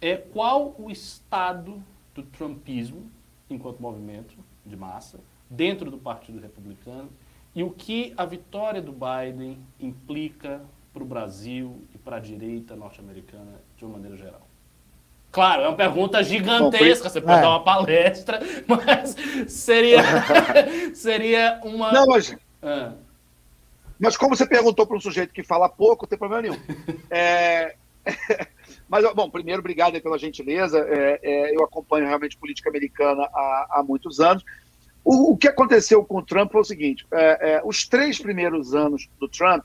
[0.03, 1.81] é qual o estado
[2.13, 3.09] do trumpismo
[3.49, 4.35] enquanto movimento
[4.65, 5.17] de massa
[5.49, 7.09] dentro do Partido Republicano
[7.55, 10.61] e o que a vitória do Biden implica
[10.93, 14.41] para o Brasil e para a direita norte-americana de uma maneira geral.
[15.31, 17.41] Claro, é uma pergunta gigantesca, você pode é.
[17.41, 19.15] dar uma palestra, mas
[19.47, 20.01] seria,
[20.93, 21.91] seria uma.
[21.93, 22.35] Não, mas.
[22.61, 22.91] É.
[23.97, 26.59] Mas como você perguntou para um sujeito que fala pouco, não tem problema nenhum.
[27.09, 27.75] É...
[28.93, 30.77] Mas, bom, primeiro, obrigado pela gentileza.
[30.87, 34.45] É, é, eu acompanho realmente política americana há, há muitos anos.
[35.03, 38.75] O, o, que aconteceu com o Trump foi o seguinte: é, é, os três primeiros
[38.75, 39.63] anos do Trump,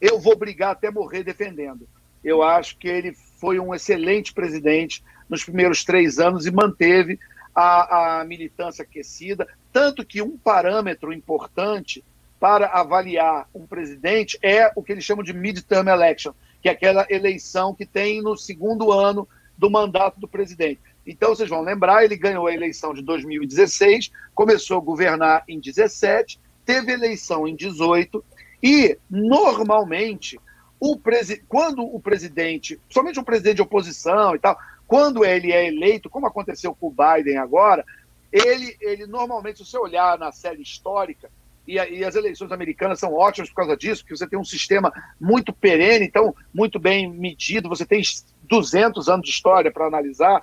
[0.00, 1.88] eu vou brigar até morrer defendendo.
[2.22, 7.18] Eu acho que ele foi um excelente presidente nos primeiros três anos e manteve
[7.52, 12.04] a, a militância aquecida, tanto que um parâmetro importante
[12.38, 16.32] para avaliar um presidente é o que eles chamam de midterm election,
[16.62, 20.80] que é aquela eleição que tem no segundo ano do mandato do presidente.
[21.06, 26.38] Então, vocês vão lembrar, ele ganhou a eleição de 2016, começou a governar em 17,
[26.64, 28.22] teve eleição em 18
[28.62, 30.38] e, normalmente,
[30.78, 31.00] o
[31.48, 34.56] quando o presidente, somente um presidente de oposição e tal,
[34.86, 37.84] quando ele é eleito, como aconteceu com o Biden agora,
[38.30, 41.30] ele, ele normalmente, se você olhar na série histórica,
[41.68, 44.90] e, e, as eleições americanas são ótimas por causa disso, porque você tem um sistema
[45.20, 48.00] muito perene, então muito bem medido, você tem
[48.44, 50.40] 200 anos de história para analisar.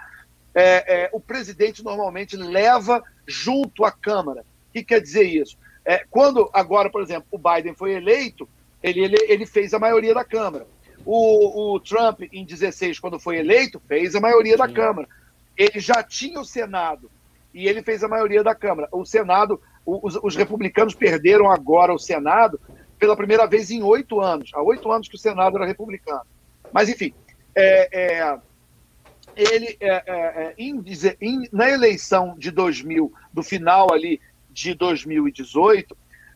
[0.54, 4.42] É, é, o presidente normalmente leva junto à Câmara.
[4.70, 5.58] O que quer dizer isso?
[5.84, 8.48] É, quando agora, por exemplo, o Biden foi eleito,
[8.84, 10.68] ele, ele, ele fez a maioria da Câmara.
[11.04, 14.60] O, o, Trump, em 16, quando foi eleito, fez a maioria Sim.
[14.60, 15.08] da Câmara.
[15.58, 17.10] Ele já tinha o Senado
[17.52, 18.88] e ele fez a maioria da Câmara.
[18.92, 22.60] O Senado os, os, republicanos perderam agora o Senado
[22.98, 24.52] pela primeira vez em oito anos.
[24.54, 26.26] Há oito anos que o Senado era republicano.
[26.72, 27.14] Mas, enfim,
[27.54, 28.40] é, é,
[29.36, 30.84] ele, é, é, é em,
[31.22, 34.20] em, na eleição de 2000, do final ali
[34.52, 35.96] de 2018,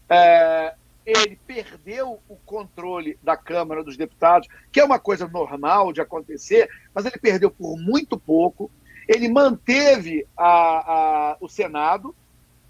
[0.10, 0.74] é,
[1.06, 6.70] ele perdeu o controle da Câmara dos Deputados, que é uma coisa normal de acontecer,
[6.94, 8.70] mas ele perdeu por muito pouco.
[9.08, 12.16] Ele manteve a, a, o Senado,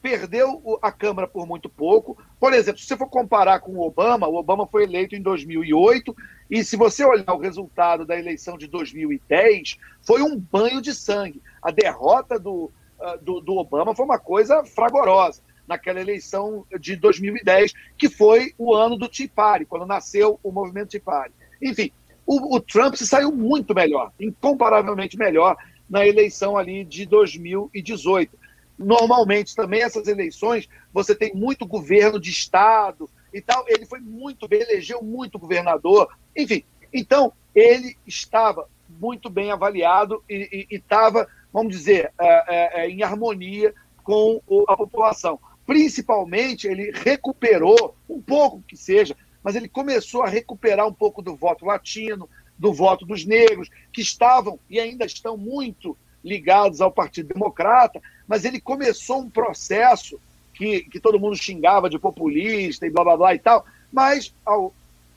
[0.01, 2.17] perdeu a Câmara por muito pouco.
[2.39, 6.15] Por exemplo, se você for comparar com o Obama, o Obama foi eleito em 2008,
[6.49, 11.41] e se você olhar o resultado da eleição de 2010, foi um banho de sangue.
[11.61, 17.73] A derrota do, ah, do, do Obama foi uma coisa fragorosa naquela eleição de 2010,
[17.97, 21.33] que foi o ano do Tea Party, quando nasceu o movimento Tea Party.
[21.61, 21.91] Enfim,
[22.25, 25.55] o, o Trump se saiu muito melhor, incomparavelmente melhor,
[25.87, 28.37] na eleição ali de 2018
[28.79, 33.65] normalmente também essas eleições você tem muito governo de estado e tal.
[33.67, 36.63] Ele foi muito bem, elegeu muito governador, enfim.
[36.93, 43.73] Então ele estava muito bem avaliado e estava, vamos dizer, é, é, é, em harmonia
[44.03, 45.39] com a população.
[45.65, 51.35] Principalmente ele recuperou um pouco que seja, mas ele começou a recuperar um pouco do
[51.35, 52.27] voto latino,
[52.57, 58.45] do voto dos negros, que estavam e ainda estão muito ligados ao Partido Democrata, mas
[58.45, 60.19] ele começou um processo
[60.53, 64.71] que, que todo mundo xingava de populista e blá blá blá e tal, mas ao,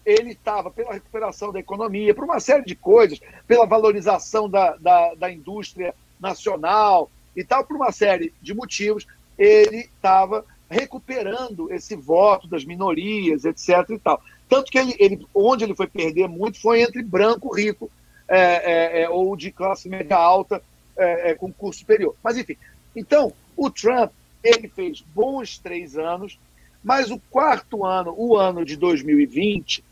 [0.06, 5.14] ele estava pela recuperação da economia, por uma série de coisas, pela valorização da, da,
[5.14, 9.06] da indústria nacional e tal, por uma série de motivos,
[9.38, 13.90] ele estava recuperando esse voto das minorias, etc.
[13.90, 14.22] e tal.
[14.48, 17.90] Tanto que ele, ele onde ele foi perder muito foi entre branco rico
[18.26, 20.62] é, é, é, ou de classe média alta
[20.96, 22.14] é, é, com curso superior.
[22.22, 22.56] Mas, enfim,
[22.94, 24.12] então, o Trump,
[24.42, 26.38] ele fez bons três anos,
[26.82, 29.84] mas o quarto ano, o ano de 2020,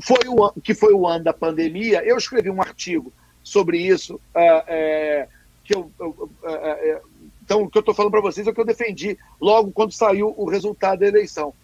[0.00, 2.02] foi o, que foi o ano da pandemia.
[2.04, 3.12] Eu escrevi um artigo
[3.42, 5.28] sobre isso, é, é,
[5.64, 7.00] que eu, eu é, é,
[7.42, 9.92] então o que eu estou falando para vocês é o que eu defendi logo quando
[9.92, 11.54] saiu o resultado da eleição,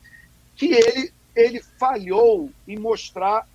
[0.56, 3.46] que ele ele falhou em mostrar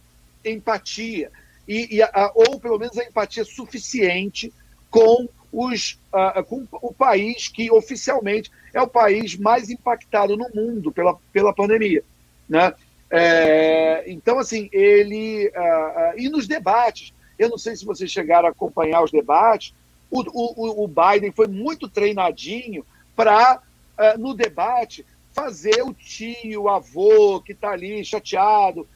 [0.44, 1.32] empatia
[1.68, 4.54] e, e a, ou pelo menos a empatia suficiente
[4.90, 10.92] com os, uh, com o país que oficialmente é o país mais impactado no mundo
[10.92, 12.04] pela, pela pandemia.
[12.48, 12.74] Né?
[13.10, 15.50] É, então, assim, ele.
[15.50, 19.74] Uh, uh, e nos debates, eu não sei se vocês chegaram a acompanhar os debates,
[20.12, 22.86] o, o, o Biden foi muito treinadinho
[23.16, 23.62] para,
[24.18, 28.88] no debate, fazer o tio, o avô que está ali chateado,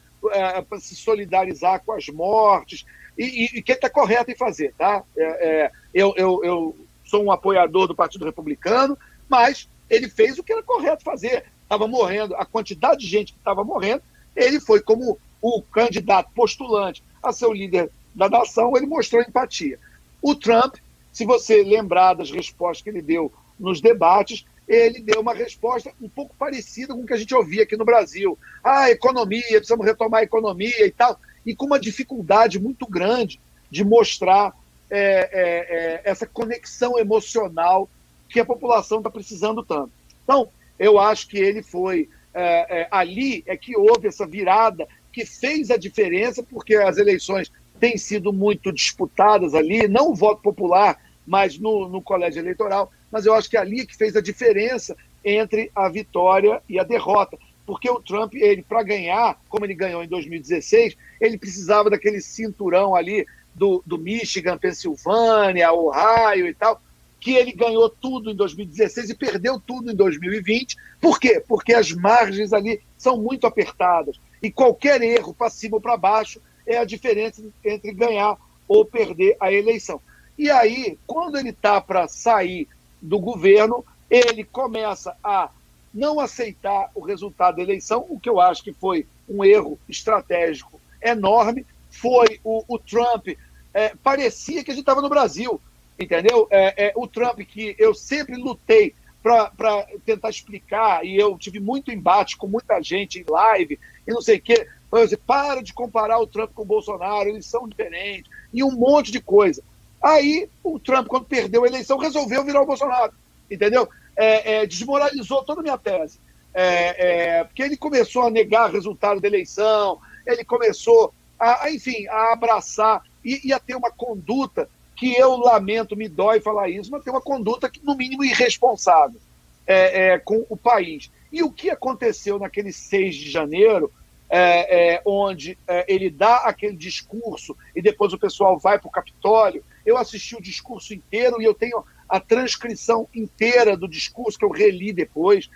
[0.68, 2.84] para se solidarizar com as mortes
[3.16, 5.02] e, e, e que está correto em fazer, tá?
[5.16, 10.42] É, é, eu, eu, eu sou um apoiador do Partido Republicano, mas ele fez o
[10.42, 11.44] que era correto fazer.
[11.62, 14.02] Estava morrendo, a quantidade de gente que estava morrendo,
[14.34, 19.78] ele foi como o candidato postulante a ser o líder da nação, ele mostrou empatia.
[20.20, 20.76] O Trump,
[21.12, 26.08] se você lembrar das respostas que ele deu nos debates, ele deu uma resposta um
[26.08, 28.38] pouco parecida com o que a gente ouvia aqui no Brasil.
[28.62, 33.40] Ah, economia, precisamos retomar a economia e tal e com uma dificuldade muito grande
[33.70, 34.54] de mostrar
[34.90, 37.88] é, é, é, essa conexão emocional
[38.28, 39.90] que a população está precisando tanto.
[40.22, 40.48] Então,
[40.78, 45.70] eu acho que ele foi é, é, ali é que houve essa virada que fez
[45.70, 51.58] a diferença, porque as eleições têm sido muito disputadas ali, não o voto popular, mas
[51.58, 55.70] no, no colégio eleitoral, mas eu acho que ali é que fez a diferença entre
[55.74, 60.08] a vitória e a derrota porque o Trump, ele para ganhar, como ele ganhou em
[60.08, 66.80] 2016, ele precisava daquele cinturão ali do, do Michigan, Pensilvânia, Ohio e tal,
[67.18, 70.76] que ele ganhou tudo em 2016 e perdeu tudo em 2020.
[71.00, 71.42] Por quê?
[71.46, 74.20] Porque as margens ali são muito apertadas.
[74.42, 78.36] E qualquer erro para cima ou para baixo é a diferença entre ganhar
[78.68, 80.00] ou perder a eleição.
[80.36, 82.68] E aí, quando ele está para sair
[83.00, 85.50] do governo, ele começa a
[85.94, 90.80] não aceitar o resultado da eleição, o que eu acho que foi um erro estratégico
[91.00, 91.64] enorme.
[91.88, 93.28] Foi o, o Trump,
[93.72, 95.60] é, parecia que a gente estava no Brasil,
[95.98, 96.48] entendeu?
[96.50, 101.90] É, é, o Trump que eu sempre lutei para tentar explicar, e eu tive muito
[101.90, 104.68] embate com muita gente em live e não sei o quê.
[104.92, 109.10] Dizer, para de comparar o Trump com o Bolsonaro, eles são diferentes, e um monte
[109.10, 109.62] de coisa.
[110.00, 113.12] Aí o Trump, quando perdeu a eleição, resolveu virar o Bolsonaro,
[113.50, 113.88] entendeu?
[114.16, 116.18] É, é, desmoralizou toda a minha tese.
[116.52, 121.72] É, é porque ele começou a negar o resultado da eleição, ele começou a, a
[121.72, 126.68] enfim, a abraçar e, e, a ter uma conduta que eu lamento, me dói falar
[126.68, 129.20] isso, mas ter uma conduta que, no mínimo, irresponsável
[129.66, 131.10] é, com o país.
[131.32, 133.90] E o que aconteceu naquele 6 de janeiro,
[134.28, 138.92] é, é, onde é, ele dá aquele discurso e depois o pessoal vai para o
[138.92, 139.64] Capitólio.
[139.84, 144.50] Eu assisti o discurso inteiro e eu tenho a transcrição inteira do discurso que eu
[144.50, 145.50] reli depois.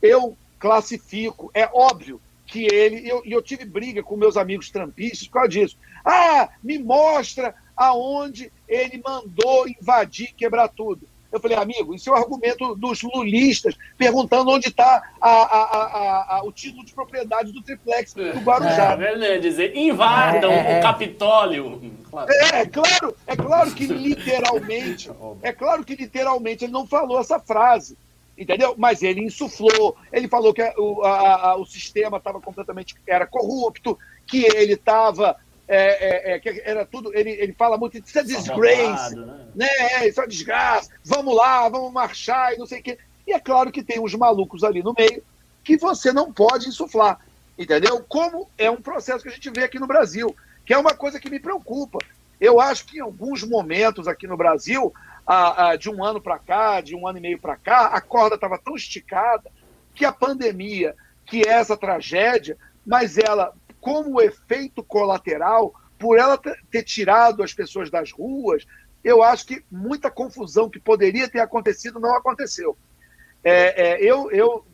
[0.00, 5.26] Eu classifico, é óbvio que ele, e eu, eu tive briga com meus amigos trampistas
[5.26, 5.76] por causa disso.
[6.04, 11.08] Ah, me mostra aonde ele mandou invadir, quebrar tudo.
[11.32, 15.02] Eu falei, amigo, isso é o argumento dos lulistas, perguntando onde está
[16.42, 18.98] o título de propriedade do triplex do Guarujá.
[19.00, 21.80] É, é dizer, invadam é, é, o Capitólio.
[22.28, 25.10] É, é, claro, é claro que literalmente,
[25.42, 27.96] é claro que literalmente ele não falou essa frase,
[28.36, 28.74] entendeu?
[28.76, 33.96] Mas ele insuflou, ele falou que o, a, a, o sistema estava completamente, era corrupto,
[34.26, 35.36] que ele estava
[35.72, 37.14] é, é, é, que era tudo.
[37.14, 39.46] Ele, ele fala muito, isso é disgrace, né?
[39.54, 39.68] né?
[39.68, 42.98] É, isso é desgraça, vamos lá, vamos marchar e não sei o quê.
[43.24, 45.22] E é claro que tem uns malucos ali no meio
[45.62, 47.20] que você não pode insuflar,
[47.56, 48.04] entendeu?
[48.08, 50.34] Como é um processo que a gente vê aqui no Brasil,
[50.66, 51.98] que é uma coisa que me preocupa.
[52.40, 54.92] Eu acho que em alguns momentos aqui no Brasil,
[55.24, 58.00] a, a, de um ano para cá, de um ano e meio para cá, a
[58.00, 59.48] corda estava tão esticada
[59.94, 66.38] que a pandemia, que é essa tragédia, mas ela como efeito colateral, por ela
[66.70, 68.66] ter tirado as pessoas das ruas,
[69.02, 72.76] eu acho que muita confusão que poderia ter acontecido não aconteceu.
[73.42, 74.64] É, é, eu, eu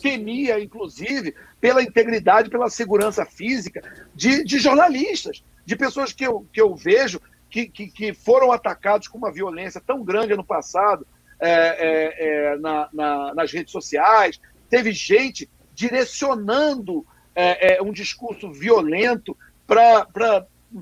[0.00, 3.82] temia, inclusive, pela integridade, pela segurança física
[4.14, 7.20] de, de jornalistas, de pessoas que eu, que eu vejo
[7.50, 11.06] que, que, que foram atacados com uma violência tão grande no passado
[11.38, 14.40] é, é, é na, na, nas redes sociais.
[14.70, 19.36] Teve gente direcionando é, é, um discurso violento
[19.66, 20.06] para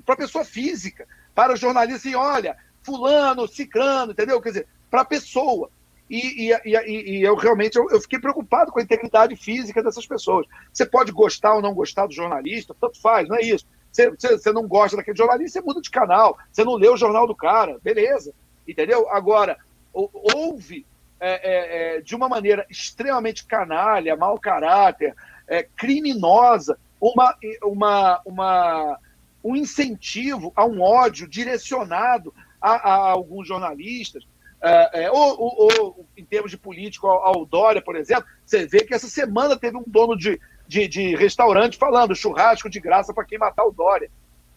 [0.06, 4.40] a pessoa física, para jornalista, e olha, fulano, ciclano, entendeu?
[4.40, 5.70] Quer dizer, para a pessoa.
[6.08, 10.06] E, e, e, e, eu realmente eu, eu, fiquei preocupado com a integridade física dessas
[10.06, 10.44] pessoas.
[10.72, 13.64] Você pode gostar ou não gostar do jornalista, tanto faz, não é isso.
[13.92, 16.96] Você, você, você não gosta daquele jornalista, você muda de canal, você não lê o
[16.96, 18.32] jornal do cara, beleza,
[18.66, 19.08] entendeu?
[19.10, 19.56] Agora,
[19.92, 20.84] houve
[21.20, 25.14] é, é, é, de uma maneira extremamente canalha, mau caráter,
[25.50, 28.98] é, criminosa, uma, uma, uma,
[29.42, 34.24] um incentivo a um ódio direcionado a, a alguns jornalistas,
[34.62, 38.66] é, é, ou, ou, ou, em termos de político, ao, ao, Dória, por exemplo, você
[38.66, 43.12] vê que essa semana teve um dono de, de, de restaurante falando churrasco de graça
[43.12, 44.10] para quem matar o Dória.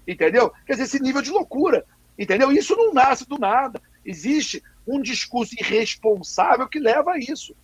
[0.08, 0.52] Entendeu?
[0.66, 1.86] Quer dizer, esse nível de loucura.
[2.20, 2.52] Entendeu?
[2.52, 3.82] Isso não nasce do nada.
[4.06, 7.56] Existe um discurso irresponsável que leva a isso.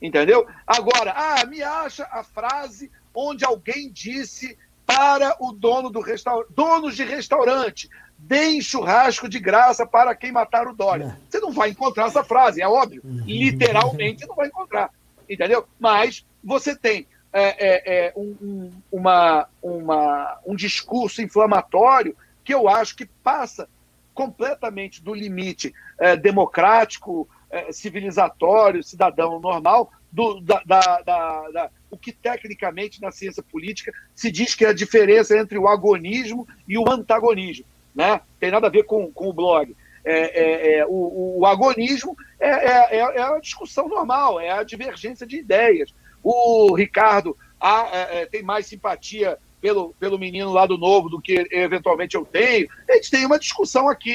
[0.00, 0.46] Entendeu?
[0.66, 4.56] Agora, ah, me acha a frase onde alguém disse
[4.86, 10.66] para o dono do restaurante, donos de restaurante, deem churrasco de graça para quem matar
[10.66, 11.16] o Dória.
[11.16, 11.30] É.
[11.30, 13.02] Você não vai encontrar essa frase, é óbvio.
[13.04, 13.22] Uhum.
[13.26, 14.90] Literalmente não vai encontrar.
[15.28, 15.66] Entendeu?
[15.78, 22.68] Mas você tem é, é, é um, um, uma, uma, um discurso inflamatório que eu
[22.68, 23.68] acho que passa
[24.14, 31.96] completamente do limite é, democrático, é, civilizatório, cidadão normal, do, da, da, da, da, o
[31.96, 36.78] que tecnicamente na ciência política se diz que é a diferença entre o agonismo e
[36.78, 37.64] o antagonismo.
[37.94, 38.20] Né?
[38.38, 39.74] Tem nada a ver com, com o blog.
[40.04, 44.62] É, é, é o, o, agonismo é, é, é, é, a discussão normal, é a
[44.62, 45.92] divergência de ideias.
[46.22, 51.46] O Ricardo a, é, tem mais simpatia pelo, pelo menino lá do novo do que
[51.50, 52.68] eventualmente eu tenho.
[52.88, 54.14] A gente tem uma discussão aqui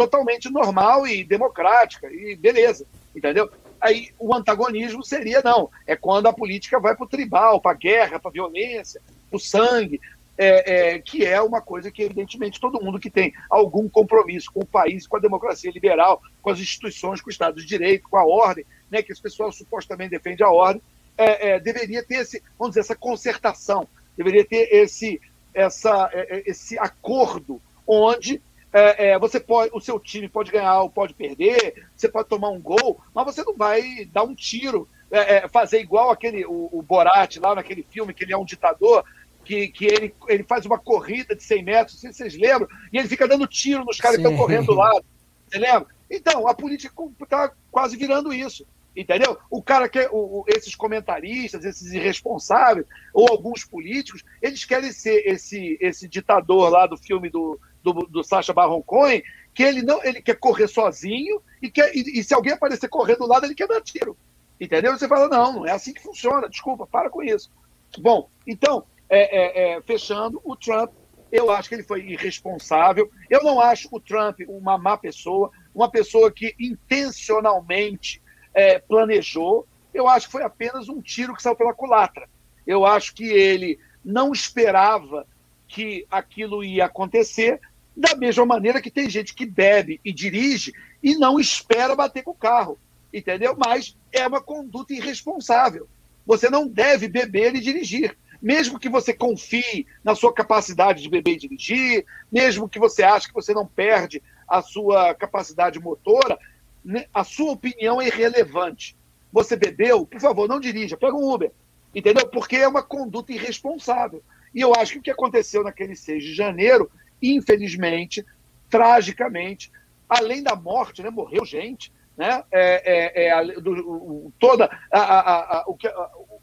[0.00, 3.50] totalmente normal e democrática, e beleza, entendeu?
[3.78, 7.74] Aí o antagonismo seria, não, é quando a política vai para o tribal, para a
[7.74, 8.98] guerra, para a violência,
[9.28, 10.00] para o sangue.
[10.38, 14.60] é, é, que é uma coisa que, evidentemente, todo mundo que tem algum compromisso com
[14.60, 18.16] o país, com a democracia liberal, com as instituições, com o Estado de Direito, com
[18.16, 20.80] a ordem, né, que esse pessoal supostamente defende a ordem,
[21.18, 23.86] é, é, deveria ter esse, vamos dizer, essa concertação,
[24.16, 25.20] deveria ter esse,
[25.52, 28.40] essa, é, é, esse acordo onde
[28.72, 32.50] é, é, você pode, o seu time pode ganhar ou pode perder, você pode tomar
[32.50, 36.68] um gol, mas você não vai dar um tiro, é, é fazer igual aquele o,
[36.72, 39.04] o, Borat lá naquele filme que ele é um ditador,
[39.44, 42.68] que, que ele, ele faz uma corrida de 100 metros, não sei se vocês lembram,
[42.92, 44.22] e ele fica dando tiro nos caras Sim.
[44.22, 45.04] que estão correndo do lado,
[45.48, 45.88] você lembra?
[46.08, 48.66] Então, a política está quase virando isso.
[48.94, 49.38] Entendeu?
[49.48, 55.78] O cara que o, esses comentaristas, esses irresponsáveis, ou alguns políticos, eles querem ser esse,
[55.80, 59.22] esse ditador lá do filme do, do, do Sacha Baron Cohen,
[59.54, 63.20] que ele não ele quer correr sozinho e, quer, e, e, se alguém aparecer correndo
[63.20, 64.16] do lado, ele quer dar tiro.
[64.60, 64.96] Entendeu?
[64.96, 67.50] Você fala, não, não é assim que funciona, desculpa, para com isso.
[67.98, 70.92] Bom, então, é, é, é, fechando, o Trump,
[71.32, 73.10] eu acho que ele foi irresponsável.
[73.28, 79.66] Eu não acho o Trump uma má pessoa, uma pessoa que intencionalmente é, planejou.
[79.94, 82.28] Eu acho que foi apenas um tiro que saiu pela culatra.
[82.66, 85.26] Eu acho que ele não esperava
[85.66, 87.60] que aquilo ia acontecer,
[88.00, 90.72] da mesma maneira que tem gente que bebe e dirige
[91.02, 92.78] e não espera bater com o carro,
[93.12, 93.54] entendeu?
[93.56, 95.86] Mas é uma conduta irresponsável.
[96.26, 98.16] Você não deve beber e dirigir.
[98.40, 103.28] Mesmo que você confie na sua capacidade de beber e dirigir, mesmo que você ache
[103.28, 106.38] que você não perde a sua capacidade motora,
[106.82, 108.96] né, a sua opinião é irrelevante.
[109.30, 111.52] Você bebeu, por favor, não dirija, pega um Uber.
[111.94, 112.26] Entendeu?
[112.28, 114.22] Porque é uma conduta irresponsável.
[114.54, 116.90] E eu acho que o que aconteceu naquele 6 de janeiro,
[117.22, 118.24] infelizmente,
[118.68, 119.70] tragicamente,
[120.08, 125.58] além da morte, né, morreu gente, né, é, é, é do, o, toda a, a,
[125.58, 125.88] a, o, que,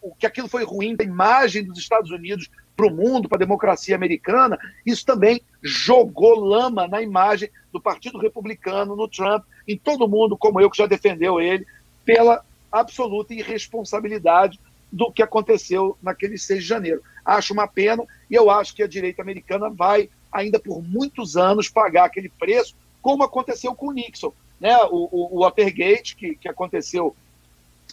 [0.01, 3.39] o que aquilo foi ruim da imagem dos Estados Unidos para o mundo, para a
[3.39, 10.07] democracia americana, isso também jogou lama na imagem do Partido Republicano, no Trump, em todo
[10.07, 11.65] mundo, como eu, que já defendeu ele,
[12.05, 14.59] pela absoluta irresponsabilidade
[14.91, 17.01] do que aconteceu naquele 6 de janeiro.
[17.25, 21.69] Acho uma pena e eu acho que a direita americana vai, ainda por muitos anos,
[21.69, 24.33] pagar aquele preço, como aconteceu com o Nixon.
[24.59, 24.75] Né?
[24.89, 27.15] O, o, o Watergate, que, que aconteceu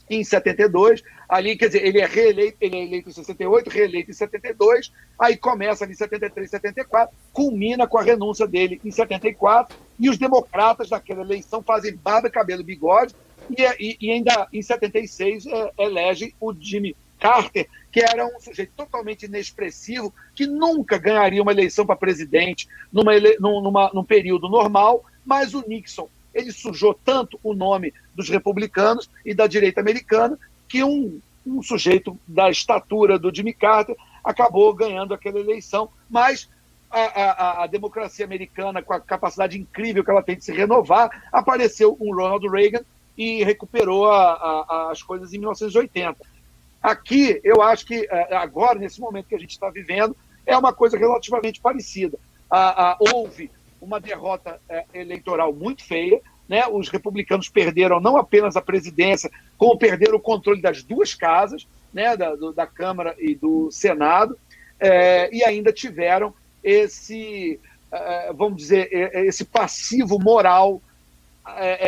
[0.09, 4.15] em 72, ali, quer dizer, ele é reeleito, ele é eleito em 68, reeleito em
[4.15, 10.19] 72, aí começa em 73, 74, culmina com a renúncia dele em 74, e os
[10.19, 13.15] democratas daquela eleição fazem barba, cabelo e bigode,
[13.51, 18.73] e, e, e ainda em 76 é, elege o Jimmy Carter, que era um sujeito
[18.77, 23.36] totalmente inexpressivo, que nunca ganharia uma eleição para presidente numa, ele...
[23.39, 29.32] numa, num período normal, mas o Nixon, ele sujou tanto o nome dos republicanos e
[29.32, 30.39] da direita americana
[30.69, 36.49] que um, um sujeito da estatura do Jimmy Carter acabou ganhando aquela eleição, mas
[36.91, 41.11] a, a, a, democracia americana, com a capacidade incrível que ela tem de se renovar,
[41.32, 42.85] apareceu um Ronald Reagan
[43.16, 46.16] e recuperou a, as coisas em 1980.
[46.85, 50.70] Aqui, eu acho que é, agora, nesse momento que a gente está vivendo, é uma
[50.70, 52.19] coisa relativamente parecida.
[53.01, 53.51] houve
[53.81, 56.65] uma derrota é, eleitoral muito feia, né?
[56.70, 62.19] os republicanos perderam não apenas a presidência, como perderam o controle das duas casas, né?
[62.19, 64.39] da, do, da Câmara e do Senado,
[64.78, 67.59] é, e ainda tiveram esse,
[67.90, 68.93] é, vamos dizer,
[69.24, 70.82] esse passivo moral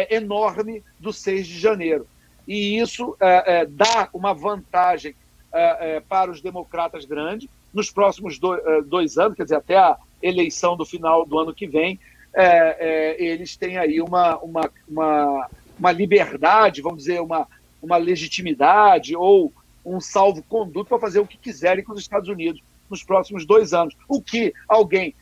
[0.09, 2.07] enorme do 6 de janeiro
[2.47, 5.15] e isso é, é, dá uma vantagem
[5.53, 9.77] é, é para os democratas grandes nos próximos dois, é, dois, anos, quer dizer, até
[9.77, 11.99] a eleição do final do ano que vem,
[12.35, 15.49] é, eles têm aí uma, uma, uma,
[15.79, 17.47] uma, liberdade, vamos dizer, uma,
[17.83, 19.53] uma legitimidade ou
[19.85, 23.97] um salvo-conduto para fazer o que quiserem com os Estados Unidos nos próximos dois anos.
[24.07, 25.15] O que alguém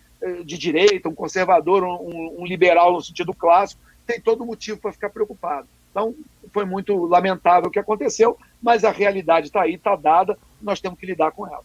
[0.44, 5.10] de direita, um conservador, um, um liberal no sentido clássico, tem todo motivo para ficar
[5.10, 5.68] preocupado.
[5.90, 6.14] Então,
[6.54, 10.98] foi muito lamentável o que aconteceu, mas a realidade está aí, está dada, nós temos
[10.98, 11.64] que lidar com ela.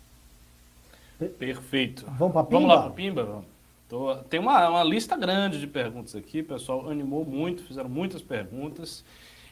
[1.37, 2.05] Perfeito.
[2.17, 3.23] Vamos para Vamos lá para Pimba?
[3.23, 3.45] Vamos.
[3.87, 4.15] Tô...
[4.29, 9.05] Tem uma, uma lista grande de perguntas aqui, o pessoal animou muito, fizeram muitas perguntas.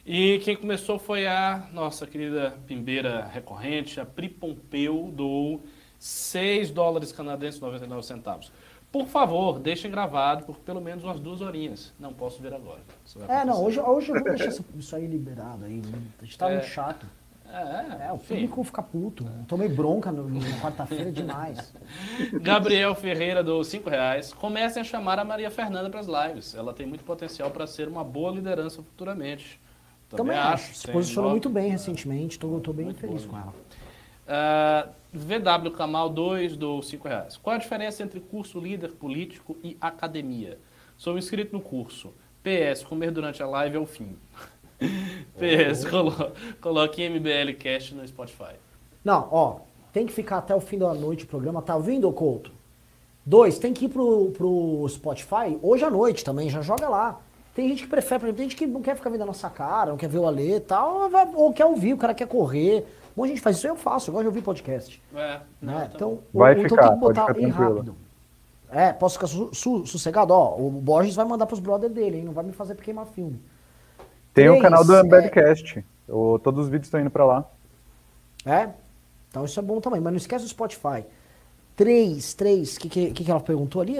[0.04, 5.60] E quem começou foi a nossa querida pimbeira recorrente, a Pri Pompeu, do
[5.98, 8.50] 6 dólares canadenses 99 centavos.
[8.90, 11.92] Por favor, deixem gravado por pelo menos umas duas horinhas.
[11.98, 12.80] Não posso ver agora.
[13.28, 15.82] É, não, hoje, hoje eu vou deixar isso aí liberado aí.
[16.20, 16.54] A gente tá é.
[16.54, 17.06] muito chato.
[17.50, 19.26] É, é, o público fica puto.
[19.46, 21.72] Tomei bronca no, no quarta-feira demais.
[22.42, 24.34] Gabriel Ferreira do 5 reais.
[24.34, 26.54] Comecem a chamar a Maria Fernanda para as lives.
[26.54, 29.58] Ela tem muito potencial para ser uma boa liderança futuramente.
[30.10, 30.74] Também, Também acho.
[30.74, 31.40] Se posicionou nove...
[31.40, 32.34] muito bem recentemente.
[32.36, 33.32] Estou bem muito feliz bom.
[33.32, 33.54] com ela.
[34.28, 37.36] Uh, VW Camal 2 do 5 reais.
[37.36, 40.58] Qual a diferença entre curso líder político e academia?
[40.96, 42.12] Sou inscrito no curso.
[42.42, 44.16] PS, comer durante a live é o fim.
[45.38, 46.12] PS, colo
[46.60, 48.54] coloque MBL Cast no Spotify.
[49.04, 49.60] Não, ó,
[49.92, 51.62] tem que ficar até o fim da noite o programa.
[51.62, 52.52] Tá ouvindo, Couto?
[53.24, 57.20] Dois, tem que ir pro, pro Spotify hoje à noite também, já joga lá.
[57.54, 59.50] Tem gente que prefere, por exemplo, tem gente que não quer ficar vendo a nossa
[59.50, 62.86] cara, não quer ver o Alê e tal, ou quer ouvir, o cara quer correr.
[63.18, 65.02] Um monte de gente faz isso, eu faço, eu gosto de ouvir podcast.
[65.12, 65.90] É, não, né?
[65.92, 67.96] então, vai o, ficar, então tem que botar pode aí ficar rápido.
[68.70, 70.32] É, posso ficar su su sossegado?
[70.32, 72.24] Ó, o Borges vai mandar pros brothers dele, hein?
[72.24, 73.40] Não vai me fazer queimar filme.
[74.32, 75.84] Tem o Três, canal do é- Embedcast.
[76.08, 77.44] O- Todos os vídeos estão indo pra lá.
[78.46, 78.68] É?
[79.30, 81.04] Então isso é bom também, mas não esquece do Spotify.
[81.74, 83.96] Três, três, o que, que, que ela perguntou ali?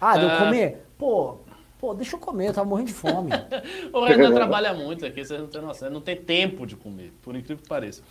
[0.00, 0.38] Ah, deu Ah.
[0.40, 0.86] comer?
[0.98, 1.36] Pô,
[1.78, 3.30] pô, deixa eu comer, eu tava morrendo de fome.
[3.92, 5.90] O Renan trabalha muito aqui, vocês não têm noção.
[5.90, 8.02] Não tem tempo de comer, por incrível que pareça.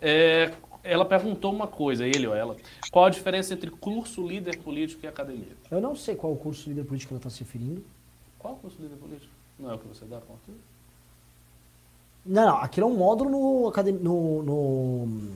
[0.00, 2.56] É, ela perguntou uma coisa, ele ou ela.
[2.90, 5.56] Qual a diferença entre curso líder político e academia?
[5.70, 7.84] eu não sei qual o curso de líder político que ela tá se referindo.
[8.38, 9.32] Qual o curso líder político?
[9.58, 10.40] Não é o que você dá conta?
[12.24, 13.70] Não, não, aquilo é um módulo no,
[14.02, 15.32] no, no-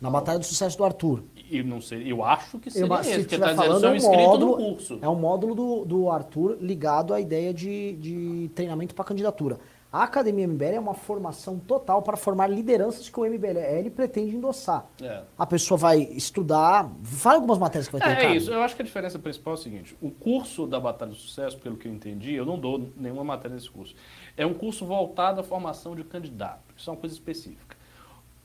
[0.00, 1.22] na Batalha do Sucesso do Arthur.
[1.52, 3.80] E não sei, eu acho que seria Eu, esse, se porque estiver tá dizendo falando,
[3.80, 4.98] sou é um inscrito módulo, no curso.
[5.02, 9.58] é um módulo do, do Arthur ligado à ideia de, de treinamento para candidatura.
[9.92, 14.86] A Academia MBL é uma formação total para formar lideranças que o MBL pretende endossar.
[15.02, 15.20] É.
[15.36, 18.24] A pessoa vai estudar, fala algumas matérias que vai ter.
[18.24, 18.50] É, é isso.
[18.50, 21.58] Eu acho que a diferença principal é o seguinte: o curso da Batalha do Sucesso,
[21.58, 23.94] pelo que eu entendi, eu não dou nenhuma matéria nesse curso.
[24.34, 26.62] É um curso voltado à formação de candidato.
[26.74, 27.76] Isso é uma coisa específica.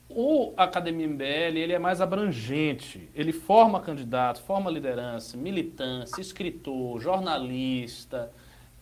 [0.10, 3.10] O Academia MBL ele é mais abrangente.
[3.14, 8.32] Ele forma candidato, forma liderança, militância, escritor, jornalista.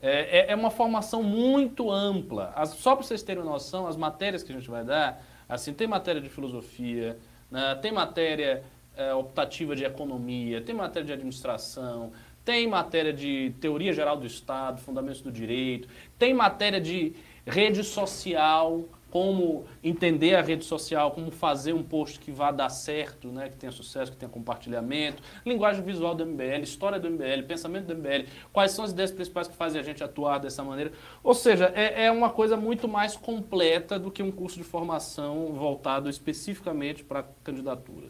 [0.02, 2.54] É, é- é uma formação muito ampla.
[2.56, 5.88] As- só para vocês terem noção, as matérias que a gente vai dar, assim, tem
[5.88, 7.18] matéria de filosofia,
[7.50, 8.64] né, tem matéria
[8.98, 12.14] é, optativa de economia, tem matéria de administração,
[12.46, 15.86] tem matéria de teoria geral do Estado, fundamentos do direito,
[16.18, 17.14] tem matéria de
[17.46, 18.86] rede social,
[19.16, 23.56] como entender a rede social, como fazer um post que vá dar certo, né, que
[23.56, 28.28] tenha sucesso, que tenha compartilhamento, linguagem visual do MBL, história do MBL, pensamento do MBL,
[28.52, 30.92] quais são as ideias principais que fazem a gente atuar dessa maneira.
[31.24, 35.54] Ou seja, é, é uma coisa muito mais completa do que um curso de formação
[35.54, 38.10] voltado especificamente para candidatura.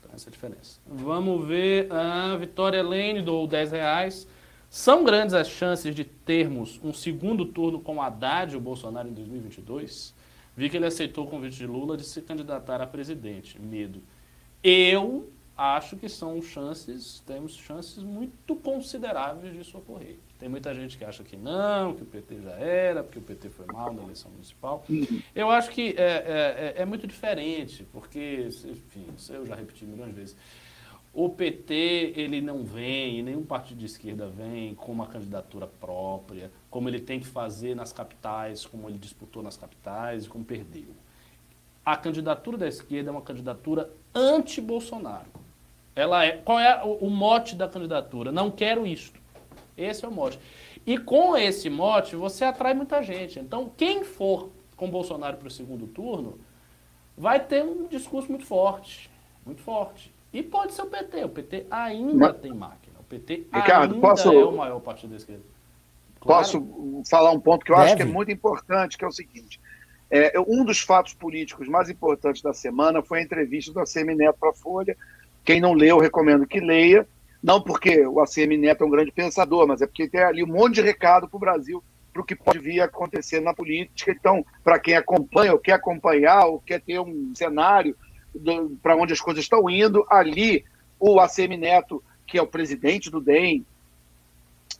[0.00, 0.80] Então, essa é a diferença.
[0.84, 4.26] Vamos ver a Vitória Lane do 10 reais.
[4.70, 9.12] São grandes as chances de termos um segundo turno com Haddad e o Bolsonaro em
[9.12, 10.14] 2022?
[10.56, 13.58] Vi que ele aceitou o convite de Lula de se candidatar a presidente.
[13.60, 14.02] Medo.
[14.62, 20.16] Eu acho que são chances, temos chances muito consideráveis disso ocorrer.
[20.38, 23.48] Tem muita gente que acha que não, que o PT já era, porque o PT
[23.48, 24.84] foi mal na eleição municipal.
[25.34, 30.10] Eu acho que é, é- é- é muito diferente, porque, enfim, eu já repeti milhões
[30.10, 30.36] de vezes.
[31.12, 36.88] O PT, ele não vem, nenhum partido de esquerda vem com uma candidatura própria, como
[36.88, 40.94] ele tem que fazer nas capitais, como ele disputou nas capitais e como perdeu.
[41.84, 45.30] A candidatura da esquerda é uma candidatura anti-Bolsonaro.
[45.96, 48.30] Ela é, qual é o, o mote da candidatura?
[48.30, 49.18] Não quero isto.
[49.76, 50.38] Esse é o mote.
[50.86, 53.40] E com esse mote, você atrai muita gente.
[53.40, 56.38] Então, quem for com Bolsonaro para o segundo turno,
[57.16, 59.10] vai ter um discurso muito forte.
[59.44, 60.12] Muito forte.
[60.32, 61.24] E pode ser o PT.
[61.24, 62.96] O PT ainda Mas- tem máquina.
[63.00, 65.42] O PT Ricardo, ainda posso- é o maior partido da esquerda.
[66.20, 66.42] Claro.
[66.42, 68.12] Posso falar um ponto que eu acho que é Deve.
[68.12, 69.60] muito importante, que é o seguinte.
[70.10, 74.36] É, um dos fatos políticos mais importantes da semana foi a entrevista do ACM Neto
[74.38, 74.96] para a Folha.
[75.44, 77.06] Quem não leu, recomendo que leia.
[77.42, 80.46] Não porque o ACM Neto é um grande pensador, mas é porque tem ali um
[80.48, 81.82] monte de recado para o Brasil,
[82.12, 84.10] para o que pode vir a acontecer na política.
[84.10, 87.96] Então, para quem acompanha, ou quer acompanhar, ou quer ter um cenário
[88.82, 90.64] para onde as coisas estão indo, ali
[90.98, 93.64] o ACM Neto, que é o presidente do DEM,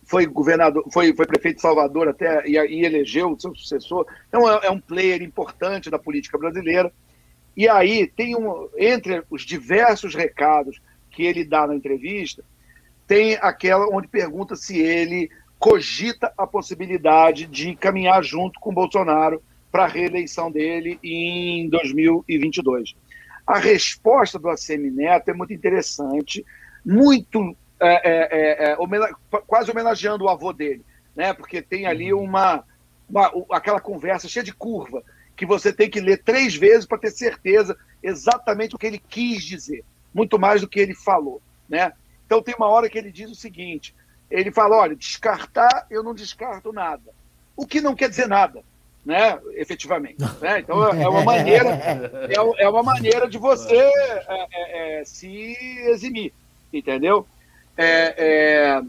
[0.04, 4.06] foi governador, foi, foi prefeito de Salvador até e, e elegeu o seu sucessor.
[4.28, 6.90] Então é, é um player importante da política brasileira.
[7.54, 10.80] E aí tem um entre os diversos recados
[11.10, 12.42] que ele dá na entrevista,
[13.06, 19.84] tem aquela onde pergunta se ele cogita a possibilidade de caminhar junto com Bolsonaro para
[19.84, 22.94] a reeleição dele em 2022.
[23.48, 26.44] A resposta do ACM Neto é muito interessante,
[26.84, 29.08] muito é, é, é, homena-
[29.46, 30.84] quase homenageando o avô dele,
[31.16, 31.32] né?
[31.32, 32.62] Porque tem ali uma,
[33.08, 35.02] uma- o- aquela conversa cheia de curva
[35.34, 39.42] que você tem que ler três vezes para ter certeza exatamente o que ele quis
[39.44, 41.92] dizer, muito mais do que ele falou, né?
[42.26, 43.94] Então tem uma hora que ele diz o seguinte:
[44.30, 47.14] ele fala, olha, descartar eu não descarto nada,
[47.56, 48.62] o que não quer dizer nada,
[49.08, 50.20] né, efetivamente.
[50.38, 50.60] Né?
[50.60, 51.70] Então é uma maneira,
[52.28, 55.56] é, é uma maneira de você é, é, é se
[55.88, 56.30] eximir,
[56.70, 57.26] entendeu?
[57.74, 58.82] É,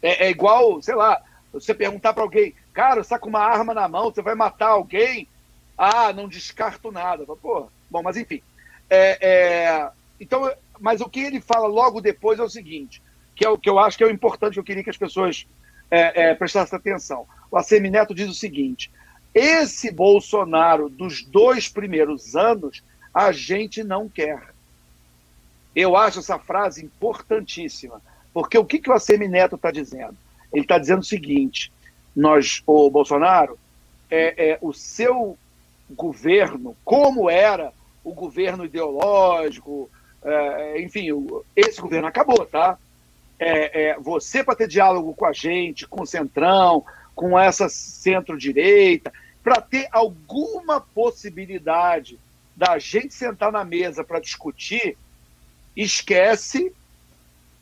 [0.00, 1.20] é, é, igual, sei lá,
[1.52, 4.68] você perguntar para alguém, cara, você tá com uma arma na mão, você vai matar
[4.68, 5.26] alguém?
[5.76, 7.26] Ah, não descarto nada.
[7.26, 8.40] Pô, bom, mas enfim.
[10.20, 13.02] então, mas o que ele fala logo depois é o seguinte,
[13.34, 15.48] que é o que eu acho que é o importante, eu queria que as pessoas
[16.38, 17.26] prestassem atenção.
[17.50, 18.88] O ACM Neto diz o seguinte:
[19.34, 22.82] esse Bolsonaro dos dois primeiros anos,
[23.14, 24.52] a gente não quer.
[25.74, 28.00] Eu acho essa frase importantíssima,
[28.32, 30.16] porque o que, que o ACM Neto está dizendo?
[30.52, 31.72] Ele está dizendo o seguinte:
[32.14, 33.58] nós, o Bolsonaro,
[34.10, 35.38] é, é, o seu
[35.90, 37.72] governo, como era
[38.04, 39.90] o governo ideológico,
[40.22, 41.08] é, enfim,
[41.56, 42.78] esse governo acabou, tá?
[43.38, 46.84] É, é, você, para ter diálogo com a gente, com o Centrão,
[47.14, 52.18] com essa centro-direita, para ter alguma possibilidade
[52.56, 54.96] da gente sentar na mesa para discutir,
[55.76, 56.72] esquece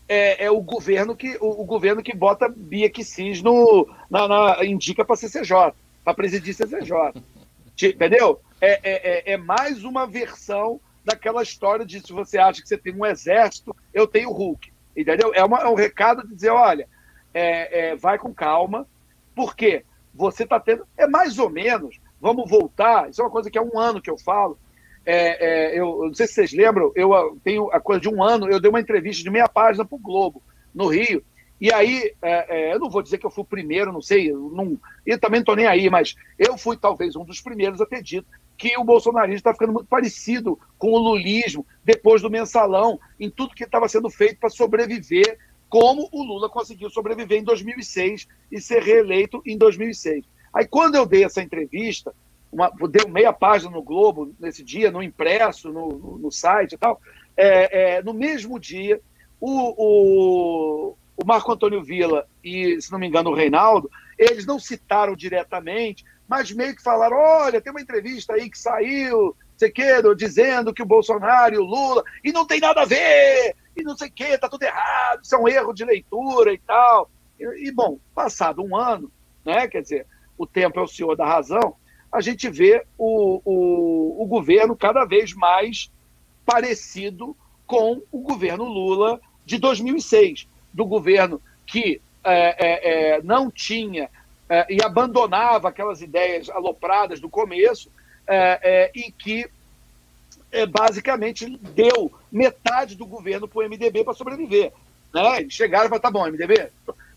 [0.09, 4.65] é, é, o governo que o, o, governo que bota Bia Kicis no na, na
[4.65, 5.73] indica para CCJ,
[6.05, 7.15] para presidir CCJ,
[7.81, 8.41] entendeu?
[8.61, 12.77] É, é, é, é, mais uma versão daquela história de se você acha que você
[12.77, 15.33] tem um exército, eu tenho Hulk, entendeu?
[15.33, 16.89] É, uma, é um recado de dizer, olha,
[17.33, 18.87] é, é, vai com calma,
[19.35, 19.85] por quê?
[20.15, 20.87] Você está tendo.
[20.97, 24.11] É mais ou menos, vamos voltar, isso é uma coisa que há um ano que
[24.11, 24.59] eu falo.
[25.05, 28.09] É, é, eu, eu, não sei se vocês lembram, eu ah, tenho a coisa de
[28.09, 30.43] um ano, eu dei uma entrevista de meia página para o Globo,
[30.75, 31.25] no Rio.
[31.61, 34.33] E aí, é, é, eu não vou dizer que eu fui o primeiro, não sei,
[34.33, 37.87] não, e também não estou nem aí, mas eu fui talvez um dos primeiros a
[37.87, 38.27] ter dito
[38.57, 43.55] que o bolsonarismo está ficando muito parecido com o lulismo depois do mensalão, em tudo
[43.55, 45.39] que estava sendo feito para sobreviver
[45.71, 50.25] como o Lula conseguiu sobreviver em 2006 e ser reeleito em 2006.
[50.53, 52.13] Aí, quando eu dei essa entrevista,
[52.53, 56.77] uma, deu meia página no Globo nesse dia, no impresso, no, no, no site e
[56.77, 57.01] tal,
[57.37, 59.01] é, é, no mesmo dia,
[59.41, 59.75] o,
[60.91, 63.89] o, o, Marco Antônio Villa e, se não me engano, o Reinaldo,
[64.19, 69.37] eles não citaram diretamente, mas meio que falaram: olha, tem uma entrevista aí que saiu,
[69.61, 73.55] sei que, dizendo que o Bolsonaro e o Lula, e não tem nada a ver,
[73.77, 76.59] e não sei o quê, tá tudo errado, isso é um erro de leitura e
[76.59, 77.11] tal.
[77.39, 79.13] E, e, bom, passado um ano,
[79.45, 80.07] né, quer dizer,
[80.39, 81.75] o tempo é o senhor da razão,
[82.11, 85.91] a gente vê o, o, o governo cada vez mais
[86.47, 94.09] parecido com o governo Lula de 2006, do governo que é, é, é, não tinha
[94.49, 97.91] é, e abandonava aquelas ideias alopradas do começo
[98.27, 99.49] é, é, e que
[100.53, 104.73] é, basicamente deu metade do governo para o MDB para sobreviver.
[105.13, 105.41] Né?
[105.41, 106.71] Eles chegaram e falaram, tá bom, MDB,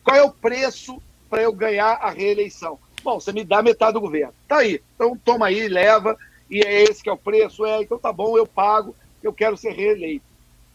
[0.04, 2.80] qual é o preço para eu ganhar a reeleição?
[3.04, 4.34] Bom, você me dá metade do governo.
[4.48, 4.82] Tá aí.
[4.96, 6.18] Então toma aí, leva,
[6.50, 9.58] e é esse que é o preço, é, então tá bom, eu pago, eu quero
[9.58, 10.26] ser reeleito.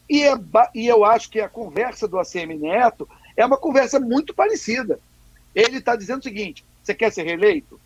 [0.09, 0.35] E, é,
[0.75, 4.99] e eu acho que a conversa do ACM Neto é uma conversa muito parecida.
[5.55, 7.81] Ele está dizendo o seguinte: você quer ser reeleito?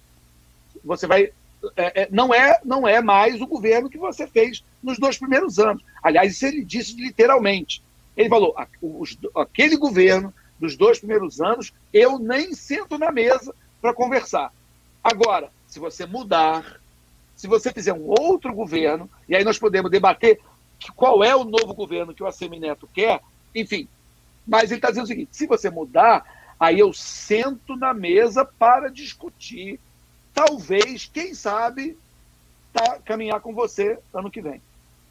[0.85, 1.32] Você vai
[1.76, 5.59] é, é, não, é, não é mais o governo que você fez nos dois primeiros
[5.59, 5.82] anos.
[6.02, 7.82] Aliás, isso ele disse literalmente.
[8.16, 13.94] Ele falou: os, aquele governo dos dois primeiros anos, eu nem sento na mesa para
[13.94, 14.52] conversar.
[15.02, 16.80] Agora, se você mudar,
[17.34, 20.40] se você fizer um outro governo, e aí nós podemos debater
[20.94, 23.20] qual é o novo governo que o ACM Neto quer,
[23.55, 23.89] enfim.
[24.47, 26.24] Mas ele está dizendo o seguinte: se você mudar,
[26.59, 29.80] aí eu sento na mesa para discutir
[30.34, 31.96] talvez, quem sabe,
[32.72, 34.60] tá, caminhar com você ano que vem.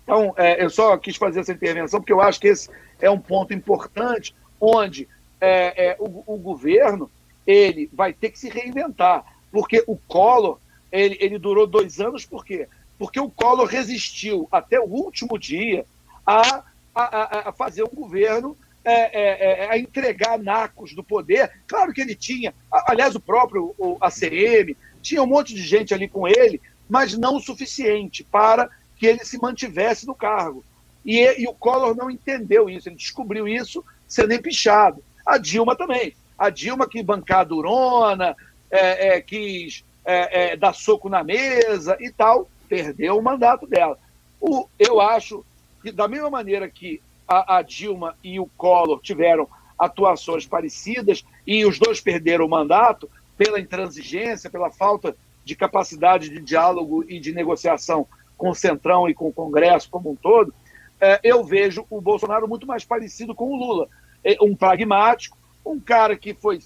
[0.03, 2.69] Então, é, eu só quis fazer essa intervenção porque eu acho que esse
[2.99, 5.07] é um ponto importante onde
[5.39, 7.09] é, é, o, o, governo
[7.45, 10.59] ele vai ter que se reinventar, porque o Collor
[10.91, 12.67] ele, ele durou dois anos, por quê?
[12.97, 15.85] Porque o Collor resistiu até o último dia
[16.25, 21.51] a, a, a fazer um governo é, é, é, a entregar nacos do poder.
[21.67, 26.07] Claro que ele tinha, aliás, o próprio o ACM, tinha um monte de gente ali
[26.07, 30.63] com ele, mas não o suficiente para que ele se mantivesse no cargo.
[31.05, 35.03] E, e o Collor não entendeu isso, ele descobriu isso sendo empichado.
[35.25, 36.13] A Dilma também.
[36.37, 38.35] A Dilma que bancar durona,
[38.69, 43.97] é, é, quis é, é, dar soco na mesa e tal, perdeu o mandato dela.
[44.39, 45.45] O, eu acho
[45.81, 49.47] que, da mesma maneira que a, a Dilma e o Collor tiveram
[49.77, 56.39] atuações parecidas e os dois perderam o mandato, pela intransigência, pela falta de capacidade de
[56.39, 60.53] diálogo e de negociação com o Centrão e com o Congresso como um todo,
[60.99, 63.87] é, eu vejo o Bolsonaro muito mais parecido com o Lula.
[64.23, 66.59] É um pragmático, um cara que foi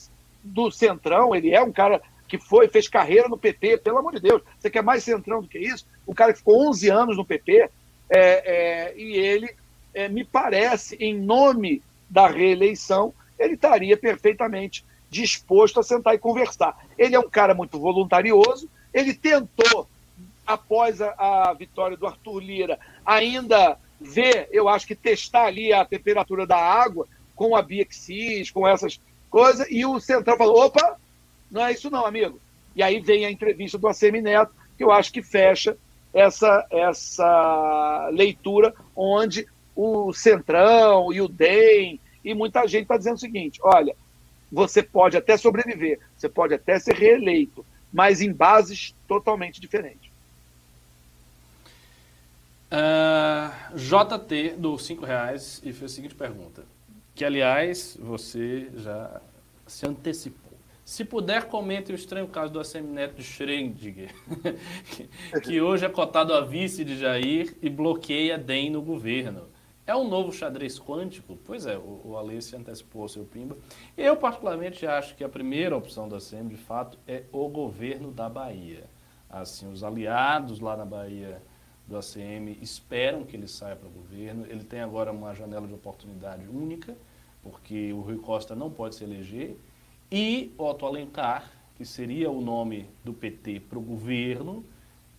[0.44, 4.20] do Centrão, ele é um cara que foi, fez carreira no PP, pelo amor de
[4.20, 5.86] Deus, você quer mais centrão do que isso?
[6.06, 7.70] O cara que ficou 11 anos no PP,
[8.10, 9.56] é, é, e ele,
[9.94, 14.86] é, me parece, em nome da reeleição, ele estaria perfeitamente
[15.16, 16.78] disposto a sentar e conversar.
[16.98, 19.88] Ele é um cara muito voluntarioso, ele tentou,
[20.46, 25.86] após a, a vitória do Arthur Lira, ainda ver, eu acho que testar ali a
[25.86, 30.98] temperatura da água com a Biexis, com essas coisas, e o Centrão falou: opa,
[31.50, 32.40] não é isso não, amigo.
[32.76, 35.78] E aí vem a entrevista do ACM Neto, que eu acho que fecha
[36.14, 43.20] essa, essa leitura, onde o Centrão e o DEM e muita gente está dizendo o
[43.20, 43.96] seguinte: olha,
[44.52, 50.10] você pode até sobreviver, você pode até ser reeleito, mas em bases totalmente diferentes.
[52.72, 56.64] Uh, ah, JT do cinco reais e fez a seguinte pergunta,
[57.14, 59.22] que aliás você já
[59.68, 60.46] se antecipou.
[60.84, 64.14] Se puder, comente o estranho caso do Assemineto de Schrödinger,
[65.44, 69.48] que hoje é cotado a vice de Jair e bloqueia DEM no governo.
[69.88, 71.38] É um novo xadrez quântico?
[71.46, 73.56] Pois é, o, o Ale se antecipou ao seu pimba.
[73.96, 78.28] Eu, particularmente, acho que a primeira opção da SEM, de fato, é o governo da
[78.28, 78.90] Bahia.
[79.30, 81.40] Assim, os aliados lá na Bahia
[81.88, 84.46] do ACM esperam que ele saia para o governo.
[84.48, 86.98] Ele tem agora uma janela de oportunidade única,
[87.44, 89.56] porque o Rui Costa não pode se eleger.
[90.12, 94.66] E Otto Alencar, que seria o nome do PT para o governo,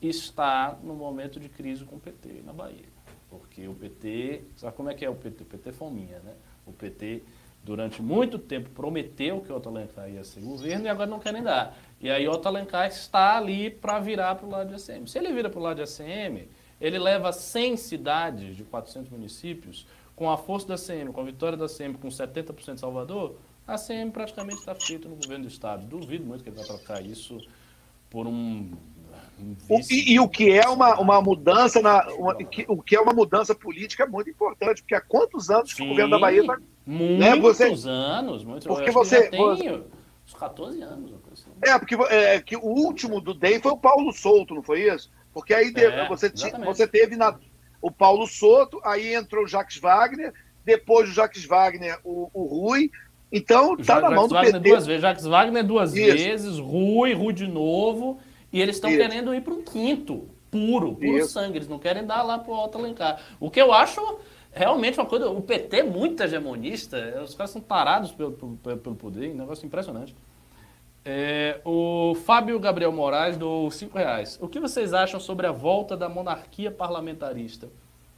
[0.03, 2.96] está no momento de crise com o PT na Bahia.
[3.39, 5.43] Porque o PT, sabe como é que é o PT?
[5.43, 6.35] O PT é fominha, né?
[6.67, 7.23] O PT,
[7.63, 11.77] durante muito tempo, prometeu que o ia ser governo e agora não querem dar.
[12.01, 12.35] E aí o
[12.87, 15.07] está ali para virar para o lado de ACM.
[15.07, 16.49] Se ele vira para o lado de ACM,
[16.81, 21.57] ele leva 100 cidades de 400 municípios, com a força da ACM, com a vitória
[21.57, 23.37] da ACM, com 70% de Salvador,
[23.67, 25.85] a ACM praticamente está feita no governo do Estado.
[25.87, 27.39] Duvido muito que ele vai trocar isso
[28.09, 28.73] por um
[29.69, 33.01] o, e, e, o que é uma, uma mudança na uma, que, o que é
[33.01, 36.41] uma mudança política muito importante porque há quantos anos Sim, que o governo da Bahia
[36.41, 39.83] está muitos né, você, anos muitos, porque você, você,
[40.27, 41.51] uns 14 anos assim.
[41.63, 45.11] é porque é, que o último do DEM foi o Paulo Souto não foi isso
[45.35, 46.33] porque aí é, você
[46.65, 47.37] você teve na,
[47.83, 50.33] o Paulo Souto aí entrou o Jacques Wagner
[50.65, 52.91] depois do Jacques Wagner o, o Rui
[53.31, 54.69] então tá na mão do Wagner PT.
[54.71, 56.17] duas vezes Jacques Wagner duas isso.
[56.17, 58.19] vezes Rui Rui de novo
[58.57, 61.29] e eles estão querendo ir para um quinto, puro, puro Isso.
[61.29, 61.59] sangue.
[61.59, 63.21] Eles não querem dar lá para o Alto Alencar.
[63.39, 64.01] O que eu acho
[64.51, 65.29] realmente uma coisa.
[65.29, 67.23] O PT é muito hegemonista.
[67.23, 69.31] Os caras são parados pelo, pelo, pelo poder.
[69.31, 70.17] Um negócio impressionante.
[71.05, 74.39] É, o Fábio Gabriel Moraes do 5 reais.
[74.41, 77.69] O que vocês acham sobre a volta da monarquia parlamentarista?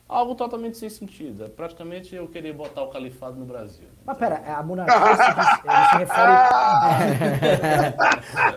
[0.09, 1.45] Algo totalmente sem sentido.
[1.45, 3.87] É praticamente eu querer botar o califado no Brasil.
[4.05, 6.33] Mas pera, a monarquia se, se refere.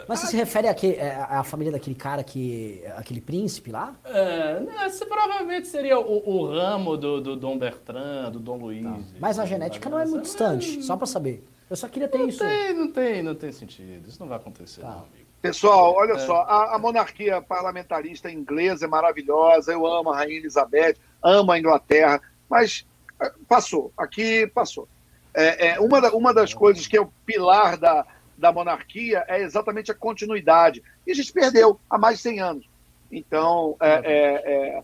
[0.07, 2.81] Mas você se refere a que, é, a, família daquele cara que.
[2.95, 3.93] aquele príncipe lá?
[4.05, 8.83] É, não, esse provavelmente seria o, o ramo do, do, Dom Bertrand, do Dom Luiz.
[8.83, 8.97] Tá.
[9.19, 11.45] Mas a genética não é muito distante, só para saber.
[11.69, 12.39] Eu só queria ter não isso.
[12.39, 14.07] Tem, não tem, não tem sentido.
[14.07, 14.87] Isso não vai acontecer, tá.
[14.87, 15.21] não, amigo.
[15.41, 16.19] Pessoal, olha é.
[16.19, 21.59] só, a, a, monarquia parlamentarista inglesa é maravilhosa, eu amo a Rainha Elizabeth, amo a
[21.59, 22.85] Inglaterra, mas
[23.21, 24.87] eh, passou, aqui passou.
[25.33, 28.05] É, é uma, da, uma das coisas que é o pilar da,
[28.37, 30.83] da monarquia é exatamente a continuidade.
[31.05, 32.69] E a gente perdeu há mais de 100 anos.
[33.11, 34.83] Então, é, é,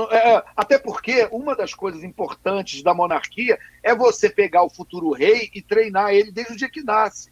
[0.00, 5.12] é, é, até porque uma das coisas importantes da monarquia é você pegar o futuro
[5.12, 7.30] rei e treinar ele desde o dia que nasce.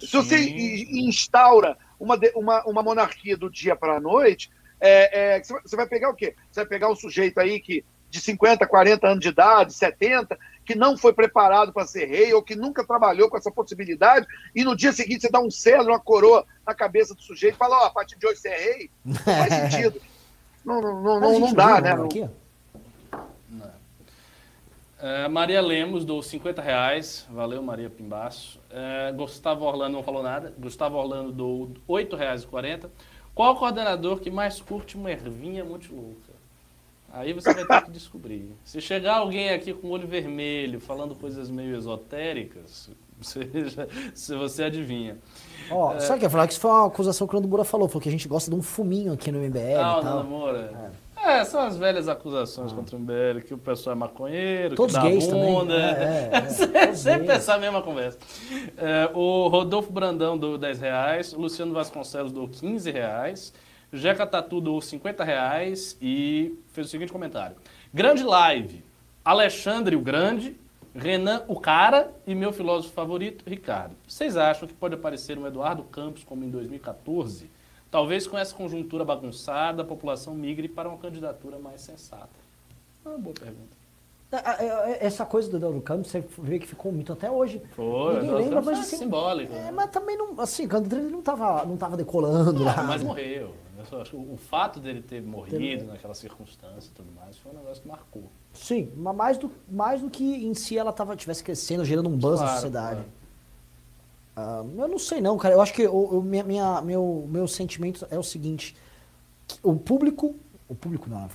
[0.00, 4.50] Se você instaura uma, uma, uma monarquia do dia para a noite,
[4.82, 6.34] é, é, você vai pegar o quê?
[6.50, 10.74] Você vai pegar um sujeito aí que de 50, 40 anos de idade, 70, que
[10.74, 14.76] não foi preparado para ser rei ou que nunca trabalhou com essa possibilidade, e no
[14.76, 17.82] dia seguinte você dá um celo, uma coroa na cabeça do sujeito e fala: Ó,
[17.84, 18.90] oh, a partir de hoje você é rei.
[19.04, 20.02] Não faz sentido.
[20.64, 21.92] Não, não, não, não dá, né?
[21.92, 22.28] Aqui?
[25.00, 27.26] É, Maria Lemos, do 50 reais.
[27.28, 28.60] Valeu, Maria Pimbaço.
[28.70, 30.54] É, Gustavo Orlando não falou nada.
[30.56, 32.88] Gustavo Orlando, do 8 reais e 40.
[33.34, 36.32] Qual o coordenador que mais curte uma ervinha muito louca?
[37.12, 38.50] Aí você vai ter que descobrir.
[38.64, 42.90] Se chegar alguém aqui com o olho vermelho, falando coisas meio esotéricas,
[43.20, 43.40] você,
[44.14, 45.18] se você adivinha.
[45.70, 46.00] Ó, oh, é...
[46.00, 46.46] sabe o que eu ia falar?
[46.46, 48.50] Que isso foi uma acusação que o Nando Moura falou, falou que a gente gosta
[48.50, 50.04] de um fuminho aqui no MBL ah, tal.
[50.04, 50.72] Nando Moura.
[50.74, 51.01] É.
[51.24, 52.74] É, são as velhas acusações ah.
[52.74, 55.74] contra o MBL, que o pessoal é maconheiro, Todos que dá gays bunda.
[55.74, 56.02] Também.
[56.74, 56.94] É, é, é.
[56.94, 58.18] Sempre essa mesma conversa.
[58.76, 63.52] É, o Rodolfo Brandão do 10 reais, o Luciano Vasconcelos do 15 reais,
[63.92, 67.56] Jeca Tatu do 50 reais e fez o seguinte comentário.
[67.94, 68.84] Grande live.
[69.24, 70.56] Alexandre o Grande
[70.94, 73.94] Renan, o cara, e meu filósofo favorito, Ricardo.
[74.06, 77.50] Vocês acham que pode aparecer um Eduardo Campos como em 2014?
[77.92, 82.30] Talvez com essa conjuntura bagunçada, a população migre para uma candidatura mais sensata.
[83.04, 83.76] É uma boa pergunta.
[84.32, 87.60] É, é, Essa coisa do Eduardo Campos, você vê que ficou mito até hoje.
[87.76, 88.96] Foi, Ninguém lembra, mas é assim.
[88.96, 89.52] simbólico.
[89.52, 89.70] É, né?
[89.72, 90.40] mas também não.
[90.40, 92.82] Assim, quando ele não tava, não tava decolando lá.
[92.82, 93.52] Mas morreu.
[94.14, 98.22] O fato dele ter morrido naquela circunstância e tudo mais foi um negócio que marcou.
[98.54, 102.16] Sim, mas mais do, mais do que em si ela tava, tivesse crescendo, gerando um
[102.16, 102.94] buzz na Claro, sociedade.
[102.94, 103.21] claro.
[104.34, 105.54] Ah, eu não sei não, cara.
[105.54, 108.74] Eu acho que o, o- minha, minha- meu, meu sentimento é o seguinte.
[109.62, 110.34] O público,
[110.68, 111.28] o público não,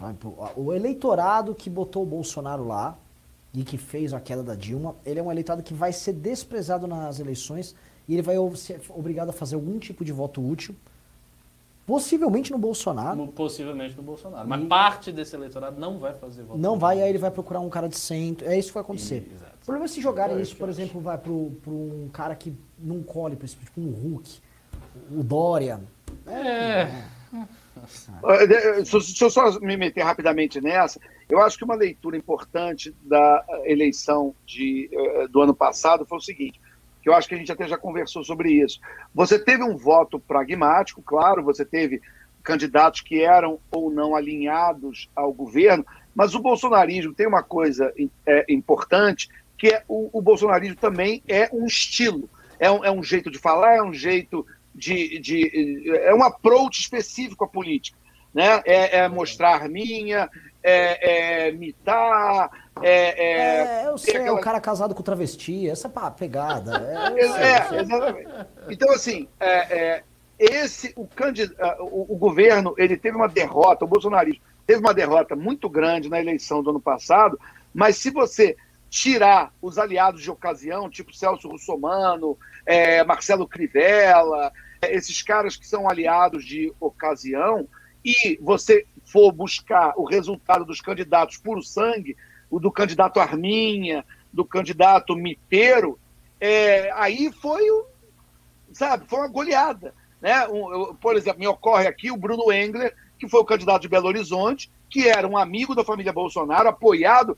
[0.55, 2.97] o eleitorado que botou o Bolsonaro lá
[3.53, 6.87] e que fez a queda da Dilma, ele é um eleitorado que vai ser desprezado
[6.87, 7.75] nas eleições
[8.07, 10.75] e ele vai ser obrigado a fazer algum tipo de voto útil,
[11.87, 13.27] possivelmente no Bolsonaro.
[13.27, 14.47] Possivelmente no Bolsonaro.
[14.47, 16.59] Mas parte desse eleitorado não vai fazer voto.
[16.59, 18.45] Não vai, aí ele vai procurar um cara de centro.
[18.45, 19.25] É isso que vai acontecer.
[19.31, 19.53] E- exato.
[19.61, 23.01] O problema é se jogarem É isso, por exemplo, vai pro um cara que não
[23.01, 24.39] colhe, por exemplo, tipo um Hulk,
[25.11, 25.79] o Dória.
[26.27, 27.03] É.
[28.23, 30.99] Ah, de- Se se eu só me meter rapidamente nessa,
[31.29, 36.21] eu acho que uma leitura importante da eleição de, eh, do ano passado foi o
[36.21, 36.59] seguinte,
[37.07, 38.81] que eu acho que a gente até já conversou sobre isso.
[39.15, 42.01] Você teve um voto pragmático, claro, você teve
[42.43, 47.93] candidatos que eram ou não alinhados ao governo, mas o bolsonarismo tem uma coisa
[48.25, 52.29] eh, importante, que é o, o bolsonarismo também é um estilo,
[52.59, 56.81] é um, é um jeito de falar, é um jeito de, de é um approach
[56.81, 57.97] específico à política,
[58.33, 58.61] né?
[58.65, 60.29] É, é mostrar arminha,
[60.61, 62.49] é, é mitar,
[62.83, 66.77] é, é, É, eu sei, é aquela- o cara casado com travesti, essa pá, pegada.
[67.15, 67.21] É,
[67.77, 68.29] é, exatamente.
[68.69, 70.03] Então, assim, é,
[70.37, 71.51] esse, o, candid...
[71.79, 76.19] o, o governo, ele teve uma derrota, o bolsonarismo teve uma derrota muito grande na
[76.19, 77.39] eleição do ano passado,
[77.73, 78.57] mas se você
[78.89, 84.51] tirar os aliados de ocasião, tipo Celso Russomano, é, Marcelo Crivella,
[84.81, 87.67] é, esses caras que são aliados de ocasião,
[88.03, 92.15] e você for buscar o resultado dos candidatos puro sangue,
[92.49, 95.99] o do candidato Arminha, do candidato Miteiro,
[96.39, 97.85] é, aí foi o,
[98.71, 99.93] sabe, foi uma goleada.
[100.21, 100.47] Né?
[100.47, 103.89] Um, eu- por exemplo, me ocorre aqui o Bruno Engler, que foi o candidato de
[103.89, 107.35] Belo Horizonte, que era um amigo da família Bolsonaro, apoiado,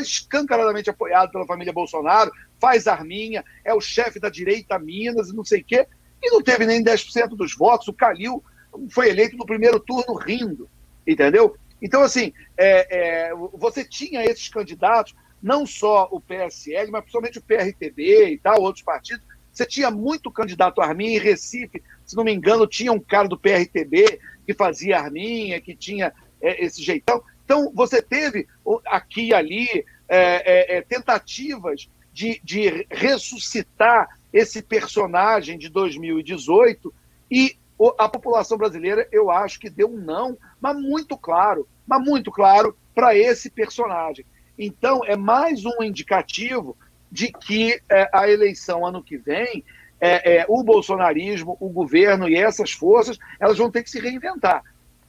[0.00, 2.30] escancaradamente apoiado pela família Bolsonaro,
[2.60, 5.86] faz arminha, é o chefe da direita Minas e não sei o quê,
[6.22, 7.88] e não teve nem 10% dos votos.
[7.88, 8.42] O Calil
[8.90, 10.68] foi eleito no primeiro turno rindo,
[11.06, 11.56] entendeu?
[11.80, 17.42] Então, assim, é, é, você tinha esses candidatos, não só o PSL, mas principalmente o
[17.42, 19.24] PRTB e tal, outros partidos.
[19.52, 23.38] Você tinha muito candidato Arminha em Recife, se não me engano, tinha um cara do
[23.38, 27.22] PRTB que fazia Arminha, que tinha é, esse jeitão.
[27.44, 28.46] Então, você teve
[28.86, 29.68] aqui e ali
[30.08, 36.92] é, é, é, tentativas de, de ressuscitar esse personagem de 2018
[37.30, 37.56] e
[37.98, 42.76] a população brasileira, eu acho que deu um não, mas muito claro, mas muito claro
[42.94, 44.24] para esse personagem.
[44.58, 46.76] Então, é mais um indicativo
[47.12, 49.62] de que é, a eleição ano que vem,
[50.00, 54.62] é, é, o bolsonarismo, o governo e essas forças, elas vão ter que se reinventar,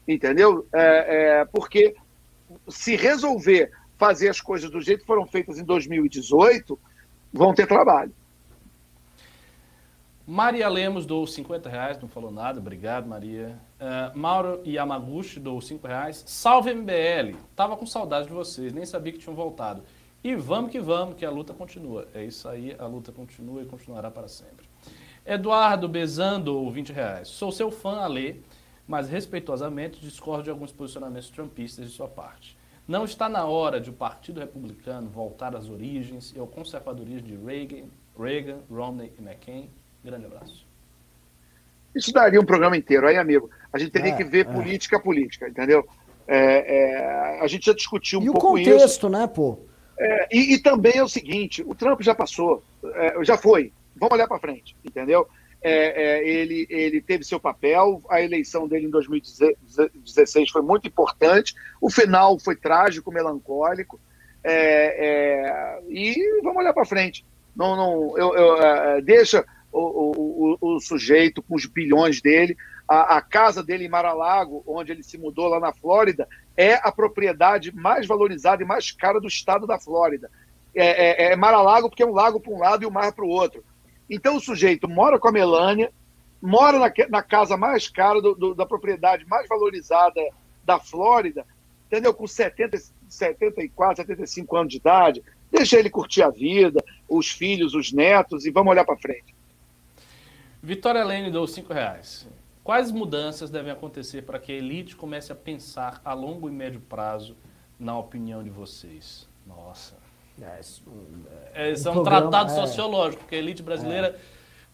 [0.08, 0.68] entendeu?
[0.74, 1.96] É, é, porque
[2.68, 6.80] se resolver fazer as coisas do jeito que foram feitas em 2018,
[7.34, 8.14] vão ter trabalho.
[10.30, 13.58] Maria Lemos doou 50 reais, não falou nada, obrigado, Maria.
[13.80, 16.22] Ah, Mauro Yamaguchi doou 5 reais.
[16.28, 19.84] Salve MBL, tava com saudade de vocês, nem sabia que tinham voltado.
[20.22, 22.10] E vamos que vamos, que a luta continua.
[22.14, 24.68] É isso aí, a luta continua e continuará para sempre.
[25.26, 27.30] Eduardo Bezan doou 20 reais.
[27.30, 28.36] Sou seu fã, Alê,
[28.86, 32.58] mas respeitosamente discordo de alguns posicionamentos trumpistas de sua parte.
[32.86, 37.38] Não está na hora de o Partido Republicano voltar às origens e ao conservadorismo de
[37.38, 37.88] Reagan,
[38.20, 39.70] Reagan Romney e McCain?
[40.08, 40.66] Grande abraço.
[41.94, 43.50] Isso daria um programa inteiro, aí, amigo.
[43.74, 44.54] A gente teria É, que ver é.
[44.54, 45.86] política a política, entendeu?
[46.26, 48.72] É, é, a gente já discutiu um e o pouco isso.
[48.72, 49.60] contexto, né, pô?
[50.00, 53.74] É, e, e também é o seguinte: o Trump já passou, é, já foi.
[53.98, 55.28] Vamos olhar para frente, entendeu?
[55.62, 61.54] É, é, ele, ele teve seu papel, a eleição dele em 2016 foi muito importante,
[61.82, 64.00] o final foi trágico, melancólico,
[64.42, 67.26] é, é, e vamos olhar para frente.
[67.56, 69.44] Não, não, eu, eu, é, deixa
[69.80, 74.92] o, o, o, sujeito com os bilhões dele, a, a casa dele em Mar-a-Lago, onde
[74.92, 79.28] ele se mudou lá na Flórida, é a propriedade mais valorizada e mais cara do
[79.28, 80.30] estado da Flórida.
[80.76, 83.26] É, é, é Mar-a-Lago porque é um lago para um lado e o mar para
[83.26, 83.64] o outro.
[84.10, 85.92] Então o sujeito mora com a Melânia,
[86.42, 90.22] mora na, na casa mais cara do, do, da propriedade mais valorizada
[90.64, 91.46] da Flórida,
[91.88, 92.14] entendeu?
[92.14, 92.78] Com 70,
[93.10, 95.24] 74, 75 anos de idade.
[95.52, 99.37] Deixa ele curtir a vida, os filhos, os netos e vamos olhar para frente.
[100.68, 102.28] Vitória Lene deu 5 reais.
[102.62, 106.82] Quais mudanças devem acontecer para que a elite comece a pensar a longo e médio
[106.82, 107.38] prazo,
[107.80, 109.30] na opinião de vocês?
[109.46, 109.96] Nossa.
[110.42, 110.84] É, isso-
[111.54, 112.56] É, Esse é um programa, tratado é.
[112.68, 114.20] sociológico, porque a elite brasileira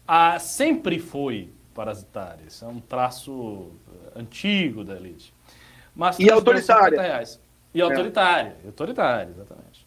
[0.06, 2.42] ah, sempre foi parasitária.
[2.44, 3.70] Isso é um traço
[4.16, 5.32] eh, antigo da elite.
[5.94, 7.00] Mas E autoritária.
[7.00, 7.40] reais.
[7.72, 8.56] E autoritária.
[8.64, 9.83] e Autoritária, exatamente.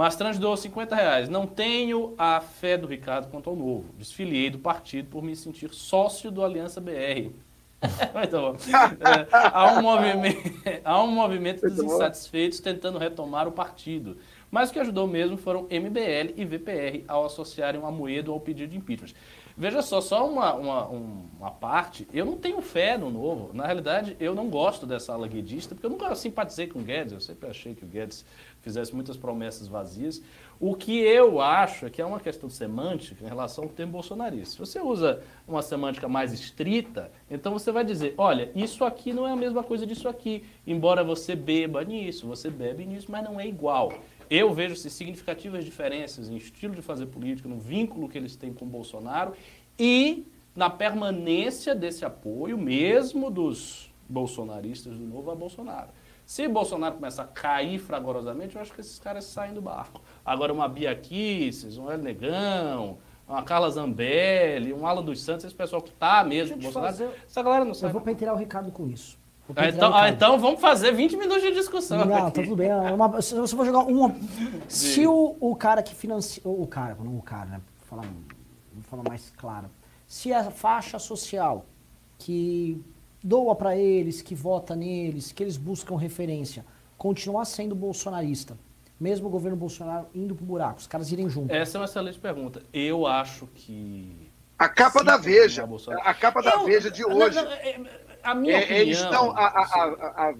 [0.00, 1.28] Mas Trans doou 50 reais.
[1.28, 3.92] Não tenho a fé do Ricardo quanto ao novo.
[3.98, 7.28] Desfiliei do partido por me sentir sócio do Aliança BR.
[8.30, 8.56] Bom.
[8.98, 10.40] É, há, um movimento,
[10.82, 14.16] há um movimento dos insatisfeitos tentando retomar o partido.
[14.50, 18.70] Mas o que ajudou mesmo foram MBL e VPR ao associarem o Amoedo ao pedido
[18.70, 19.12] de impeachment.
[19.54, 23.50] Veja só, só uma, uma, um- uma parte, eu não tenho fé no novo.
[23.52, 27.12] Na realidade, eu não gosto dessa ala guedista, porque eu nunca simpatizei com o Guedes,
[27.12, 28.24] eu sempre achei que o Guedes
[28.60, 30.22] fizesse muitas promessas vazias.
[30.58, 34.52] O que eu acho é que é uma questão semântica em relação ao termo bolsonarista.
[34.52, 39.26] Se você usa uma semântica mais estrita, então você vai dizer, olha, isso aqui não
[39.26, 43.40] é a mesma coisa disso aqui, embora você beba nisso, você bebe nisso, mas não
[43.40, 43.92] é igual.
[44.28, 48.52] Eu vejo assim, significativas diferenças em estilo de fazer política, no vínculo que eles têm
[48.52, 49.32] com Bolsonaro
[49.78, 55.88] e na permanência desse apoio, mesmo dos bolsonaristas do novo a Bolsonaro.
[56.30, 60.00] Se Bolsonaro começar a cair fragorosamente, eu acho que esses caras saem do barco.
[60.24, 65.54] Agora, uma Bia Kicis, um Hélio Negão, uma Carla Zambelli, um Alan dos Santos, esse
[65.56, 67.92] pessoal que tá mesmo com eu Bolsonaro, fazer- essa galera não Eu sabe.
[67.92, 69.18] vou pentear o Ricardo com isso.
[69.56, 71.98] Ah, então, ah, então vamos fazer 20 minutos de discussão.
[71.98, 72.42] Não, tá aqui.
[72.44, 72.68] tudo bem.
[72.70, 74.14] é uma- se você for jogar uma.
[74.68, 76.40] Se o, o cara que financia.
[76.46, 77.60] O cara, não o cara, né?
[77.80, 78.08] Vou falar,
[78.72, 79.68] vou falar mais claro.
[80.06, 81.66] Se a faixa social
[82.16, 82.80] que
[83.22, 86.64] doa pra eles, que vota neles, que eles buscam referência,
[86.96, 88.56] continuar sendo bolsonarista,
[88.98, 91.52] mesmo o governo Bolsonaro indo pro buraco, os caras irem junto.
[91.54, 92.62] Essa é uma excelente pergunta.
[92.72, 94.28] Eu acho que.
[94.58, 96.02] A capa Sim, da Veja, Bolsonaro.
[96.06, 97.34] a capa da Eu- Veja de hoje.
[97.36, 97.80] não, é-
[98.22, 98.80] a minha É, opinião.
[98.82, 99.30] eles estão.
[99.30, 99.84] A, a- a-
[100.28, 100.34] a-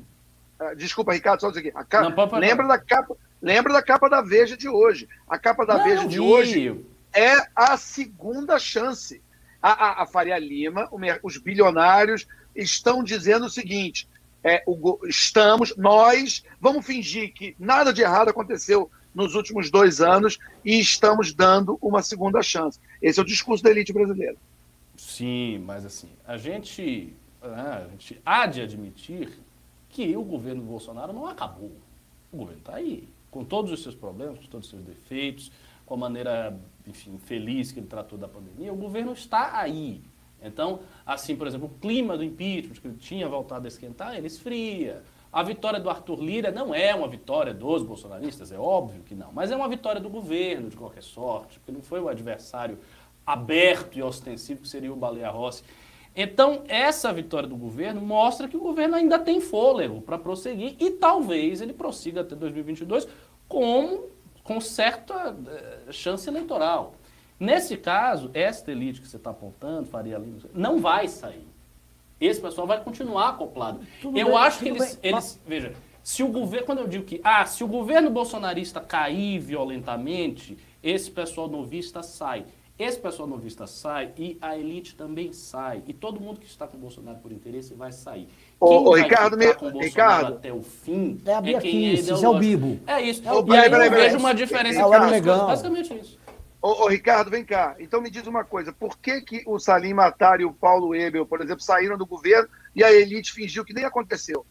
[0.66, 1.73] a- desculpa, Ricardo, só dizer aqui.
[1.74, 5.09] A capa- Não, lembra, da capa, lembra da capa da Veja de hoje.
[5.27, 6.20] A capa da Não, Veja de vi.
[6.20, 6.85] hoje
[7.15, 9.23] é a segunda chance.
[9.62, 10.86] A, a- a Faria Lima,
[11.23, 14.09] os bilionários, estão dizendo o seguinte:
[14.43, 20.39] é, o estamos, nós, vamos fingir que nada de errado aconteceu nos últimos dois anos
[20.64, 22.78] e estamos dando uma segunda chance.
[23.02, 24.36] Esse é o discurso da elite brasileira.
[24.97, 29.31] Sim, mas assim, a gente, ah, a gente há de admitir
[29.89, 31.72] que o governo Bolsonaro não acabou.
[32.32, 35.51] O governo está aí, com todos os seus problemas, com todos os seus defeitos,
[35.85, 36.56] com a maneira,
[36.86, 40.01] enfim, feliz que ele tratou da pandemia, o governo está aí.
[40.42, 45.02] Então, assim, por exemplo, o clima do impeachment, que tinha voltado a esquentar, ele esfria.
[45.32, 49.30] A vitória do Arthur Lira não é uma vitória dos bolsonaristas, é óbvio que não,
[49.32, 52.78] mas é uma vitória do governo, de qualquer sorte, porque não foi o adversário
[53.24, 55.62] aberto e ostensivo que seria o Baleia Rossi.
[56.16, 60.90] Então, essa vitória do governo mostra que o governo ainda tem fôlego para prosseguir e
[60.90, 63.06] talvez ele prossiga até 2022
[63.46, 64.06] com,
[64.42, 66.94] com certa eh, chance eleitoral.
[67.40, 71.48] Nesse caso, esta elite que você está apontando, Faria Lima, não vai sair.
[72.20, 73.80] Esse pessoal vai continuar acoplado.
[74.02, 75.72] Tudo eu bem, acho que eles, bem, eles veja,
[76.02, 81.10] se o governo, quando eu digo que, ah, se o governo bolsonarista cair violentamente, esse
[81.10, 82.44] pessoal novista sai.
[82.78, 85.82] Esse pessoal novista sai e a elite também sai.
[85.86, 88.26] E todo mundo que está com o Bolsonaro por interesse vai sair.
[88.58, 90.36] Ô, Quem ô, vai Ricardo, ficar me- com o Bolsonaro Ricardo.
[90.36, 92.38] até o fim É a Bia quem Kicis, é o.
[92.38, 92.80] Bibo.
[92.86, 93.20] É isso.
[93.28, 93.54] É o e Bibo.
[93.76, 95.40] eu vejo uma diferença É entre as coisas.
[95.42, 96.18] Basicamente isso.
[96.62, 97.74] Ô, ô, Ricardo, vem cá.
[97.78, 101.24] Então me diz uma coisa: por que, que o Salim Matar e o Paulo Ebel,
[101.24, 104.45] por exemplo, saíram do governo e a elite fingiu que nem aconteceu?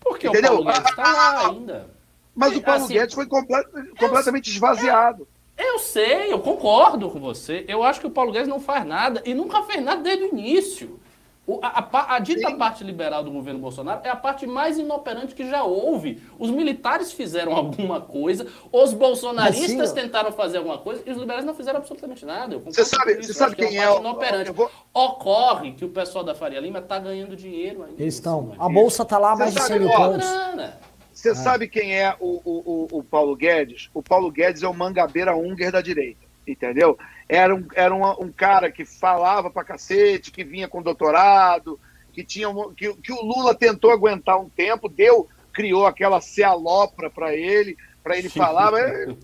[0.00, 0.52] Porque Entendeu?
[0.60, 1.90] o Paulo Guedes está lá ainda.
[2.34, 3.64] Mas o Paulo Assim, Guedes foi comple-
[3.98, 5.26] completamente esvaziado.
[5.56, 7.64] Eu sei, eu concordo com você.
[7.66, 10.28] Eu acho que o Paulo Guedes não faz nada e nunca fez nada desde o
[10.28, 11.00] início.
[11.46, 12.58] O- a, a a dita Sim.
[12.58, 16.20] parte liberal do governo Bolsonaro é a parte mais inoperante que já houve.
[16.38, 21.44] Os militares fizeram alguma coisa, os bolsonaristas Mas tentaram fazer alguma coisa e os liberais
[21.44, 22.58] não fizeram absolutamente nada.
[22.58, 24.48] Você sabe- você sabe que quem uma é parte o- inoperante.
[24.48, 28.02] eu vou- Ocorre que o pessoal da Faria Lima está ganhando dinheiro ainda.
[28.02, 28.50] Eles estão.
[28.52, 30.26] cima A bolsa tá lá mais de Você 100 mil pontos.
[30.28, 30.78] Grana.
[31.12, 33.88] Você sabe quem é o, o, o, o Paulo Guedes?
[33.94, 36.98] O Paulo Guedes é o mangabeira Unger da direita, entendeu?
[37.28, 41.78] Era um, era um, um cara que falava pra cacete, que vinha com doutorado,
[42.12, 47.10] que, tinha um- que, que o Lula tentou aguentar um tempo, deu, criou aquela cealopra
[47.10, 49.16] para ele, para ele falar, mas,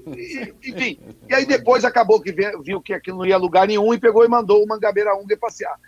[0.65, 0.99] enfim.
[1.29, 2.33] E aí depois acabou que
[2.63, 5.79] viu que aquilo não ia lugar nenhum e pegou e mandou o mangabeira Unger passear.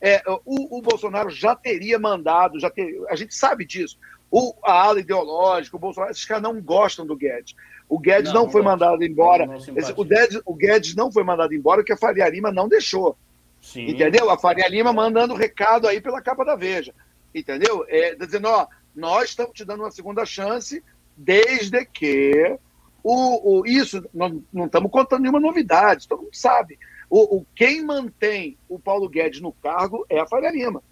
[0.00, 3.98] É, o, o Bolsonaro já teria mandado, já ter, a gente sabe disso.
[4.30, 7.54] O, a ala ideológica, o Bolsonaro, esses caras não gostam do Guedes.
[7.88, 9.48] O Guedes não, Não, foi mandado embora.
[9.56, 13.16] Esse- o, Guedes, o Guedes não foi mandado embora porque a Faria Lima não deixou.
[13.60, 13.86] Sim.
[13.90, 14.30] Entendeu?
[14.30, 16.94] A Faria Lima mandando recado aí pela capa da Veja.
[17.34, 17.84] Entendeu?
[17.88, 20.82] É, tá dizendo, ó, nós estamos te dando uma segunda chance,
[21.16, 22.56] desde que
[23.02, 26.78] o, o- isso, não, não estamos contando nenhuma novidade, todo mundo sabe.
[27.10, 30.82] O, o- quem mantém o Paulo Guedes no cargo é a Faria Lima.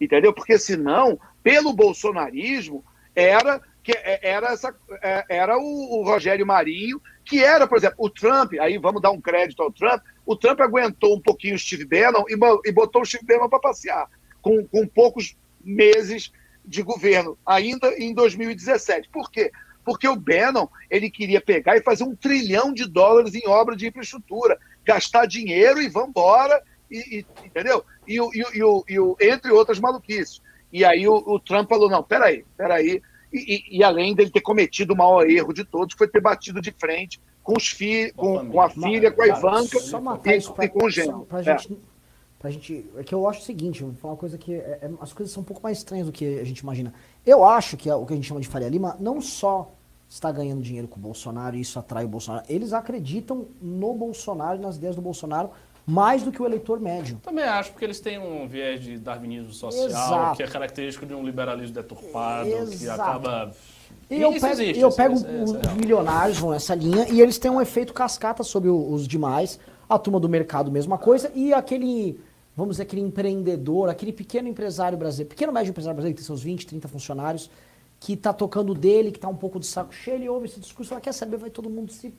[0.00, 0.32] Entendeu?
[0.32, 2.84] Porque senão, pelo bolsonarismo,
[3.14, 7.96] era que é, era essa é, era o, o Rogério Marinho, que era, por exemplo,
[7.98, 11.58] o Trump, aí vamos dar um crédito ao Trump, o Trump aguentou um pouquinho o
[11.58, 14.08] Steve Bannon e, e botou o Steve Bannon para passear,
[14.42, 16.32] com, com poucos meses
[16.64, 19.08] de governo, ainda em 2017.
[19.08, 19.50] Por quê?
[19.84, 23.88] Porque o Bannon ele queria pegar e fazer um trilhão de dólares em obra de
[23.88, 27.84] infraestrutura, gastar dinheiro e vambora, e, e- entendeu?
[28.06, 30.40] E, e, e, e entre outras maluquices.
[30.72, 33.02] E aí o, o Trump falou: não, peraí, peraí.
[33.32, 33.38] E,
[33.72, 36.72] e, e além dele ter cometido o maior erro de todos, foi ter batido de
[36.72, 40.52] frente com, os fi, com, com a filha, com a Ivanka Só matar e, isso
[40.52, 41.26] pra, e com o só genro.
[41.26, 41.42] pra É.
[41.42, 41.78] gente.
[42.38, 42.86] Pra gente.
[42.96, 44.54] É que eu acho o seguinte, vou falar uma coisa que.
[44.54, 46.92] é- é- as coisas são um pouco mais estranhas do que a gente imagina.
[47.24, 49.70] Eu acho que é o que a gente chama de Faria Lima não só
[50.08, 52.44] está ganhando dinheiro com o Bolsonaro e isso atrai o Bolsonaro.
[52.48, 55.50] Eles acreditam no Bolsonaro e nas ideias do Bolsonaro
[55.86, 57.18] mais do que o eleitor médio.
[57.22, 60.36] Também acho, porque eles têm um viés de darwinismo social, Exato.
[60.36, 63.00] que é característico de um liberalismo deturpado, que Exato.
[63.00, 63.52] acaba.
[64.08, 65.74] E eu pego, existe, eu isso- pego isso- é os real.
[65.76, 69.58] milionários vão nessa linha e eles têm um efeito cascata sobre os demais.
[69.88, 71.32] A turma do mercado, mesma coisa.
[71.34, 72.20] E aquele,
[72.56, 76.42] vamos dizer, aquele empreendedor, aquele pequeno empresário brasileiro, pequeno médio empresário brasileiro, que tem seus
[76.42, 77.50] 20, 30 funcionários,
[77.98, 80.92] que tá tocando dele, que tá um pouco de saco cheio, ele ouve esse discurso,
[80.94, 82.14] ela quer saber, vai todo mundo se...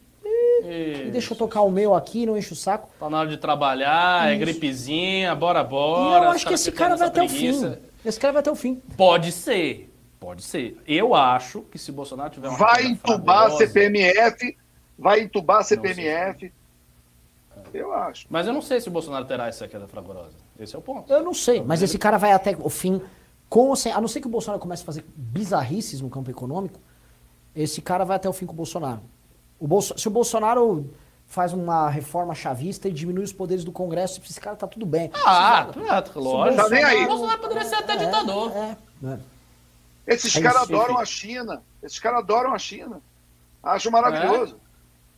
[0.64, 2.90] E deixa eu tocar o meu aqui, não enche o saco.
[3.00, 4.40] Tá na hora de trabalhar, é Isso.
[4.42, 6.26] gripezinha, bora, e bora.
[6.26, 7.72] eu os acho que esse cara vai até o preguiça.
[7.82, 8.08] fim.
[8.10, 8.76] Esse cara vai até o fim.
[8.98, 10.78] Pode ser, pode ser.
[10.88, 14.58] Eu acho que se Bolsonaro tiver uma Vai entubar a fragorosa- CPMF,
[14.98, 15.64] vai entubar a.
[15.64, 16.52] CPMF.
[17.74, 18.26] Eu acho.
[18.30, 20.36] Mas eu não sei se o Bolsonaro terá essa queda fragorosa.
[20.60, 21.12] Esse é o ponto.
[21.12, 23.02] Eu não sei, mas esse cara vai até o fim.
[23.50, 26.30] Com, ou sem- a não ser que o Bolsonaro comece a fazer bizarrices no campo
[26.32, 26.80] econômico,
[27.56, 29.02] esse cara vai até o fim com o Bolsonaro.
[29.62, 30.90] O Bolso, se o Bolsonaro
[31.28, 35.12] faz uma reforma chavista e diminui os poderes do Congresso, esse cara tá tudo bem.
[35.26, 36.64] Ah, Se- é, se o lógico.
[36.64, 37.04] Tá nem aí.
[37.06, 38.52] O Bolsonaro poderia ser até É, ditador.
[38.54, 39.20] É, é.
[40.08, 41.62] Esses É caras adoram a China.
[41.84, 43.00] Esses caras adoram a China.
[43.62, 44.58] Acho maravilhoso.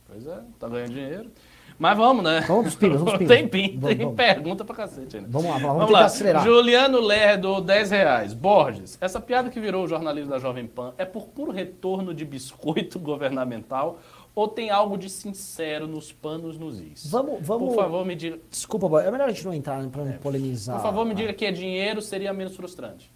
[0.06, 1.30] Pois é, tá ganhando dinheiro.
[1.76, 2.42] Mas vamos, né?
[2.46, 3.34] Vamos pingos, vamos pingos.
[3.34, 4.14] Tem pin, Vamos, tem vamos.
[4.14, 5.28] pergunta pra cacete ainda.
[5.28, 6.04] Vamos lá, vamos, lá, vamos lá.
[6.04, 6.44] acelerar.
[6.44, 8.32] Juliano Lerdo, 10 reais.
[8.32, 12.24] Borges, essa piada que virou o jornalismo da Jovem Pan é por puro retorno de
[12.24, 13.98] biscoito governamental
[14.34, 17.06] ou tem algo de sincero nos panos nos is?
[17.10, 17.68] Vamos, vamos.
[17.68, 18.38] Por favor, me diga.
[18.50, 20.76] Desculpa, boy, é melhor a gente não entrar pra não polemizar.
[20.76, 23.10] Por favor, me diga que é dinheiro seria menos frustrante.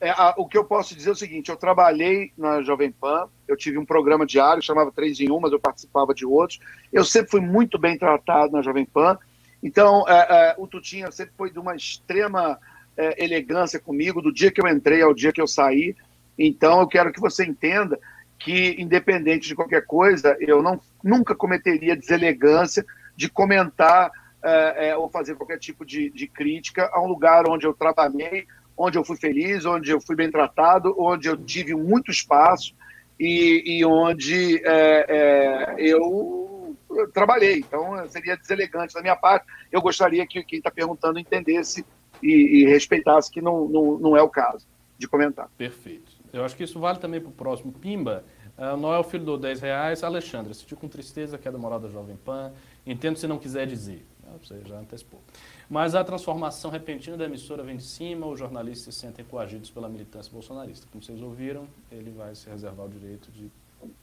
[0.00, 3.28] É, a- o que eu posso dizer é o seguinte: eu trabalhei na Jovem Pan,
[3.46, 6.58] eu tive um programa diário, chamava 3 em 1, mas eu participava de outros.
[6.92, 9.18] Eu sempre fui muito bem tratado na Jovem Pan.
[9.62, 12.58] Então, é, é, o Tutinha sempre foi de uma extrema
[12.96, 15.94] é, elegância comigo, do dia que eu entrei ao dia que eu saí.
[16.38, 17.98] Então, eu quero que você entenda
[18.40, 22.84] que, independente de qualquer coisa, eu não, nunca cometeria deselegância
[23.14, 24.10] de comentar
[24.42, 28.46] é, é, ou fazer qualquer tipo de, de crítica a um lugar onde eu trabalhei,
[28.76, 32.74] onde eu fui feliz, onde eu fui bem tratado, onde eu tive muito espaço
[33.18, 36.74] e, e onde é, eu
[37.12, 37.58] trabalhei.
[37.58, 39.44] Então, seria deselegante da minha parte.
[39.70, 41.84] Eu gostaria que quem está perguntando entendesse
[42.22, 44.66] e, e respeitasse que não, não, não é o caso
[44.98, 45.50] de comentar.
[45.58, 46.09] Perfeito.
[46.32, 48.24] Eu acho que isso vale também para o próximo Pimba.
[48.56, 50.04] Uh, Noel Filho do 10 reais.
[50.04, 52.52] Alexandre, assisti com tristeza a queda moral da Jovem Pan.
[52.86, 54.06] Entendo se não quiser dizer.
[54.26, 55.20] Ah, Você já antecipou.
[55.68, 59.88] Mas a transformação repentina da emissora vem de cima, os jornalistas se sentem coagidos pela
[59.88, 60.86] militância bolsonarista.
[60.90, 63.50] Como vocês ouviram, ele vai se reservar o direito de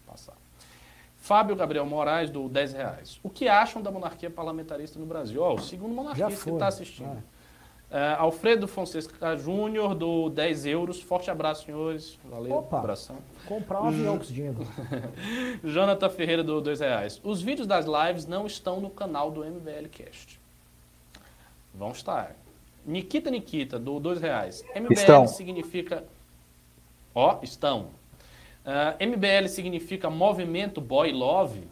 [0.06, 0.36] passar.
[1.18, 3.20] Fábio Gabriel Moraes, do 10 reais.
[3.24, 5.42] O que acham da monarquia parlamentarista no Brasil?
[5.42, 7.18] Ó, o segundo monarquista que está assistindo.
[7.18, 7.37] É.
[7.90, 11.02] É, Alfredo Fonseca Júnior, do 10 euros.
[11.02, 12.20] Forte abraço, senhores.
[12.26, 12.80] Valeu, Opa.
[12.80, 13.18] abração.
[13.48, 14.58] Comprar um avião dinheiro.
[15.64, 17.22] Jonathan Ferreira, do 2 reais.
[17.24, 20.38] Os vídeos das lives não estão no canal do MBL Cast.
[21.74, 22.36] Vão estar.
[22.86, 24.64] Nikita Nikita, do 2 reais.
[24.76, 25.28] MBL Estão.
[25.28, 26.04] significa...
[27.16, 27.88] Ó, estão.
[28.66, 31.64] Ah, MBL significa Movimento Boy Love?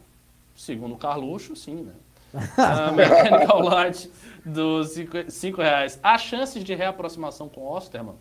[0.55, 1.93] Segundo o Carluxo, sim, né?
[2.57, 4.09] Ah, Mechanical Light,
[4.45, 4.95] dos
[5.29, 5.99] 5 reais.
[6.03, 8.15] Há chances de reaproximação com Osterman?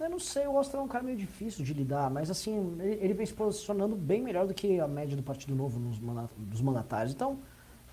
[0.00, 2.98] Eu não sei, o Ostra é um cara meio difícil de lidar, mas assim, ele,
[3.00, 6.28] ele vem se posicionando bem melhor do que a média do Partido Novo nos manda-
[6.36, 7.14] dos mandatários.
[7.14, 7.38] Então,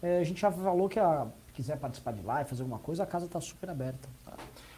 [0.01, 3.05] eh, a gente já falou que a, quiser participar de live, fazer alguma coisa, a
[3.05, 4.09] casa está super aberta.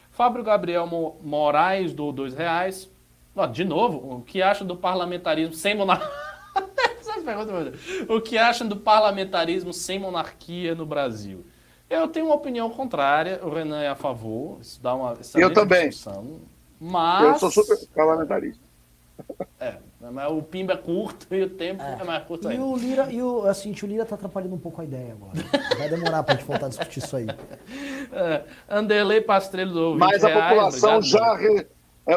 [0.10, 2.90] Fábio Gabriel Mo- Moraes, do 2 reais.
[3.34, 6.10] Ó, de novo, o que acham do parlamentarismo sem monarquia?
[8.10, 11.46] o que acham do parlamentarismo sem monarquia no Brasil?
[11.92, 15.90] Eu tenho uma opinião contrária, o Renan é a favor, isso dá uma Eu também.
[15.90, 16.40] discussão.
[16.80, 17.24] Mas.
[17.44, 18.62] Eu sou super parlamentarista.
[19.60, 22.64] É, mas o pimba é curto e o tempo é, mais curto E ainda.
[22.66, 25.34] o Lira, e o, assim, o Lira tá atrapalhando um pouco a ideia agora.
[25.78, 27.28] Vai demorar pra gente voltar a discutir isso aí.
[28.14, 31.36] É, Anderlei Pastrello do Mas a 20 reais, população obrigado, já.
[31.38, 31.68] re- é,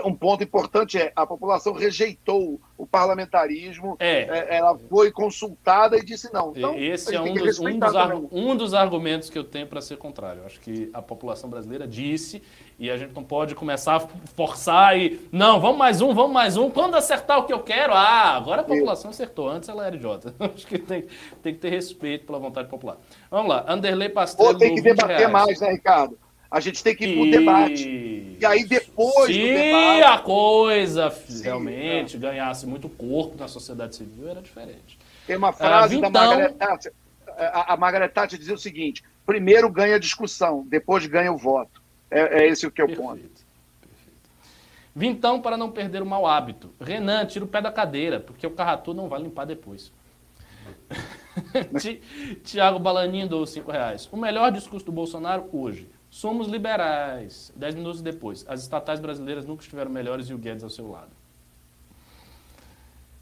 [0.01, 3.97] um ponto importante é a população rejeitou o parlamentarismo.
[3.99, 4.23] É.
[4.23, 6.53] é, ela foi consultada e disse não.
[6.57, 9.97] Então, Esse é um dos, um, dos um dos argumentos que eu tenho para ser
[9.97, 10.41] contrário.
[10.41, 12.43] Eu acho que a população brasileira disse
[12.79, 14.01] e a gente não pode começar a
[14.35, 15.29] forçar e.
[15.31, 16.71] Não, vamos mais um, vamos mais um.
[16.71, 19.49] Quando acertar o que eu quero, ah, agora a população acertou.
[19.49, 20.35] Antes ela era idiota.
[20.41, 21.07] Acho que tem,
[21.43, 22.97] tem que ter respeito pela vontade popular.
[23.31, 24.53] Vamos lá, Anderlei Pastrello.
[24.53, 26.19] Ou tem que do 20 debater mais, né, Ricardo?
[26.55, 28.37] A gente tem que ir pro debate.
[28.41, 30.03] E aí, depois do Se debate.
[30.05, 34.97] a coisa Sim, realmente ganhasse muito corpo na sociedade civil, era diferente.
[35.27, 36.93] Tem uma frase da então- Margaret Thatcher.
[37.37, 41.83] A, a Margaret Thatcher dizia o seguinte: primeiro ganha a discussão, depois ganha o voto.
[42.09, 43.15] É, é esse o que é ponto.
[43.15, 43.45] Perfeito.
[43.81, 44.21] Perfeito.
[44.95, 46.73] Vintão para não perder o mau hábito.
[46.81, 49.91] Renan, tira o pé da cadeira, porque o carratu não vai limpar depois.
[51.81, 52.01] Ti-
[52.45, 54.09] Tiago Balaninho dou 5 reais.
[54.13, 55.89] O melhor discurso do Bolsonaro hoje.
[56.15, 57.53] Somos liberais.
[57.57, 58.45] Dez minutos depois.
[58.49, 61.11] As estatais brasileiras nunca estiveram melhores e o Guedes ao seu lado.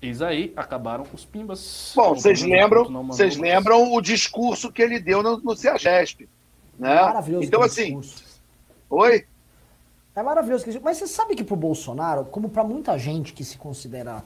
[0.02, 1.94] Eis aí, acabaram os pimbas.
[1.96, 6.28] Bom, O vocês lembram, vocês lembram o discurso que ele deu no, no CEAGESP.
[6.78, 6.94] Né?
[6.94, 8.24] Maravilhoso Então, assim, discurso.
[8.90, 9.24] oi?
[10.14, 10.66] É maravilhoso.
[10.82, 14.22] Mas você sabe que pro Bolsonaro, como pra muita gente que se considera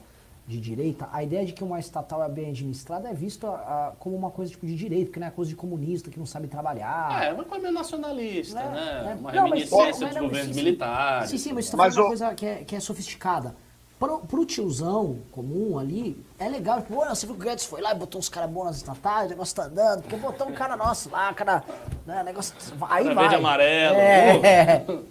[0.47, 4.15] de direita, a ideia de que uma estatal é bem administrada é vista ah, como
[4.15, 7.21] uma coisa tipo de direita, que não é coisa de comunista, que não sabe trabalhar.
[7.21, 8.69] É, uma coisa meio nacionalista, né?
[8.71, 9.11] né?
[9.11, 9.15] É.
[9.15, 10.63] Uma Não, mas- reminiscência mas dos não, governos sim, sim.
[10.63, 11.29] militares.
[11.29, 13.55] Sim, sim, mas você tá Mas falando uma coisa que é, que é sofisticada.
[13.99, 16.81] Pro, pro tiozão comum ali, é legal.
[16.81, 18.75] Tipo, "Olha, você viu que o Guedes foi lá e botou uns caras bons nas
[18.77, 21.63] estatais, o negócio tá andando, porque botou um cara nosso lá, cara.
[22.05, 22.53] Né, negócio.
[22.89, 23.23] Aí Cara vai.
[23.23, 23.95] verde e amarelo.
[23.97, 24.85] É.
[24.87, 25.03] O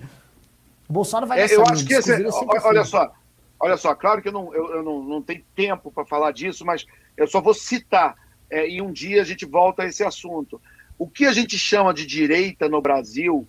[0.95, 2.27] Bolsonaro vai É, nessa eu acho que esse, é
[2.65, 3.13] olha só,
[3.59, 6.65] olha só, claro que eu não, eu, eu não, não tenho tempo para falar disso,
[6.65, 8.17] mas eu só vou citar
[8.51, 10.61] é, e um dia a gente volta a esse assunto.
[10.99, 13.47] O que a gente chama de direita no Brasil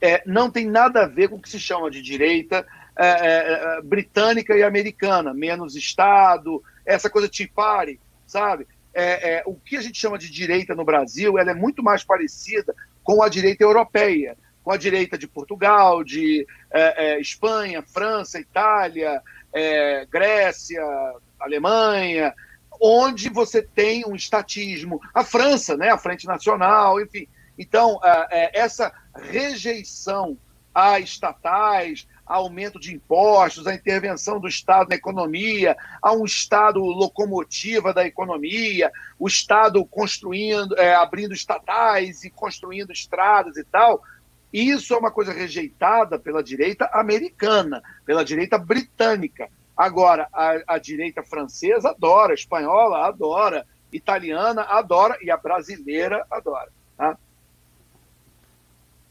[0.00, 2.66] é, não tem nada a ver com o que se chama de direita
[2.96, 8.66] é, é, é, britânica e americana, menos Estado, essa coisa Tea Party, sabe?
[8.92, 12.74] É, o que a gente chama de direita no Brasil, ela é muito mais parecida
[13.04, 16.44] com a direita europeia, com a direita de Portugal, de
[17.20, 19.22] Espanha, França, Itália,
[19.52, 20.82] é, Grécia,
[21.38, 22.34] Alemanha,
[22.80, 25.00] onde você tem um estatismo.
[25.12, 27.26] A França, né, a Frente Nacional, enfim.
[27.58, 30.36] Então, é, é, essa rejeição
[30.74, 36.78] a estatais, a aumento de impostos, a intervenção do Estado na economia, a um Estado
[36.78, 44.02] locomotiva da economia, o Estado construindo, é, abrindo estatais e construindo estradas e tal.
[44.52, 49.48] Isso é uma coisa rejeitada pela direita americana, pela direita britânica.
[49.76, 56.70] Agora, a, a direita francesa adora, a espanhola adora, italiana adora e a brasileira adora.
[56.96, 57.16] Tá?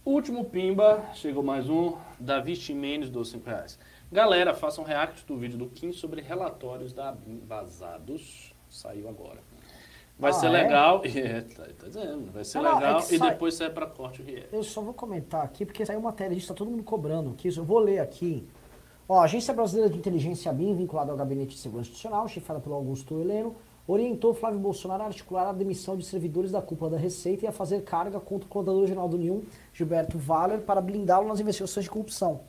[0.03, 1.97] Último pimba, chegou mais um.
[2.19, 3.79] Davi Ximenes dos 5 reais.
[4.11, 8.53] Galera, façam react do vídeo do Kim sobre relatórios da ABIN vazados.
[8.69, 9.39] Saiu agora.
[10.19, 10.49] Vai Ah, ser é?
[10.49, 11.01] legal.
[11.05, 12.31] É, tá, tá dizendo.
[12.31, 14.49] Vai ser Não, não, é legal que e sai- depois sai pra corte o react.
[14.51, 17.49] Eu só vou comentar aqui, porque saiu matéria, a gente tá todo mundo cobrando aqui.
[17.55, 18.47] Eu vou ler aqui.
[19.07, 22.75] Ó, a Agência Brasileira de Inteligência BIM, vinculada ao Gabinete de Segurança Institucional, chefada pelo
[22.75, 23.55] Augusto Heleno,
[23.87, 27.51] orientou Flávio Bolsonaro a articular a demissão de servidores da cúpula da Receita e a
[27.53, 29.41] fazer carga contra o coordenador-geral do União,
[29.73, 32.41] Gilberto Valer, para blindá-lo nas investigações de corrupção.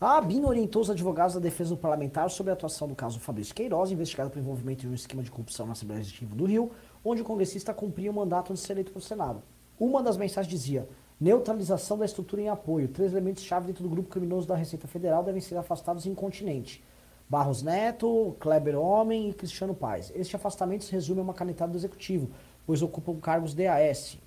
[0.00, 3.54] A ABIN orientou os advogados da defesa do parlamentar sobre a atuação do caso Fabrício
[3.54, 6.70] Queiroz, investigado por envolvimento em um esquema de corrupção na Assembleia Legislativa do Rio,
[7.08, 9.42] onde o congressista cumpria o mandato de ser eleito para o Senado.
[9.80, 10.88] Uma das mensagens dizia:
[11.20, 12.88] neutralização da estrutura em apoio.
[12.88, 16.84] Três elementos-chave dentro do grupo criminoso da Receita Federal devem ser afastados incontinente.
[17.28, 20.12] Barros Neto, Kleber Homem e Cristiano Paes.
[20.14, 22.30] Este afastamento se resume a uma canetada do executivo,
[22.66, 24.18] pois ocupam cargos DAS.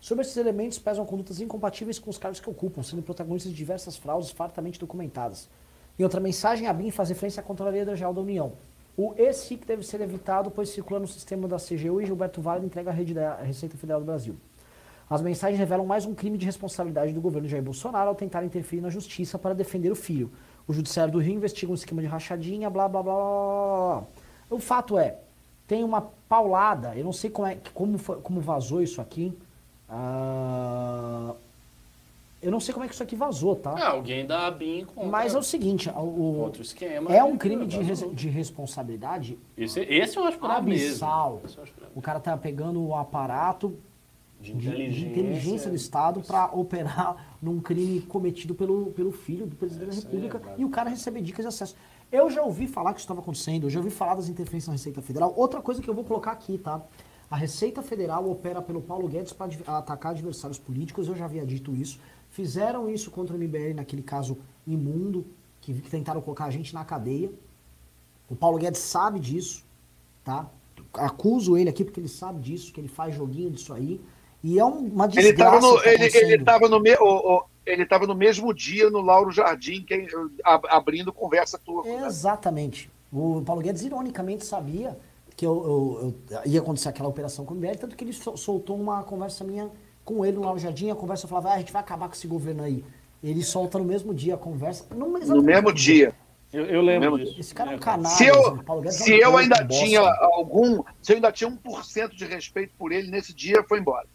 [0.00, 3.96] Sobre esses elementos pesam condutas incompatíveis com os cargos que ocupam, sendo protagonistas de diversas
[3.96, 5.48] fraudes fartamente documentadas.
[5.98, 8.52] Em outra mensagem, a BIM faz referência à Contraloria Geral da União.
[8.96, 12.92] O ESIC deve ser evitado, pois circula no sistema da CGU e Gilberto Vale entrega
[12.92, 14.36] da Receita Federal do Brasil.
[15.08, 18.80] As mensagens revelam mais um crime de responsabilidade do governo Jair Bolsonaro ao tentar interferir
[18.80, 20.30] na justiça para defender o filho.
[20.68, 24.04] O Judiciário do Rio investiga um esquema de rachadinha, blá blá blá blá.
[24.48, 25.18] O fato é,
[25.66, 29.36] tem uma paulada, eu não sei como, é, como, como vazou isso aqui.
[29.88, 31.34] Ah,
[32.42, 33.72] Eu não sei como é que isso aqui vazou, tá?
[33.76, 37.14] Ah, alguém da ABIN contra Mas é o seguinte, o, outro esquema.
[37.14, 41.42] é um crime de, res- de responsabilidade Esse, esse eu acho grave abissal.
[41.94, 43.76] O cara tá pegando o aparato
[44.40, 45.06] De de, de inteligência.
[45.10, 50.00] inteligência do Estado para operar num crime cometido pelo, pelo filho do presidente da é
[50.04, 50.62] República grave.
[50.62, 51.76] e o cara receber dicas de acesso.
[52.10, 54.72] Eu já ouvi falar que isso estava acontecendo, eu já ouvi falar das interferências na
[54.72, 55.32] Receita Federal.
[55.36, 56.80] Outra coisa que eu vou colocar aqui, tá?
[57.30, 59.46] A Receita Federal opera pelo Paulo Guedes para
[59.78, 62.00] atacar adversários políticos, eu já havia dito isso.
[62.44, 65.26] Fizeram isso contra o MBL naquele caso imundo,
[65.60, 67.30] que, que tentaram colocar a gente na cadeia.
[68.30, 69.62] O Paulo Guedes sabe disso,
[70.24, 70.48] tá?
[70.94, 74.00] Acuso ele aqui porque ele sabe disso, que ele faz joguinho disso aí.
[74.42, 75.28] E é um- uma desgraça.
[75.28, 78.54] Ele estava no, tá ele, ele tava no, me, o- o- ele tava no mesmo
[78.54, 80.06] dia no Lauro Jardim, que,
[80.42, 81.86] abrindo conversa tua.
[82.06, 82.90] Exatamente.
[83.12, 84.98] O Paulo Guedes, ironicamente, sabia
[85.36, 88.38] que eu, eu- eu- ia acontecer aquela operação com o MBL, tanto que ele sol-
[88.38, 89.70] soltou uma conversa minha
[90.14, 90.90] com ele lá no Jardim.
[90.90, 92.84] A conversa falava, ah, a gente vai acabar com esse governo aí.
[93.22, 94.86] Ele solta no mesmo dia a conversa.
[94.94, 96.12] No, No mesmo dia.
[96.52, 97.40] Eu, eu lembro Mesmo- disso.
[97.40, 98.14] Esse cara é um É, canalha.
[98.16, 99.84] Se eu, o Paulo Guedes é um se eu ainda bosta.
[99.84, 104.06] tinha algum, se eu ainda tinha 1% de respeito por ele nesse dia, foi embora.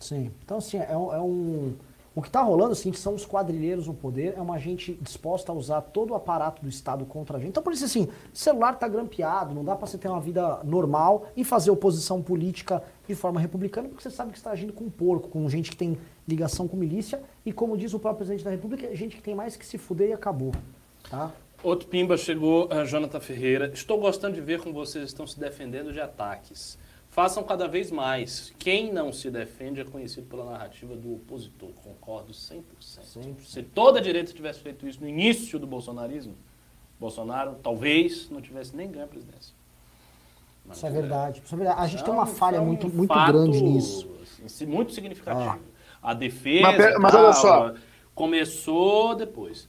[0.00, 0.32] Sim.
[0.44, 1.12] Então, assim, é um.
[1.14, 1.74] é um-
[2.16, 5.52] o que está rolando, assim, que são os quadrilheiros no poder, é uma gente disposta
[5.52, 7.50] a usar todo o aparato do Estado contra a gente.
[7.50, 11.26] Então, por isso, assim, celular tá grampeado, não dá para você ter uma vida normal
[11.36, 15.28] e fazer oposição política de forma republicana, porque você sabe que está agindo com porco,
[15.28, 18.86] com gente que tem ligação com milícia, e como diz o próprio presidente da República,
[18.86, 20.52] é gente que tem mais que se fuder e acabou.
[21.10, 21.30] Tá?
[21.62, 23.70] Outro pimba chegou, a Jonathan Ferreira.
[23.74, 26.78] Estou gostando de ver como vocês estão se defendendo de ataques.
[27.16, 28.52] Façam cada vez mais.
[28.58, 31.70] Quem não se defende é conhecido pela narrativa do opositor.
[31.82, 32.62] Concordo 100%.
[33.42, 36.36] Se toda a direita tivesse feito isso no início do bolsonarismo,
[37.00, 39.54] Bolsonaro talvez não tivesse nem ganho a presidência.
[40.62, 41.42] Mas, Isso é verdade.
[41.42, 41.80] Isso é verdade.
[41.80, 44.10] A gente tem uma falha é um muito, muito grande nisso.
[44.44, 45.58] assim, muito significativo.
[46.02, 46.10] Ah.
[46.10, 47.74] A defesa Mas mas olha só.
[48.14, 49.66] começou depois.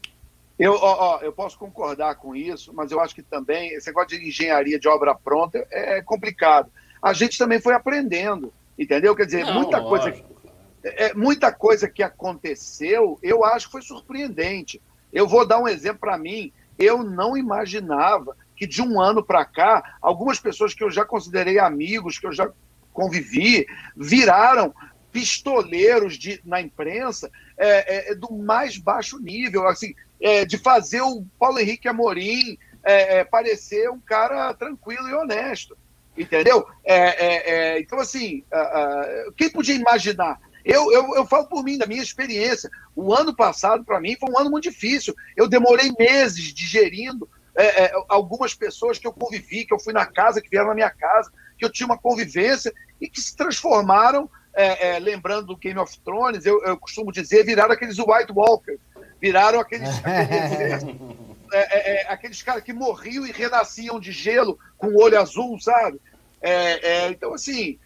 [0.60, 4.20] Eu, ó, ó, eu posso concordar com isso, mas eu acho que também esse negócio
[4.20, 6.70] de engenharia de obra pronta é complicado.
[7.02, 9.16] A gente também foi aprendendo, entendeu?
[9.16, 10.58] Quer dizer, Não, muita coisa lógico, claro.
[10.84, 14.82] é, muita coisa que aconteceu, eu acho que foi surpreendente.
[15.12, 16.52] Eu vou dar um exemplo para mim.
[16.78, 21.60] Eu não imaginava que de um ano para cá, algumas pessoas que eu já considerei
[21.60, 22.50] amigos, que eu já
[22.92, 23.66] convivi,
[23.96, 24.74] viraram
[25.12, 31.24] pistoleiros de, na imprensa é, é, do mais baixo nível, assim, é, de fazer o
[31.40, 35.78] Paulo Henrique Amorim é, é, parecer um cara tranquilo e honesto.
[36.18, 36.68] Entendeu?
[36.84, 40.40] É, é, é, então, assim, ah, ah, quem podia imaginar?
[40.66, 42.70] Eu, eu, eu falo por mim, da minha experiência.
[42.96, 45.16] O ano passado, para mim, foi um ano muito difícil.
[45.36, 50.06] Eu demorei meses digerindo é, é, algumas pessoas que eu convivi, que eu fui na
[50.06, 54.30] casa, que vieram na minha casa, que eu tinha uma convivência e que se transformaram,
[54.54, 58.80] é, lembrando do Game of Thrones, eu, eu costumo dizer, viraram aqueles White Walkers,
[59.22, 60.84] viraram aqueles, aqueles,
[61.52, 65.60] é, é, é, aqueles caras que morriam e renasciam de gelo com o olho azul,
[65.60, 66.00] sabe?
[66.42, 67.80] É, é, então, assim,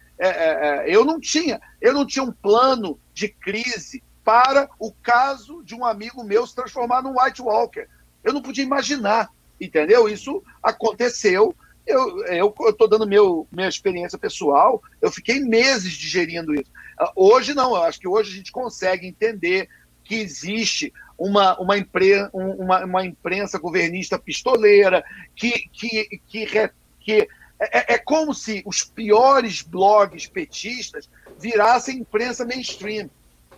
[0.86, 5.84] eu não tinha, eu não tinha um plano de crise para o caso de um
[5.84, 7.88] amigo meu se transformar num White Walker.
[8.22, 9.30] Eu não podia imaginar,
[9.60, 10.08] entendeu?
[10.08, 11.54] Isso aconteceu.
[11.84, 16.70] Eu estou dando meu, minha experiência pessoal, eu fiquei meses digerindo isso.
[16.96, 19.68] Ah, Hoje não, eu acho que hoje a gente consegue entender
[20.04, 20.92] que existe
[21.28, 25.04] uma, uma, impre, um- uma, uma imprensa governista pistoleira,
[25.36, 26.70] que, que, que, re-
[27.00, 27.28] que
[27.60, 31.08] é, é como se os piores blogs petistas
[31.38, 33.08] virassem imprensa mainstream,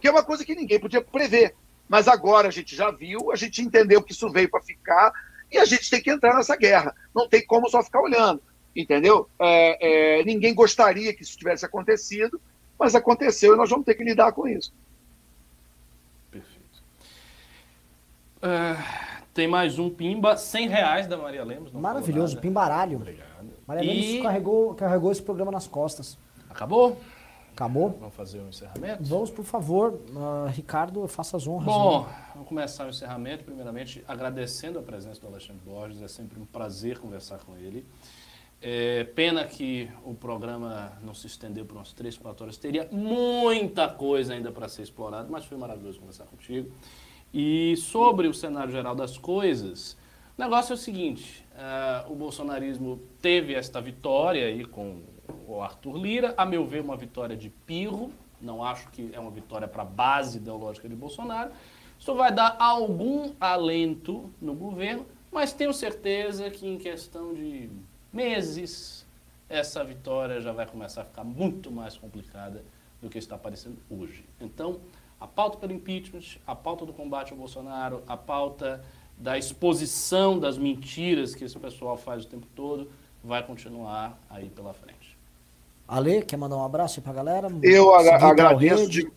[0.01, 1.55] que é uma coisa que ninguém podia prever.
[1.89, 5.13] Mas agora a gente já viu, a gente entendeu que isso veio para ficar
[5.51, 6.95] e a gente tem que entrar nessa guerra.
[7.15, 8.43] Não tem como só ficar olhando,
[8.75, 9.29] entendeu?
[9.39, 12.41] É, é, ninguém gostaria que isso tivesse acontecido,
[12.79, 14.73] mas aconteceu e nós vamos ter que lidar com isso.
[16.31, 16.83] Perfeito.
[18.47, 18.77] Ah,
[19.33, 21.73] tem mais um pimba, 100 reais da Maria Lemos.
[21.73, 22.99] Maravilhoso, pimbaralho.
[22.99, 23.49] Obrigado.
[23.67, 26.19] Maria Lemos E carregou, carregou esse programa nas costas.
[26.51, 27.01] acabou?
[27.55, 27.97] Acabou?
[27.99, 29.03] Vamos fazer o encerramento?
[29.03, 31.65] Vamos, por favor, ah, Ricardo, faça as honras.
[31.65, 32.15] Bom, né?
[32.35, 33.45] vamos começar o encerramento.
[33.45, 36.03] Primeiramente, agradecendo a presença do Alexandre Borges.
[36.03, 37.87] É sempre um prazer conversar com ele.
[38.61, 42.57] É, pena que o programa não se estendeu por umas 3, 4 horas.
[42.59, 46.71] Teria muita coisa ainda para ser explorado, mas foi maravilhoso conversar contigo.
[47.37, 49.97] E sobre o cenário geral das coisas,
[50.39, 55.03] o negócio é o seguinte: ah, o bolsonarismo teve esta vitória aí com
[55.49, 58.13] o Arthur Lira, a meu ver, uma vitória de pirro.
[58.41, 61.51] Não acho que é uma vitória para a base ideológica de Bolsonaro.
[61.99, 67.69] Isso vai dar algum alento no governo, mas tenho certeza que em questão de
[68.13, 69.05] meses,
[69.49, 72.65] essa vitória já vai começar a ficar muito mais complicada
[73.03, 74.25] do que está aparecendo hoje.
[74.41, 74.81] Então,
[75.21, 78.85] A pauta pelo impeachment, a pauta do combate ao Bolsonaro, a pauta
[79.17, 82.91] da exposição das mentiras que esse pessoal faz o tempo todo,
[83.23, 85.17] vai continuar aí pela frente.
[85.87, 87.49] Ale, quer mandar um abraço aí pra galera?
[87.63, 89.11] Eu tal agradeço, de-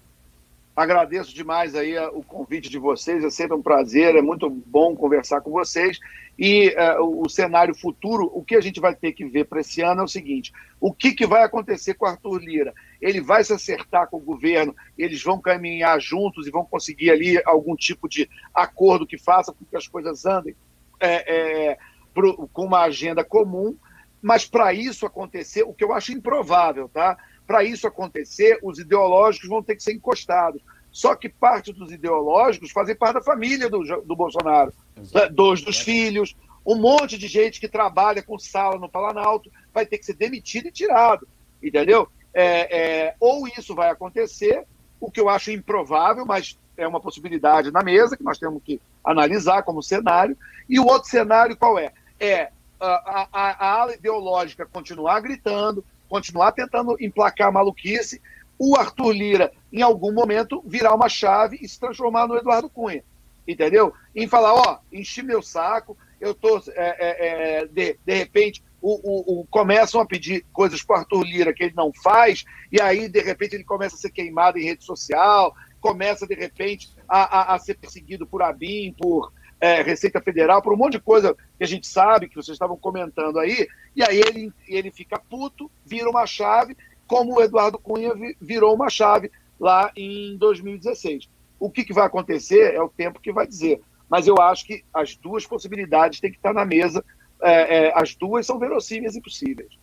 [0.75, 4.95] agradeço demais aí a- o convite de vocês, é sempre um prazer, é muito bom
[4.95, 5.99] conversar com vocês.
[6.37, 9.59] E eh, o, o cenário futuro, o que a gente vai ter que ver para
[9.61, 12.73] esse ano é o seguinte: o que, que vai acontecer com o Arthur Lira?
[13.01, 17.41] Ele vai se acertar com o governo, eles vão caminhar juntos e vão conseguir ali
[17.45, 20.55] algum tipo de acordo que faça com que as coisas andem
[20.99, 21.35] é,
[21.71, 21.77] é,
[22.13, 23.75] pro- com uma agenda comum,
[24.21, 27.17] mas para isso acontecer, o que eu acho improvável, tá?
[27.45, 30.61] Para isso acontecer, os ideológicos vão ter que ser encostados.
[30.91, 34.73] Só que parte dos ideológicos fazem parte da família do, do Bolsonaro,
[35.13, 35.29] né?
[35.29, 39.99] dois dos filhos, um monte de gente que trabalha com sala no Planalto vai ter
[39.99, 41.27] que ser demitido e tirado,
[41.61, 42.09] entendeu?
[42.39, 42.77] É,
[43.07, 44.63] é, ou isso vai acontecer,
[45.01, 48.79] o que eu acho improvável, mas é uma possibilidade na mesa que nós temos que
[49.03, 50.37] analisar como cenário.
[50.69, 51.91] E o outro cenário qual é?
[52.19, 58.21] É a, a, a ala ideológica continuar gritando, continuar tentando emplacar a maluquice,
[58.59, 63.03] o Arthur Lira, em algum momento, virar uma chave e se transformar no Eduardo Cunha.
[63.47, 63.91] Entendeu?
[64.15, 67.27] Em falar, ó, enchi meu saco, eu tô, é, é,
[67.61, 71.63] é, de, de repente, o, o, o- começam a pedir coisas para Arthur Lira que
[71.63, 75.53] ele não faz, e aí, de repente, ele começa a ser queimado em rede social,
[75.81, 80.73] começa, de repente, a, a, a ser perseguido por ABIN, por é, Receita Federal, por
[80.73, 84.19] um monte de coisa que a gente sabe, que vocês estavam comentando aí, e aí
[84.19, 86.75] ele, ele fica puto, vira uma chave,
[87.07, 91.29] como o Eduardo Cunha vi- virou uma chave lá em 2016.
[91.59, 93.81] O que, que vai acontecer é o tempo que vai dizer.
[94.09, 97.03] Mas eu acho que as duas possibilidades têm que estar na mesa.
[97.41, 99.77] É, é, as duas são verossímeis e possíveis.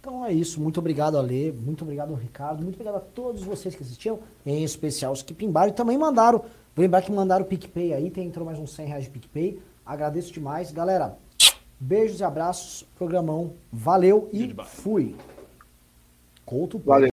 [0.00, 0.60] Então é isso.
[0.60, 1.52] Muito obrigado, Ale.
[1.52, 2.62] Muito obrigado, Ricardo.
[2.62, 6.40] Muito obrigado a todos vocês que assistiam, em especial os que pimbaram e também mandaram.
[6.74, 9.62] Vou lembrar que mandaram o PicPay aí, tem, entrou mais uns 100 reais de PicPay.
[9.86, 10.72] Agradeço demais.
[10.72, 11.16] Galera,
[11.78, 12.86] beijos e abraços.
[12.96, 13.54] Programão.
[13.72, 14.66] Valeu e Goodbye.
[14.66, 15.16] fui.
[16.44, 16.78] Couto.
[16.84, 17.10] Valeu.